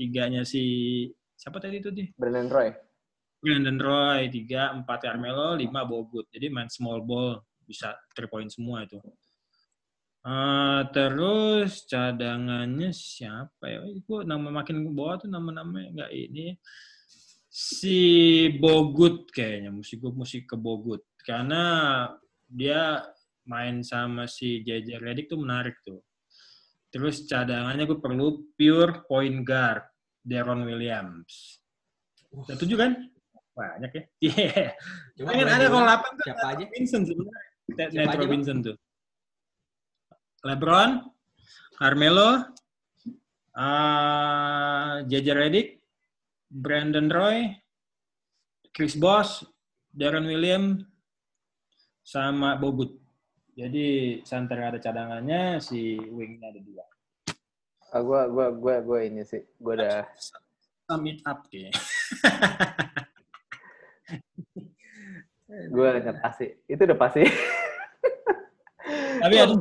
tiganya 0.00 0.40
si 0.48 0.64
siapa 1.36 1.60
tadi 1.60 1.84
itu 1.84 1.92
di? 1.92 2.08
Brandon 2.16 2.48
Roy. 2.48 2.72
Brandon 3.44 3.76
Roy, 3.76 4.32
3, 4.32 4.80
4 4.80 5.04
Carmelo, 5.04 5.52
5 5.52 5.68
Bogut. 5.84 6.32
Jadi 6.32 6.48
main 6.48 6.72
small 6.72 7.04
ball, 7.04 7.36
bisa 7.68 7.92
3 8.16 8.24
point 8.32 8.48
semua 8.48 8.88
itu. 8.88 8.96
Eh, 10.24 10.80
terus 10.96 11.84
cadangannya 11.84 12.88
siapa 12.96 13.68
ya? 13.68 13.84
Gue 14.08 14.24
nama 14.24 14.48
makin 14.48 14.88
ke 14.88 14.90
bawah 14.96 15.20
tuh 15.20 15.28
nama-namanya 15.28 15.88
nggak 15.92 16.12
ini. 16.16 16.56
Si 17.52 18.00
Bogut 18.56 19.28
kayaknya, 19.28 19.68
mesti 19.68 20.00
gue 20.00 20.10
mesti 20.16 20.48
ke 20.48 20.56
Bogut. 20.56 21.04
Karena 21.20 22.08
dia 22.48 23.04
main 23.44 23.84
sama 23.84 24.24
si 24.24 24.64
JJ 24.64 24.96
Redick 24.96 25.28
tuh 25.28 25.44
menarik 25.44 25.76
tuh. 25.84 26.00
Terus 26.88 27.28
cadangannya 27.28 27.84
gue 27.84 28.00
perlu 28.00 28.56
pure 28.56 29.04
point 29.04 29.44
guard, 29.44 29.84
Deron 30.24 30.64
Williams. 30.64 31.60
Udah 32.32 32.56
tujuh 32.56 32.80
kan? 32.80 32.96
Banyak 33.54 33.90
ya. 33.94 34.02
Iya. 34.18 34.64
Pengen 35.14 35.46
boleh 35.46 35.54
ada 35.54 35.66
kalau 35.70 35.86
diulang. 35.86 36.00
8 36.02 36.18
tuh 36.18 36.24
Siapa 36.26 36.46
aja? 36.50 36.64
Robinson 36.66 37.02
sebenarnya. 37.06 37.44
Net 37.64 37.88
Siapa 37.90 38.02
aja, 38.02 38.10
Bang? 38.10 38.22
Robinson 38.26 38.58
tuh. 38.60 38.76
LeBron, 40.44 40.90
Carmelo, 41.80 42.30
uh, 43.56 44.94
JJ 45.08 45.26
Redick, 45.32 45.68
Brandon 46.52 47.08
Roy, 47.08 47.48
Chris 48.74 48.92
Bosh, 48.98 49.46
Darren 49.88 50.28
William, 50.28 50.84
sama 52.04 52.60
Bogut. 52.60 53.00
Jadi 53.54 54.18
center 54.26 54.58
ada 54.58 54.78
cadangannya, 54.82 55.62
si 55.62 55.96
wingnya 55.96 56.50
ada 56.50 56.60
dua. 56.60 56.84
Ah, 57.94 58.02
gua, 58.02 58.26
gua, 58.26 58.50
gua, 58.50 58.76
gua 58.82 58.98
ini 59.06 59.22
sih. 59.22 59.46
Gua 59.62 59.78
udah 59.78 60.02
Sum 60.84 61.06
it 61.08 61.22
up 61.24 61.46
kayaknya. 61.48 61.72
gue 65.48 65.88
ingat 66.00 66.16
pasti 66.20 66.46
itu 66.66 66.80
udah 66.82 66.98
pasti 66.98 67.22
Tapi 69.14 69.34
ada 69.40 69.54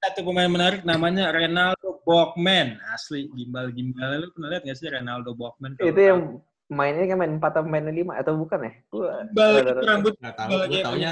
satu 0.00 0.20
pemain 0.24 0.48
menarik 0.48 0.80
namanya 0.82 1.28
Renaldo 1.30 2.00
Bogman. 2.02 2.80
Asli 2.88 3.28
gimbal-gimbal. 3.36 4.16
Lu 4.16 4.32
pernah 4.32 4.48
lihat 4.56 4.64
nggak 4.64 4.78
sih 4.80 4.88
Renaldo 4.88 5.36
Bogman? 5.36 5.76
itu 5.76 6.00
yang 6.00 6.40
mainnya 6.72 7.04
kan 7.04 7.18
main 7.20 7.36
empat 7.36 7.52
atau 7.60 7.68
main 7.68 7.84
lima 7.84 8.16
atau 8.16 8.32
bukan 8.40 8.64
ya 8.64 8.72
gua 8.88 9.26
Gimbal 9.28 9.50
rada-rada- 9.60 9.84
rambut 9.86 10.14
Nggak 10.18 10.34
tahu. 10.34 10.48
Gue 10.66 10.80
taunya 10.82 11.10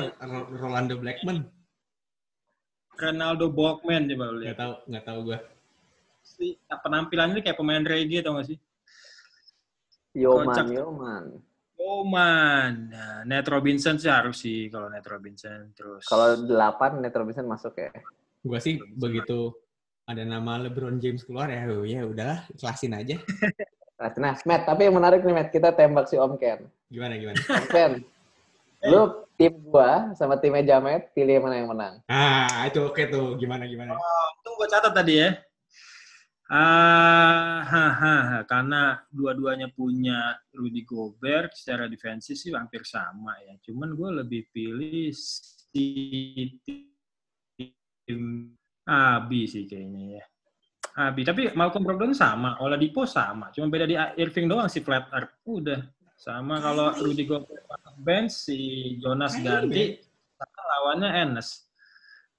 Rolando 0.56 0.94
Blackman. 0.96 1.38
Ronaldo 2.98 3.46
Bogman 3.52 4.02
coba 4.08 4.24
lu 4.24 4.40
Nggak 4.40 4.42
lihat. 4.42 4.56
tahu, 4.58 4.72
nggak 4.88 5.04
tahu 5.04 5.18
gue. 5.28 5.38
Si, 6.24 6.46
penampilannya 6.66 7.40
kayak 7.44 7.58
pemain 7.60 7.84
reggae 7.84 8.24
tau 8.24 8.36
gak 8.36 8.48
sih? 8.50 8.58
Yoman, 10.18 10.48
Kocak. 10.50 10.66
Yoman. 10.72 11.24
Oman. 11.88 12.92
Nah, 12.92 13.24
Nate 13.24 13.48
Robinson 13.48 13.96
sih 13.96 14.12
harus 14.12 14.36
sih 14.36 14.68
kalau 14.68 14.92
Nate 14.92 15.08
Robinson 15.08 15.72
terus. 15.72 16.04
Kalau 16.04 16.36
8, 16.44 17.00
Nate 17.00 17.16
Robinson 17.16 17.48
masuk 17.48 17.72
ya. 17.80 17.88
Gue 18.44 18.60
sih 18.60 18.76
begitu 18.96 19.56
ada 20.08 20.24
nama 20.24 20.56
LeBron 20.56 21.00
James 21.00 21.20
keluar 21.20 21.52
ya, 21.52 21.68
oh, 21.68 21.84
ya 21.84 22.04
udahlah, 22.08 22.48
ikhlasin 22.52 22.96
aja. 22.96 23.20
Nah, 23.98 24.14
Matt, 24.46 24.62
tapi 24.64 24.86
yang 24.86 24.96
menarik 24.96 25.20
nih, 25.26 25.34
Matt. 25.34 25.50
Kita 25.50 25.74
tembak 25.74 26.06
si 26.06 26.14
Om 26.14 26.38
Ken. 26.38 26.64
Gimana 26.88 27.18
gimana? 27.18 27.36
Om 27.36 27.66
Ken, 27.66 27.92
lu 28.86 29.26
tim 29.34 29.52
gua 29.58 30.14
sama 30.14 30.38
timnya 30.38 30.62
Jamet, 30.62 31.10
pilih 31.12 31.36
yang 31.36 31.44
mana 31.44 31.54
yang 31.58 31.68
menang. 31.68 31.94
Ah, 32.06 32.64
itu 32.70 32.78
oke 32.88 33.04
tuh. 33.10 33.34
Gimana 33.36 33.66
gimana? 33.66 33.98
Itu 34.38 34.48
gue 34.54 34.68
catat 34.70 34.94
tadi 34.94 35.14
ya. 35.18 35.34
Ah, 36.48 37.60
hahaha, 37.60 38.40
karena 38.48 39.04
dua-duanya 39.12 39.68
punya 39.68 40.32
Rudy 40.56 40.80
Gobert 40.80 41.52
secara 41.52 41.84
defensif 41.92 42.40
sih 42.40 42.56
hampir 42.56 42.88
sama 42.88 43.36
ya. 43.44 43.52
Cuman 43.60 43.92
gue 43.92 44.10
lebih 44.24 44.48
pilih 44.48 45.12
si 45.12 45.84
tim 48.08 48.56
Abi 48.88 49.44
sih 49.44 49.68
kayaknya 49.68 50.16
ya. 50.16 50.24
Abi, 50.98 51.22
tapi 51.28 51.52
Malcolm 51.52 51.84
Brogdon 51.84 52.16
sama, 52.16 52.56
Oladipo 52.64 53.04
sama. 53.04 53.52
Cuma 53.52 53.68
beda 53.68 53.84
di 53.84 53.94
Irving 54.16 54.48
doang 54.48 54.72
si 54.72 54.80
flat 54.80 55.04
earth. 55.12 55.44
Udah. 55.44 55.84
Sama 56.16 56.64
kalau 56.64 56.96
Rudy 56.96 57.28
Gobert 57.28 57.68
bench, 58.00 58.34
si 58.48 58.58
Jonas 58.98 59.36
ganti, 59.38 60.00
lawannya 60.40 61.10
Enes. 61.12 61.68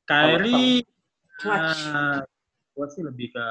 Kyrie, 0.04 0.82
Nah, 1.46 2.20
gue 2.76 2.88
sih 2.92 3.00
lebih 3.00 3.32
ke 3.32 3.48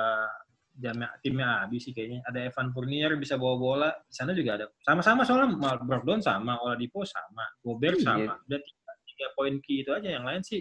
jamnya 0.79 1.11
timnya 1.19 1.67
Abi 1.67 1.83
sih 1.83 1.91
kayaknya. 1.91 2.23
Ada 2.23 2.55
Evan 2.55 2.71
Fournier 2.71 3.19
bisa 3.19 3.35
bawa 3.35 3.55
bola. 3.59 3.91
Di 4.07 4.15
sana 4.15 4.31
juga 4.31 4.55
ada. 4.55 4.67
Sama-sama 4.81 5.27
soalnya 5.27 5.51
Mal 5.53 5.83
Brogdon 5.83 6.23
sama, 6.23 6.55
Oladipo 6.63 7.03
sama, 7.03 7.43
Gobert 7.59 7.99
Iya. 7.99 8.07
sama. 8.07 8.33
Udah 8.47 8.59
tiga, 8.63 8.93
tiga 9.05 9.27
poin 9.35 9.55
key 9.59 9.83
itu 9.83 9.91
aja. 9.91 10.09
Yang 10.09 10.25
lain 10.25 10.43
sih 10.47 10.61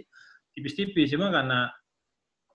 tipis-tipis. 0.52 1.14
Cuma 1.14 1.30
karena 1.30 1.70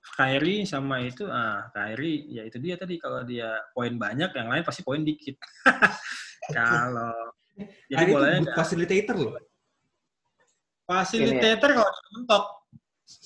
Kyrie 0.02 0.66
sama 0.66 0.98
itu, 0.98 1.30
ah 1.30 1.70
Kyrie, 1.70 2.26
ya 2.28 2.42
itu 2.42 2.58
dia 2.58 2.74
tadi. 2.74 2.98
Kalau 2.98 3.22
dia 3.22 3.54
poin 3.70 3.94
banyak, 3.94 4.34
yang 4.34 4.50
lain 4.50 4.66
pasti 4.66 4.82
poin 4.82 5.00
dikit. 5.00 5.38
kalau 6.58 7.14
jadi 7.86 7.94
Kyrie 7.94 8.10
itu 8.10 8.14
bolanya 8.18 8.38
nggak- 8.42 8.56
facilitator 8.58 9.16
loh. 9.16 9.34
fasilitator 10.82 11.70
kalau 11.72 11.92
mentok. 12.12 12.44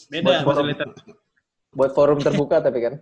Beda 0.07 0.23
Buat- 0.23 0.43
buat- 0.45 0.57
fasilitator. 0.61 0.95
Buat 1.73 1.91
forum 1.93 2.19
terbuka 2.21 2.57
tapi 2.61 2.79
kan. 2.79 2.95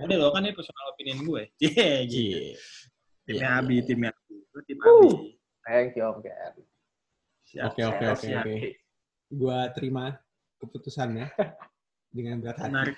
Udah 0.00 0.16
loh 0.16 0.30
kan 0.32 0.42
ini 0.46 0.54
personal 0.56 0.84
opinion 0.94 1.18
gue. 1.26 1.42
Iya, 1.66 1.90
gitu. 2.08 2.38
Iya. 2.38 2.56
Timnya 3.26 3.46
Iya, 3.46 3.60
Abi, 3.60 3.76
timnya 3.84 4.10
Abi. 4.14 4.36
Lu 4.50 4.60
tim 4.64 4.78
Uh. 4.80 4.88
Abi. 4.88 5.08
Thank 5.60 5.92
you, 6.00 6.04
Om 6.08 6.18
Ken. 6.24 6.54
Oke, 7.66 7.82
oke, 7.82 8.04
siap, 8.04 8.14
oke, 8.16 8.28
oke. 8.30 8.54
Gua 9.30 9.58
terima 9.74 10.14
keputusannya 10.62 11.26
dengan 12.16 12.38
berat 12.42 12.58
hati. 12.62 12.70
Menarik. 12.70 12.96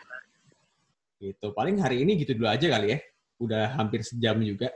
Gitu. 1.20 1.46
Paling 1.54 1.76
hari 1.80 2.02
ini 2.04 2.18
gitu 2.20 2.36
dulu 2.36 2.48
aja 2.48 2.66
kali 2.68 2.96
ya. 2.96 2.98
Udah 3.42 3.74
hampir 3.76 4.04
sejam 4.04 4.38
juga. 4.44 4.70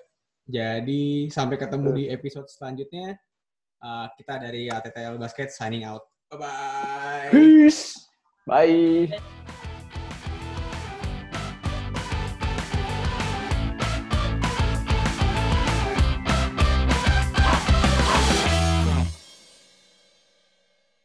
Jadi 0.47 1.27
sampai 1.29 1.57
ketemu 1.59 1.89
di 1.93 2.05
episode 2.11 2.49
selanjutnya. 2.51 3.19
Uh, 3.77 4.09
kita 4.17 4.41
dari 4.41 4.73
ATTL 4.73 5.21
Basket 5.21 5.53
signing 5.53 5.85
out. 5.85 6.07
Bye-bye. 6.33 7.31
Peace. 7.31 8.09
Bye. 8.49 9.13